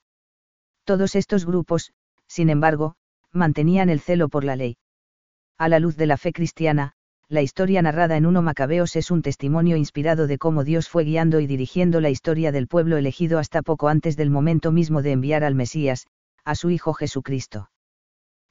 Todos 0.86 1.16
estos 1.16 1.46
grupos, 1.46 1.92
sin 2.28 2.50
embargo, 2.50 2.96
mantenían 3.32 3.90
el 3.90 4.00
celo 4.00 4.30
por 4.30 4.44
la 4.44 4.56
ley. 4.56 4.78
A 5.58 5.68
la 5.68 5.80
luz 5.80 5.98
de 5.98 6.08
la 6.08 6.18
fe 6.18 6.32
cristiana, 6.32 6.94
la 7.28 7.42
historia 7.42 7.82
narrada 7.82 8.16
en 8.16 8.26
uno 8.26 8.42
Macabeos 8.42 8.96
es 8.96 9.12
un 9.12 9.22
testimonio 9.22 9.76
inspirado 9.76 10.28
de 10.28 10.38
cómo 10.38 10.64
Dios 10.64 10.88
fue 10.88 11.04
guiando 11.04 11.42
y 11.42 11.48
dirigiendo 11.48 12.00
la 12.00 12.10
historia 12.10 12.52
del 12.52 12.68
pueblo 12.68 12.96
elegido 12.98 13.40
hasta 13.40 13.62
poco 13.62 13.90
antes 13.90 14.16
del 14.16 14.30
momento 14.30 14.72
mismo 14.72 15.02
de 15.02 15.12
enviar 15.12 15.44
al 15.44 15.56
Mesías, 15.56 16.08
a 16.46 16.56
su 16.56 16.70
Hijo 16.70 16.94
Jesucristo. 16.94 17.70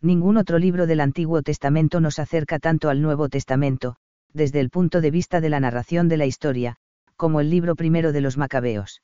Ningún 0.03 0.37
otro 0.37 0.59
libro 0.59 0.87
del 0.87 1.01
Antiguo 1.01 1.43
Testamento 1.43 2.01
nos 2.01 2.19
acerca 2.19 2.59
tanto 2.59 2.91
al 2.91 3.01
Nuevo 3.01 3.29
Testamento, 3.29 3.97
desde 4.35 4.61
el 4.61 4.71
punto 4.71 5.01
de 5.01 5.11
vista 5.11 5.41
de 5.41 5.49
la 5.49 5.61
narración 5.61 6.09
de 6.09 6.17
la 6.17 6.27
historia, 6.27 6.77
como 7.17 7.41
el 7.41 7.51
libro 7.51 7.77
primero 7.77 8.13
de 8.13 8.21
los 8.21 8.37
Macabeos. 8.37 9.03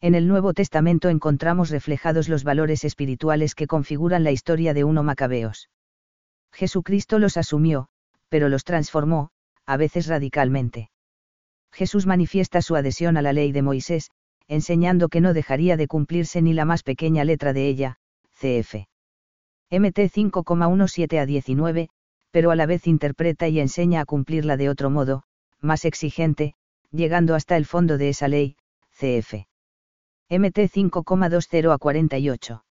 En 0.00 0.14
el 0.14 0.28
Nuevo 0.28 0.54
Testamento 0.54 1.08
encontramos 1.08 1.70
reflejados 1.70 2.28
los 2.28 2.44
valores 2.44 2.84
espirituales 2.84 3.54
que 3.54 3.66
configuran 3.66 4.24
la 4.24 4.30
historia 4.30 4.74
de 4.74 4.84
uno 4.84 5.02
Macabeos. 5.02 5.70
Jesucristo 6.52 7.18
los 7.18 7.36
asumió, 7.36 7.88
pero 8.28 8.48
los 8.48 8.64
transformó, 8.64 9.30
a 9.66 9.76
veces 9.76 10.06
radicalmente. 10.06 10.90
Jesús 11.72 12.06
manifiesta 12.06 12.62
su 12.62 12.76
adhesión 12.76 13.16
a 13.16 13.22
la 13.22 13.32
ley 13.32 13.52
de 13.52 13.62
Moisés, 13.62 14.10
enseñando 14.46 15.08
que 15.08 15.20
no 15.20 15.34
dejaría 15.34 15.76
de 15.76 15.86
cumplirse 15.86 16.40
ni 16.42 16.54
la 16.54 16.64
más 16.64 16.82
pequeña 16.82 17.24
letra 17.24 17.52
de 17.52 17.68
ella, 17.68 17.96
cf. 18.30 18.86
MT 19.70 19.98
5,17 19.98 21.18
a 21.18 21.26
19, 21.26 21.90
pero 22.38 22.52
a 22.52 22.54
la 22.54 22.66
vez 22.66 22.86
interpreta 22.86 23.48
y 23.48 23.58
enseña 23.58 24.00
a 24.00 24.04
cumplirla 24.04 24.56
de 24.56 24.68
otro 24.68 24.90
modo, 24.90 25.24
más 25.60 25.84
exigente, 25.84 26.54
llegando 26.92 27.34
hasta 27.34 27.56
el 27.56 27.66
fondo 27.66 27.98
de 27.98 28.10
esa 28.10 28.28
ley, 28.28 28.54
cf. 28.92 29.48
MT 30.30 30.56
5,20 30.70 31.74
a 31.74 31.78
48. 31.78 32.64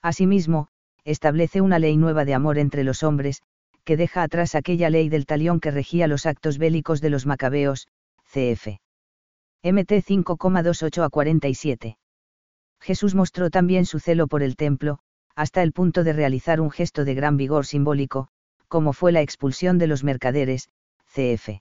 Asimismo, 0.00 0.68
establece 1.02 1.60
una 1.60 1.80
ley 1.80 1.96
nueva 1.96 2.24
de 2.24 2.34
amor 2.34 2.56
entre 2.56 2.84
los 2.84 3.02
hombres, 3.02 3.42
que 3.82 3.96
deja 3.96 4.22
atrás 4.22 4.54
aquella 4.54 4.90
ley 4.90 5.08
del 5.08 5.26
talión 5.26 5.58
que 5.58 5.72
regía 5.72 6.06
los 6.06 6.24
actos 6.24 6.58
bélicos 6.58 7.00
de 7.00 7.10
los 7.10 7.26
macabeos, 7.26 7.88
cf. 8.30 8.78
MT 9.64 9.90
5,28 9.90 11.04
a 11.04 11.08
47. 11.08 11.98
Jesús 12.80 13.16
mostró 13.16 13.50
también 13.50 13.86
su 13.86 13.98
celo 13.98 14.28
por 14.28 14.44
el 14.44 14.54
templo, 14.54 15.00
hasta 15.34 15.64
el 15.64 15.72
punto 15.72 16.04
de 16.04 16.12
realizar 16.12 16.60
un 16.60 16.70
gesto 16.70 17.04
de 17.04 17.14
gran 17.14 17.36
vigor 17.36 17.66
simbólico, 17.66 18.28
como 18.68 18.92
fue 18.92 19.12
la 19.12 19.22
expulsión 19.22 19.78
de 19.78 19.86
los 19.86 20.04
mercaderes, 20.04 20.68
cf. 21.06 21.60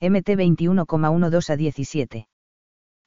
MT 0.00 0.28
21,12 0.30 1.50
a 1.50 1.56
17. 1.56 2.28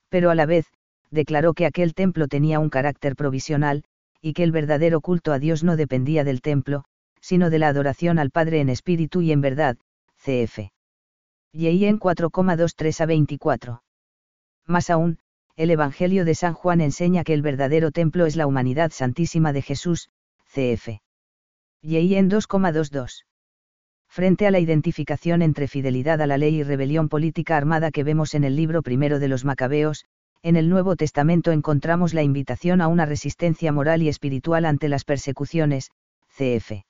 Pero 0.09 0.29
a 0.29 0.35
la 0.35 0.45
vez, 0.45 0.65
declaró 1.09 1.53
que 1.53 1.65
aquel 1.65 1.93
templo 1.93 2.27
tenía 2.27 2.59
un 2.59 2.69
carácter 2.69 3.15
provisional, 3.15 3.83
y 4.21 4.33
que 4.33 4.43
el 4.43 4.51
verdadero 4.51 5.01
culto 5.01 5.31
a 5.33 5.39
Dios 5.39 5.63
no 5.63 5.75
dependía 5.75 6.23
del 6.23 6.41
templo, 6.41 6.85
sino 7.19 7.49
de 7.49 7.59
la 7.59 7.67
adoración 7.67 8.19
al 8.19 8.31
Padre 8.31 8.61
en 8.61 8.69
espíritu 8.69 9.21
y 9.21 9.31
en 9.31 9.41
verdad, 9.41 9.77
cf. 10.17 10.71
Y 11.51 11.85
en 11.85 11.99
4,23 11.99 13.01
a 13.01 13.05
24. 13.05 13.83
Más 14.65 14.89
aún, 14.89 15.19
el 15.55 15.69
Evangelio 15.69 16.25
de 16.25 16.35
San 16.35 16.53
Juan 16.53 16.81
enseña 16.81 17.23
que 17.23 17.33
el 17.33 17.43
verdadero 17.43 17.91
templo 17.91 18.25
es 18.25 18.35
la 18.35 18.47
humanidad 18.47 18.91
santísima 18.91 19.53
de 19.53 19.61
Jesús, 19.61 20.09
cf. 20.47 21.02
Y 21.85 22.15
en 22.15 22.29
2,22. 22.29 23.25
Frente 24.07 24.47
a 24.47 24.51
la 24.51 24.59
identificación 24.61 25.41
entre 25.41 25.67
fidelidad 25.67 26.21
a 26.21 26.27
la 26.27 26.37
ley 26.37 26.55
y 26.55 26.63
rebelión 26.63 27.09
política 27.09 27.57
armada 27.57 27.91
que 27.91 28.05
vemos 28.05 28.35
en 28.35 28.45
el 28.45 28.55
libro 28.55 28.81
primero 28.81 29.19
de 29.19 29.27
los 29.27 29.43
Macabeos, 29.43 30.05
en 30.43 30.55
el 30.55 30.69
Nuevo 30.69 30.95
Testamento 30.95 31.51
encontramos 31.51 32.13
la 32.13 32.23
invitación 32.23 32.79
a 32.79 32.87
una 32.87 33.05
resistencia 33.05 33.73
moral 33.73 34.01
y 34.01 34.07
espiritual 34.07 34.63
ante 34.63 34.87
las 34.87 35.03
persecuciones, 35.03 35.91
cf. 36.29 36.85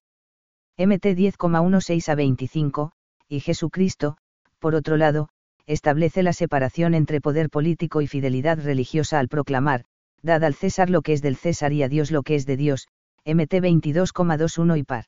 MT 0.77 1.05
10,16 1.05 2.09
a 2.09 2.15
25, 2.15 2.91
y 3.27 3.39
Jesucristo, 3.39 4.17
por 4.59 4.75
otro 4.75 4.95
lado, 4.97 5.29
establece 5.65 6.21
la 6.21 6.33
separación 6.33 6.93
entre 6.93 7.19
poder 7.19 7.49
político 7.49 8.01
y 8.01 8.07
fidelidad 8.07 8.59
religiosa 8.63 9.17
al 9.17 9.27
proclamar, 9.27 9.85
dad 10.21 10.43
al 10.43 10.53
César 10.53 10.91
lo 10.91 11.01
que 11.01 11.13
es 11.13 11.23
del 11.23 11.35
César 11.35 11.73
y 11.73 11.81
a 11.81 11.89
Dios 11.89 12.11
lo 12.11 12.21
que 12.21 12.35
es 12.35 12.45
de 12.45 12.57
Dios, 12.57 12.89
MT 13.26 13.61
22,21 13.61 14.78
y 14.78 14.84
par. 14.84 15.05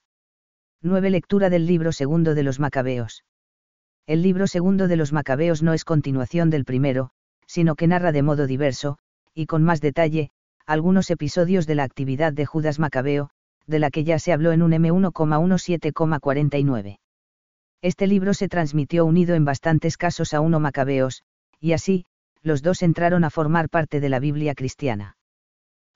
9. 0.82 1.10
Lectura 1.10 1.50
del 1.50 1.66
libro 1.66 1.92
segundo 1.92 2.34
de 2.34 2.44
los 2.44 2.62
Macabeos. 2.62 3.26
El 4.08 4.22
libro 4.22 4.48
segundo 4.48 4.88
de 4.88 4.96
los 4.96 5.12
Macabeos 5.12 5.62
no 5.62 5.74
es 5.74 5.84
continuación 5.84 6.50
del 6.50 6.64
primero, 6.64 7.10
sino 7.46 7.76
que 7.76 7.88
narra 7.88 8.14
de 8.14 8.22
modo 8.22 8.48
diverso, 8.48 9.00
y 9.34 9.48
con 9.48 9.64
más 9.64 9.82
detalle, 9.82 10.30
algunos 10.66 11.10
episodios 11.10 11.68
de 11.68 11.76
la 11.76 11.84
actividad 11.84 12.32
de 12.32 12.46
Judas 12.46 12.80
Macabeo, 12.80 13.32
de 13.68 13.80
la 13.80 13.92
que 13.92 14.06
ya 14.06 14.18
se 14.18 14.32
habló 14.32 14.54
en 14.54 14.62
un 14.62 14.72
M1,17,49. 14.72 17.00
Este 17.82 18.08
libro 18.08 18.34
se 18.34 18.48
transmitió 18.48 19.04
unido 19.04 19.36
en 19.36 19.44
bastantes 19.44 19.98
casos 19.98 20.34
a 20.34 20.40
uno 20.40 20.62
Macabeos, 20.62 21.24
y 21.60 21.74
así, 21.74 22.06
los 22.42 22.62
dos 22.62 22.82
entraron 22.82 23.26
a 23.26 23.30
formar 23.30 23.68
parte 23.68 24.00
de 24.00 24.08
la 24.08 24.20
Biblia 24.20 24.56
cristiana. 24.56 25.18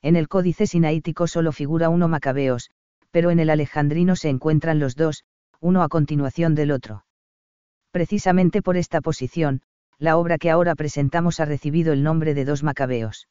En 0.01 0.15
el 0.15 0.27
códice 0.27 0.65
sinaítico 0.65 1.27
solo 1.27 1.51
figura 1.51 1.89
uno 1.89 2.07
Macabeos, 2.07 2.71
pero 3.11 3.31
en 3.31 3.39
el 3.39 3.49
alejandrino 3.49 4.15
se 4.15 4.29
encuentran 4.29 4.79
los 4.79 4.95
dos, 4.95 5.23
uno 5.59 5.83
a 5.83 5.89
continuación 5.89 6.55
del 6.55 6.71
otro. 6.71 7.05
Precisamente 7.91 8.61
por 8.61 8.77
esta 8.77 9.01
posición, 9.01 9.61
la 9.97 10.15
obra 10.17 10.37
que 10.37 10.49
ahora 10.49 10.75
presentamos 10.75 11.39
ha 11.39 11.45
recibido 11.45 11.91
el 11.91 12.03
nombre 12.03 12.33
de 12.33 12.45
dos 12.45 12.63
Macabeos. 12.63 13.27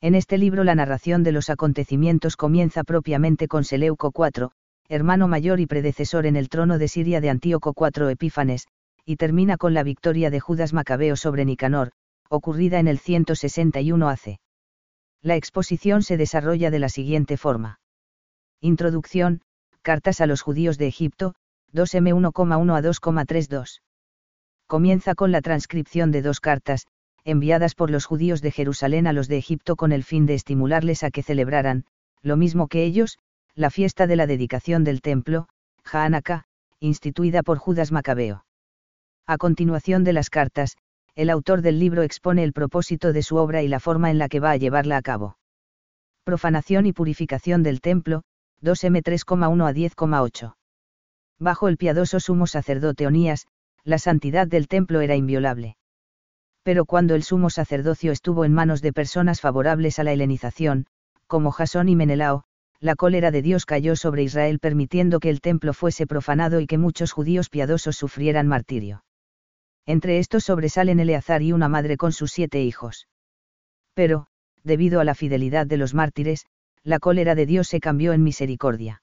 En 0.00 0.14
este 0.14 0.38
libro 0.38 0.64
la 0.64 0.74
narración 0.74 1.24
de 1.24 1.32
los 1.32 1.50
acontecimientos 1.50 2.36
comienza 2.36 2.84
propiamente 2.84 3.48
con 3.48 3.64
Seleuco 3.64 4.12
IV, 4.16 4.50
hermano 4.88 5.28
mayor 5.28 5.60
y 5.60 5.66
predecesor 5.66 6.26
en 6.26 6.36
el 6.36 6.48
trono 6.48 6.78
de 6.78 6.88
Siria 6.88 7.20
de 7.20 7.30
Antíoco 7.30 7.74
IV 7.76 8.10
Epífanes, 8.10 8.66
y 9.04 9.16
termina 9.16 9.56
con 9.56 9.74
la 9.74 9.82
victoria 9.82 10.30
de 10.30 10.40
Judas 10.40 10.72
Macabeo 10.72 11.16
sobre 11.16 11.44
Nicanor, 11.44 11.90
ocurrida 12.28 12.78
en 12.78 12.86
el 12.86 12.98
161 12.98 14.08
AC. 14.08 14.38
La 15.22 15.36
exposición 15.36 16.02
se 16.02 16.16
desarrolla 16.16 16.70
de 16.70 16.78
la 16.78 16.88
siguiente 16.88 17.36
forma. 17.36 17.80
Introducción, 18.60 19.42
Cartas 19.82 20.20
a 20.20 20.26
los 20.26 20.42
judíos 20.42 20.76
de 20.76 20.86
Egipto, 20.86 21.34
2M1,1 21.72 22.76
a 22.76 22.82
2,32. 22.82 23.80
Comienza 24.66 25.14
con 25.14 25.32
la 25.32 25.40
transcripción 25.40 26.10
de 26.10 26.20
dos 26.20 26.40
cartas, 26.40 26.86
enviadas 27.24 27.74
por 27.74 27.90
los 27.90 28.04
judíos 28.04 28.42
de 28.42 28.50
Jerusalén 28.50 29.06
a 29.06 29.12
los 29.12 29.28
de 29.28 29.38
Egipto 29.38 29.76
con 29.76 29.92
el 29.92 30.04
fin 30.04 30.26
de 30.26 30.34
estimularles 30.34 31.02
a 31.02 31.10
que 31.10 31.22
celebraran, 31.22 31.84
lo 32.22 32.36
mismo 32.36 32.68
que 32.68 32.84
ellos, 32.84 33.18
la 33.54 33.70
fiesta 33.70 34.06
de 34.06 34.16
la 34.16 34.26
dedicación 34.26 34.84
del 34.84 35.00
templo, 35.00 35.48
Haanaka, 35.90 36.44
instituida 36.78 37.42
por 37.42 37.58
Judas 37.58 37.92
Macabeo. 37.92 38.44
A 39.26 39.38
continuación 39.38 40.04
de 40.04 40.12
las 40.12 40.30
cartas, 40.30 40.76
el 41.14 41.30
autor 41.30 41.62
del 41.62 41.78
libro 41.78 42.02
expone 42.02 42.44
el 42.44 42.52
propósito 42.52 43.12
de 43.12 43.22
su 43.22 43.36
obra 43.36 43.62
y 43.62 43.68
la 43.68 43.80
forma 43.80 44.10
en 44.10 44.18
la 44.18 44.28
que 44.28 44.40
va 44.40 44.52
a 44.52 44.56
llevarla 44.56 44.96
a 44.96 45.02
cabo. 45.02 45.38
Profanación 46.24 46.86
y 46.86 46.92
purificación 46.92 47.62
del 47.62 47.80
templo, 47.80 48.22
2M 48.62 49.02
3,1 49.02 49.68
a 49.68 49.72
10,8. 49.72 50.54
Bajo 51.38 51.68
el 51.68 51.76
piadoso 51.76 52.20
sumo 52.20 52.46
sacerdote 52.46 53.06
Onías, 53.06 53.46
la 53.84 53.98
santidad 53.98 54.46
del 54.46 54.68
templo 54.68 55.00
era 55.00 55.16
inviolable. 55.16 55.76
Pero 56.62 56.84
cuando 56.84 57.14
el 57.14 57.22
sumo 57.22 57.48
sacerdocio 57.48 58.12
estuvo 58.12 58.44
en 58.44 58.52
manos 58.52 58.82
de 58.82 58.92
personas 58.92 59.40
favorables 59.40 59.98
a 59.98 60.04
la 60.04 60.12
helenización, 60.12 60.86
como 61.26 61.50
Jasón 61.50 61.88
y 61.88 61.96
Menelao, 61.96 62.44
la 62.80 62.96
cólera 62.96 63.30
de 63.30 63.42
Dios 63.42 63.66
cayó 63.66 63.96
sobre 63.96 64.22
Israel 64.22 64.58
permitiendo 64.58 65.20
que 65.20 65.30
el 65.30 65.40
templo 65.40 65.72
fuese 65.72 66.06
profanado 66.06 66.60
y 66.60 66.66
que 66.66 66.78
muchos 66.78 67.12
judíos 67.12 67.48
piadosos 67.48 67.96
sufrieran 67.96 68.46
martirio. 68.46 69.02
Entre 69.90 70.20
estos 70.20 70.44
sobresalen 70.44 71.00
Eleazar 71.00 71.42
y 71.42 71.50
una 71.50 71.68
madre 71.68 71.96
con 71.96 72.12
sus 72.12 72.30
siete 72.30 72.62
hijos. 72.62 73.08
Pero, 73.92 74.28
debido 74.62 75.00
a 75.00 75.04
la 75.04 75.16
fidelidad 75.16 75.66
de 75.66 75.78
los 75.78 75.94
mártires, 75.94 76.46
la 76.84 77.00
cólera 77.00 77.34
de 77.34 77.44
Dios 77.44 77.66
se 77.66 77.80
cambió 77.80 78.12
en 78.12 78.22
misericordia. 78.22 79.02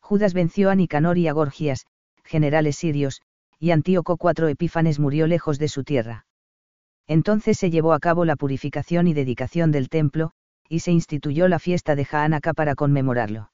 Judas 0.00 0.32
venció 0.32 0.70
a 0.70 0.74
Nicanor 0.74 1.18
y 1.18 1.28
a 1.28 1.34
Gorgias, 1.34 1.84
generales 2.24 2.76
sirios, 2.76 3.20
y 3.58 3.72
Antíoco 3.72 4.16
cuatro 4.16 4.48
Epífanes 4.48 4.98
murió 4.98 5.26
lejos 5.26 5.58
de 5.58 5.68
su 5.68 5.84
tierra. 5.84 6.24
Entonces 7.06 7.58
se 7.58 7.68
llevó 7.68 7.92
a 7.92 8.00
cabo 8.00 8.24
la 8.24 8.36
purificación 8.36 9.08
y 9.08 9.12
dedicación 9.12 9.72
del 9.72 9.90
templo, 9.90 10.30
y 10.70 10.78
se 10.78 10.90
instituyó 10.90 11.48
la 11.48 11.58
fiesta 11.58 11.96
de 11.96 12.08
Haanaka 12.10 12.54
para 12.54 12.76
conmemorarlo. 12.76 13.50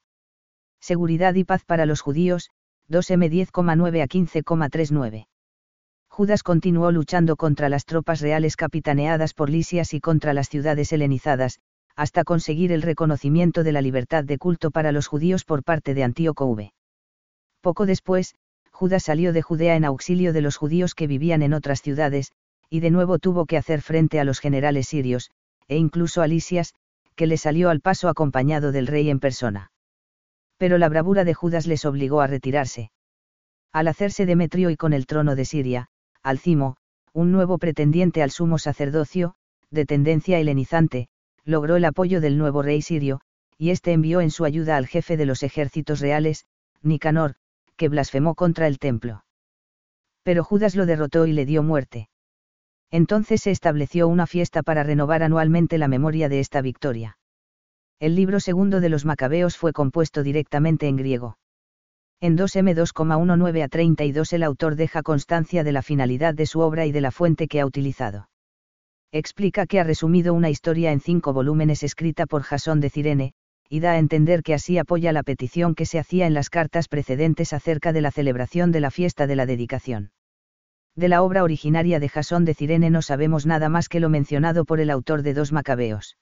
Seguridad 0.79 1.33
y 1.33 1.43
paz 1.43 1.65
para 1.65 1.85
los 1.85 1.99
judíos, 1.99 2.49
2M 2.89 3.29
10,9 3.29 4.01
a 4.01 4.07
15,39. 4.07 5.27
Judas 6.15 6.43
continuó 6.43 6.93
luchando 6.93 7.35
contra 7.35 7.67
las 7.67 7.83
tropas 7.83 8.21
reales 8.21 8.55
capitaneadas 8.55 9.33
por 9.33 9.49
Lisias 9.49 9.93
y 9.93 9.99
contra 9.99 10.33
las 10.33 10.47
ciudades 10.47 10.93
helenizadas, 10.93 11.59
hasta 11.93 12.23
conseguir 12.23 12.71
el 12.71 12.83
reconocimiento 12.83 13.65
de 13.65 13.73
la 13.73 13.81
libertad 13.81 14.23
de 14.23 14.37
culto 14.37 14.71
para 14.71 14.93
los 14.93 15.07
judíos 15.07 15.43
por 15.43 15.65
parte 15.65 15.93
de 15.93 16.05
Antíoco 16.05 16.45
V. 16.45 16.71
Poco 17.59 17.85
después, 17.85 18.33
Judas 18.71 19.03
salió 19.03 19.33
de 19.33 19.41
Judea 19.41 19.75
en 19.75 19.83
auxilio 19.83 20.31
de 20.31 20.39
los 20.39 20.55
judíos 20.55 20.95
que 20.95 21.05
vivían 21.05 21.41
en 21.41 21.53
otras 21.53 21.81
ciudades, 21.81 22.31
y 22.69 22.79
de 22.79 22.91
nuevo 22.91 23.19
tuvo 23.19 23.45
que 23.45 23.57
hacer 23.57 23.81
frente 23.81 24.21
a 24.21 24.23
los 24.23 24.39
generales 24.39 24.87
sirios, 24.87 25.31
e 25.67 25.75
incluso 25.75 26.21
a 26.21 26.27
Lisias, 26.27 26.75
que 27.17 27.27
le 27.27 27.35
salió 27.35 27.69
al 27.69 27.81
paso 27.81 28.07
acompañado 28.07 28.71
del 28.71 28.87
rey 28.87 29.09
en 29.09 29.19
persona. 29.19 29.69
Pero 30.55 30.77
la 30.77 30.87
bravura 30.87 31.25
de 31.25 31.33
Judas 31.33 31.67
les 31.67 31.83
obligó 31.83 32.21
a 32.21 32.27
retirarse. 32.27 32.89
Al 33.73 33.89
hacerse 33.89 34.25
Demetrio 34.25 34.69
y 34.69 34.77
con 34.77 34.93
el 34.93 35.07
trono 35.07 35.35
de 35.35 35.43
Siria, 35.43 35.89
Alcimo, 36.25 36.75
un 37.13 37.31
nuevo 37.31 37.59
pretendiente 37.59 38.23
al 38.23 38.31
sumo 38.31 38.57
sacerdocio, 38.57 39.35
de 39.69 39.85
tendencia 39.85 40.39
helenizante, 40.39 41.07
logró 41.43 41.75
el 41.75 41.85
apoyo 41.85 42.19
del 42.19 42.39
nuevo 42.39 42.63
rey 42.63 42.81
sirio, 42.81 43.21
y 43.59 43.69
éste 43.69 43.93
envió 43.93 44.21
en 44.21 44.31
su 44.31 44.43
ayuda 44.43 44.75
al 44.75 44.87
jefe 44.87 45.17
de 45.17 45.27
los 45.27 45.43
ejércitos 45.43 45.99
reales, 45.99 46.47
Nicanor, 46.81 47.35
que 47.75 47.89
blasfemó 47.89 48.33
contra 48.33 48.65
el 48.65 48.79
templo. 48.79 49.23
Pero 50.23 50.43
Judas 50.43 50.75
lo 50.75 50.87
derrotó 50.87 51.27
y 51.27 51.33
le 51.33 51.45
dio 51.45 51.61
muerte. 51.61 52.09
Entonces 52.89 53.43
se 53.43 53.51
estableció 53.51 54.07
una 54.07 54.25
fiesta 54.25 54.63
para 54.63 54.81
renovar 54.81 55.21
anualmente 55.21 55.77
la 55.77 55.87
memoria 55.87 56.27
de 56.27 56.39
esta 56.39 56.61
victoria. 56.61 57.19
El 57.99 58.15
libro 58.15 58.39
segundo 58.39 58.81
de 58.81 58.89
los 58.89 59.05
Macabeos 59.05 59.57
fue 59.57 59.73
compuesto 59.73 60.23
directamente 60.23 60.87
en 60.87 60.95
griego. 60.95 61.37
En 62.21 62.37
2M 62.37 62.73
2,19 62.73 63.63
a 63.63 63.67
32 63.67 64.33
el 64.33 64.43
autor 64.43 64.75
deja 64.75 65.03
constancia 65.03 65.63
de 65.63 65.71
la 65.71 65.81
finalidad 65.81 66.33
de 66.33 66.45
su 66.45 66.61
obra 66.61 66.85
y 66.85 66.91
de 66.91 67.01
la 67.01 67.11
fuente 67.11 67.47
que 67.47 67.59
ha 67.59 67.65
utilizado. 67.65 68.29
Explica 69.11 69.65
que 69.65 69.79
ha 69.79 69.83
resumido 69.83 70.33
una 70.33 70.49
historia 70.49 70.91
en 70.91 70.99
cinco 70.99 71.33
volúmenes 71.33 71.83
escrita 71.83 72.25
por 72.25 72.43
Jasón 72.43 72.79
de 72.79 72.89
Cirene, 72.89 73.33
y 73.69 73.79
da 73.79 73.93
a 73.93 73.97
entender 73.97 74.43
que 74.43 74.53
así 74.53 74.77
apoya 74.77 75.11
la 75.11 75.23
petición 75.23 75.75
que 75.75 75.85
se 75.85 75.99
hacía 75.99 76.27
en 76.27 76.33
las 76.33 76.49
cartas 76.49 76.87
precedentes 76.87 77.53
acerca 77.53 77.93
de 77.93 78.01
la 78.01 78.11
celebración 78.11 78.71
de 78.71 78.79
la 78.79 78.91
fiesta 78.91 79.27
de 79.27 79.35
la 79.35 79.45
dedicación. 79.45 80.11
De 80.95 81.09
la 81.09 81.23
obra 81.23 81.43
originaria 81.43 81.99
de 81.99 82.07
Jasón 82.07 82.45
de 82.45 82.53
Cirene 82.53 82.89
no 82.89 83.01
sabemos 83.01 83.45
nada 83.45 83.67
más 83.69 83.89
que 83.89 83.99
lo 83.99 84.09
mencionado 84.09 84.65
por 84.65 84.79
el 84.79 84.89
autor 84.89 85.23
de 85.23 85.33
dos 85.33 85.51
Macabeos. 85.51 86.17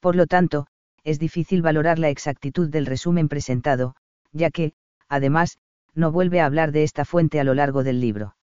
Por 0.00 0.14
lo 0.14 0.26
tanto, 0.26 0.66
es 1.02 1.18
difícil 1.18 1.62
valorar 1.62 1.98
la 1.98 2.10
exactitud 2.10 2.68
del 2.68 2.86
resumen 2.86 3.28
presentado, 3.28 3.94
ya 4.32 4.50
que, 4.50 4.74
además, 5.10 5.58
no 5.94 6.12
vuelve 6.12 6.40
a 6.40 6.46
hablar 6.46 6.72
de 6.72 6.84
esta 6.84 7.04
fuente 7.04 7.40
a 7.40 7.44
lo 7.44 7.52
largo 7.52 7.84
del 7.84 8.00
libro. 8.00 8.36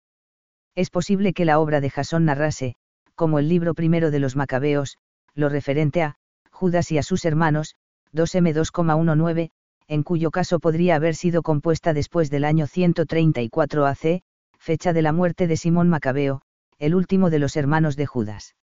Es 0.76 0.92
posible 0.92 1.34
que 1.34 1.46
la 1.46 1.60
obra 1.60 1.82
de 1.82 1.90
Jasón 1.90 2.26
narrase, 2.26 2.76
como 3.16 3.40
el 3.40 3.50
libro 3.50 3.74
primero 3.74 4.12
de 4.12 4.20
los 4.20 4.36
Macabeos, 4.36 4.98
lo 5.34 5.50
referente 5.50 6.04
a, 6.04 6.18
Judas 6.52 6.92
y 6.92 6.98
a 6.98 7.04
sus 7.04 7.26
hermanos, 7.26 7.76
2M2,19, 8.14 9.50
en 9.88 10.04
cuyo 10.04 10.30
caso 10.32 10.60
podría 10.60 10.96
haber 10.96 11.16
sido 11.16 11.42
compuesta 11.42 11.94
después 11.94 12.30
del 12.30 12.44
año 12.44 12.68
134 12.68 13.86
AC, 13.86 14.22
fecha 14.60 14.94
de 14.94 15.02
la 15.02 15.14
muerte 15.14 15.48
de 15.48 15.58
Simón 15.58 15.90
Macabeo, 15.90 16.42
el 16.78 16.94
último 16.94 17.30
de 17.30 17.40
los 17.40 17.56
hermanos 17.56 17.96
de 17.96 18.06
Judas. 18.06 18.56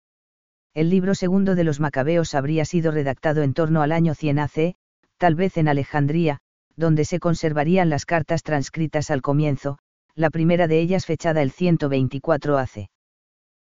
El 0.74 0.90
libro 0.90 1.16
segundo 1.16 1.56
de 1.56 1.64
los 1.64 1.80
Macabeos 1.80 2.36
habría 2.36 2.66
sido 2.66 2.92
redactado 2.92 3.44
en 3.44 3.54
torno 3.54 3.82
al 3.82 3.92
año 3.92 4.16
100 4.16 4.40
AC, 4.40 4.76
tal 5.18 5.36
vez 5.36 5.58
en 5.58 5.68
Alejandría, 5.68 6.42
donde 6.76 7.06
se 7.06 7.20
conservarían 7.20 7.90
las 7.90 8.06
cartas 8.06 8.44
transcritas 8.44 9.12
al 9.12 9.22
comienzo, 9.22 9.78
la 10.16 10.30
primera 10.30 10.68
de 10.68 10.80
ellas 10.80 11.06
fechada 11.06 11.42
el 11.42 11.52
124 11.52 12.58
AC. 12.58 12.90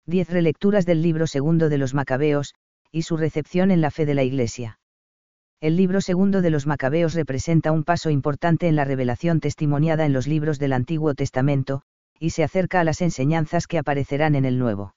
Diez 0.05 0.30
relecturas 0.30 0.86
del 0.86 1.01
libro 1.01 1.28
segundo 1.28 1.70
de 1.70 1.78
los 1.78 1.93
Macabeos, 1.93 2.55
y 2.91 3.01
su 3.01 3.18
recepción 3.18 3.72
en 3.72 3.82
la 3.82 3.91
fe 3.91 4.05
de 4.05 4.16
la 4.16 4.24
Iglesia. 4.24 4.80
El 5.60 5.76
libro 5.76 6.01
segundo 6.01 6.41
de 6.41 6.49
los 6.49 6.68
Macabeos 6.68 7.14
representa 7.14 7.72
un 7.72 7.84
paso 7.84 8.10
importante 8.10 8.68
en 8.68 8.76
la 8.76 8.86
revelación 8.86 9.39
testimoniada 9.39 10.05
en 10.05 10.14
los 10.14 10.28
libros 10.28 10.60
del 10.60 10.72
Antiguo 10.72 11.14
Testamento, 11.16 11.82
y 12.20 12.30
se 12.30 12.43
acerca 12.43 12.80
a 12.80 12.84
las 12.84 13.01
enseñanzas 13.01 13.68
que 13.68 13.78
aparecerán 13.78 14.36
en 14.36 14.45
el 14.45 14.60
Nuevo. 14.60 14.95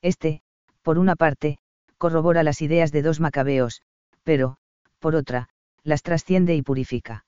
Este, 0.00 0.42
por 0.82 0.98
una 0.98 1.16
parte, 1.16 1.58
corrobora 1.98 2.42
las 2.42 2.62
ideas 2.62 2.92
de 2.92 3.02
dos 3.02 3.20
Macabeos, 3.20 3.82
pero, 4.22 4.56
por 4.98 5.14
otra, 5.14 5.48
las 5.84 6.02
trasciende 6.02 6.54
y 6.54 6.62
purifica. 6.62 7.24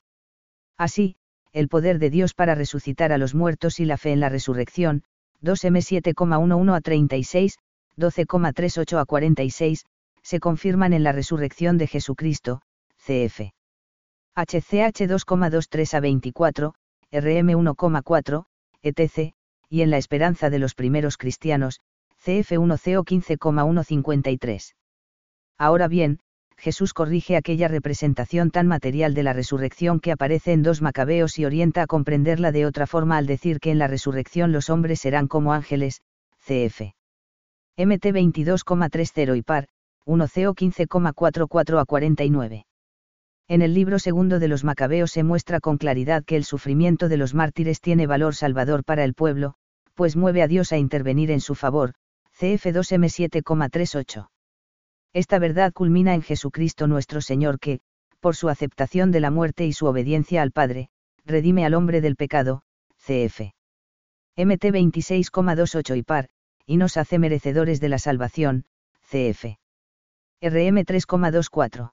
Así, 0.77 1.17
el 1.53 1.69
poder 1.69 1.99
de 1.99 2.11
Dios 2.11 2.35
para 2.35 2.55
resucitar 2.55 3.13
a 3.13 3.19
los 3.19 3.35
muertos 3.35 3.81
y 3.81 3.85
la 3.85 3.97
fe 3.97 4.13
en 4.13 4.21
la 4.21 4.29
resurrección, 4.29 5.05
2M 5.43 5.79
7,11 5.79 6.75
a 6.75 6.81
36, 6.81 7.59
12,38 7.97 8.99
a 8.99 9.05
46, 9.05 9.85
se 10.23 10.41
confirman 10.41 10.93
en 10.93 11.05
la 11.05 11.13
resurrección 11.13 11.79
de 11.79 11.87
Jesucristo, 11.87 12.61
cf. 12.97 13.53
HCH 14.35 15.07
2,23 15.07 15.95
a 15.95 16.01
24, 16.01 16.75
RM 17.13 17.49
1,4, 17.53 18.47
etc., 18.83 19.35
y 19.69 19.83
en 19.83 19.91
la 19.91 19.99
esperanza 19.99 20.51
de 20.51 20.59
los 20.59 20.75
primeros 20.75 21.17
cristianos, 21.17 21.81
CF 22.17 22.53
1CO 22.53 23.05
15,153. 23.05 24.75
Ahora 25.59 25.89
bien, 25.89 26.21
Jesús 26.57 26.95
corrige 26.95 27.37
aquella 27.37 27.69
representación 27.69 28.51
tan 28.51 28.67
material 28.67 29.15
de 29.15 29.23
la 29.23 29.33
resurrección 29.33 30.01
que 30.01 30.13
aparece 30.13 30.53
en 30.53 30.63
dos 30.63 30.83
Macabeos 30.83 31.39
y 31.39 31.45
orienta 31.45 31.83
a 31.83 31.87
comprenderla 31.87 32.53
de 32.53 32.67
otra 32.67 32.87
forma 32.87 33.17
al 33.17 33.27
decir 33.27 33.61
que 33.61 33.71
en 33.71 33.79
la 33.79 33.87
resurrección 33.87 34.53
los 34.53 34.71
hombres 34.71 35.01
serán 35.01 35.29
como 35.29 35.53
ángeles, 35.53 36.01
CF. 36.39 36.95
MT 37.77 38.05
22,30 38.07 39.37
y 39.37 39.43
par, 39.43 39.67
1 40.07 40.25
CO 40.27 40.55
15,44 40.55 41.81
a 41.81 41.85
49. 41.85 42.67
En 43.49 43.63
el 43.63 43.75
libro 43.75 43.99
segundo 43.99 44.39
de 44.39 44.49
los 44.49 44.65
Macabeos 44.65 45.11
se 45.11 45.23
muestra 45.23 45.61
con 45.61 45.77
claridad 45.77 46.25
que 46.25 46.37
el 46.37 46.45
sufrimiento 46.45 47.09
de 47.09 47.17
los 47.17 47.35
mártires 47.35 47.81
tiene 47.81 48.07
valor 48.07 48.35
salvador 48.35 48.85
para 48.85 49.05
el 49.05 49.15
pueblo, 49.15 49.55
pues 49.95 50.17
mueve 50.17 50.43
a 50.43 50.49
Dios 50.49 50.73
a 50.73 50.79
intervenir 50.79 51.31
en 51.31 51.41
su 51.41 51.55
favor, 51.55 51.95
CF2M 52.39 53.07
7,38. 53.43 54.29
Esta 55.15 55.39
verdad 55.39 55.73
culmina 55.73 56.13
en 56.13 56.23
Jesucristo 56.23 56.89
nuestro 56.89 57.21
Señor 57.21 57.61
que, 57.61 57.81
por 58.19 58.35
su 58.35 58.49
aceptación 58.49 59.13
de 59.13 59.21
la 59.21 59.31
muerte 59.31 59.65
y 59.65 59.73
su 59.73 59.87
obediencia 59.87 60.43
al 60.43 60.51
Padre, 60.51 60.89
redime 61.25 61.65
al 61.65 61.75
hombre 61.75 62.01
del 62.01 62.17
pecado, 62.17 62.63
CF. 62.97 63.53
MT 64.37 64.65
26,28 64.65 65.97
y 65.97 66.03
par, 66.03 66.29
y 66.67 66.79
nos 66.79 66.97
hace 66.97 67.21
merecedores 67.21 67.81
de 67.81 67.89
la 67.89 67.99
salvación, 67.99 68.65
CF. 69.03 69.57
RM 70.43 70.79
3,24. 70.85 71.93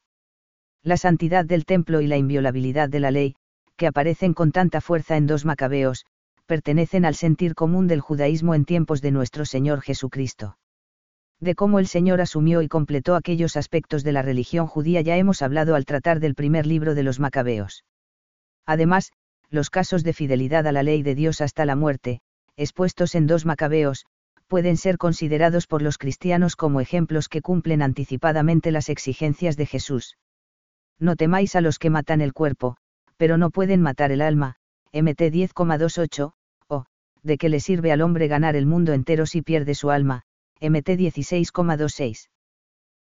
La 0.81 0.97
santidad 0.97 1.45
del 1.45 1.65
templo 1.65 2.01
y 2.01 2.07
la 2.07 2.17
inviolabilidad 2.17 2.89
de 2.89 2.99
la 2.99 3.11
ley, 3.11 3.35
que 3.75 3.85
aparecen 3.85 4.33
con 4.33 4.51
tanta 4.51 4.81
fuerza 4.81 5.15
en 5.15 5.27
dos 5.27 5.45
macabeos, 5.45 6.07
pertenecen 6.47 7.05
al 7.05 7.13
sentir 7.13 7.53
común 7.53 7.87
del 7.87 8.01
judaísmo 8.01 8.55
en 8.55 8.65
tiempos 8.65 9.01
de 9.03 9.11
nuestro 9.11 9.45
Señor 9.45 9.81
Jesucristo. 9.81 10.57
De 11.41 11.55
cómo 11.55 11.79
el 11.79 11.87
Señor 11.87 12.21
asumió 12.21 12.61
y 12.61 12.67
completó 12.67 13.15
aquellos 13.15 13.57
aspectos 13.57 14.03
de 14.03 14.11
la 14.11 14.21
religión 14.21 14.67
judía 14.67 15.01
ya 15.01 15.17
hemos 15.17 15.41
hablado 15.41 15.73
al 15.73 15.85
tratar 15.85 16.19
del 16.19 16.35
primer 16.35 16.67
libro 16.67 16.93
de 16.93 17.01
los 17.01 17.19
macabeos. 17.19 17.83
Además, 18.67 19.11
los 19.49 19.71
casos 19.71 20.03
de 20.03 20.13
fidelidad 20.13 20.67
a 20.67 20.71
la 20.71 20.83
ley 20.83 21.01
de 21.01 21.15
Dios 21.15 21.41
hasta 21.41 21.65
la 21.65 21.75
muerte, 21.75 22.21
expuestos 22.57 23.15
en 23.15 23.25
dos 23.25 23.47
macabeos, 23.47 24.05
pueden 24.45 24.77
ser 24.77 24.99
considerados 24.99 25.65
por 25.65 25.81
los 25.81 25.97
cristianos 25.97 26.55
como 26.55 26.79
ejemplos 26.79 27.27
que 27.27 27.41
cumplen 27.41 27.81
anticipadamente 27.81 28.69
las 28.71 28.89
exigencias 28.89 29.57
de 29.57 29.65
Jesús. 29.65 30.17
No 30.99 31.15
temáis 31.15 31.55
a 31.55 31.61
los 31.61 31.79
que 31.79 31.89
matan 31.89 32.21
el 32.21 32.33
cuerpo, 32.33 32.77
pero 33.17 33.37
no 33.37 33.49
pueden 33.49 33.81
matar 33.81 34.11
el 34.11 34.21
alma, 34.21 34.57
MT 34.93 35.31
10,28, 35.31 36.33
o, 36.67 36.85
de 37.23 37.37
qué 37.39 37.49
le 37.49 37.59
sirve 37.59 37.91
al 37.91 38.01
hombre 38.01 38.27
ganar 38.27 38.55
el 38.55 38.67
mundo 38.67 38.93
entero 38.93 39.25
si 39.25 39.41
pierde 39.41 39.73
su 39.73 39.89
alma, 39.89 40.23
MT 40.61 41.09
16,26. 41.11 42.27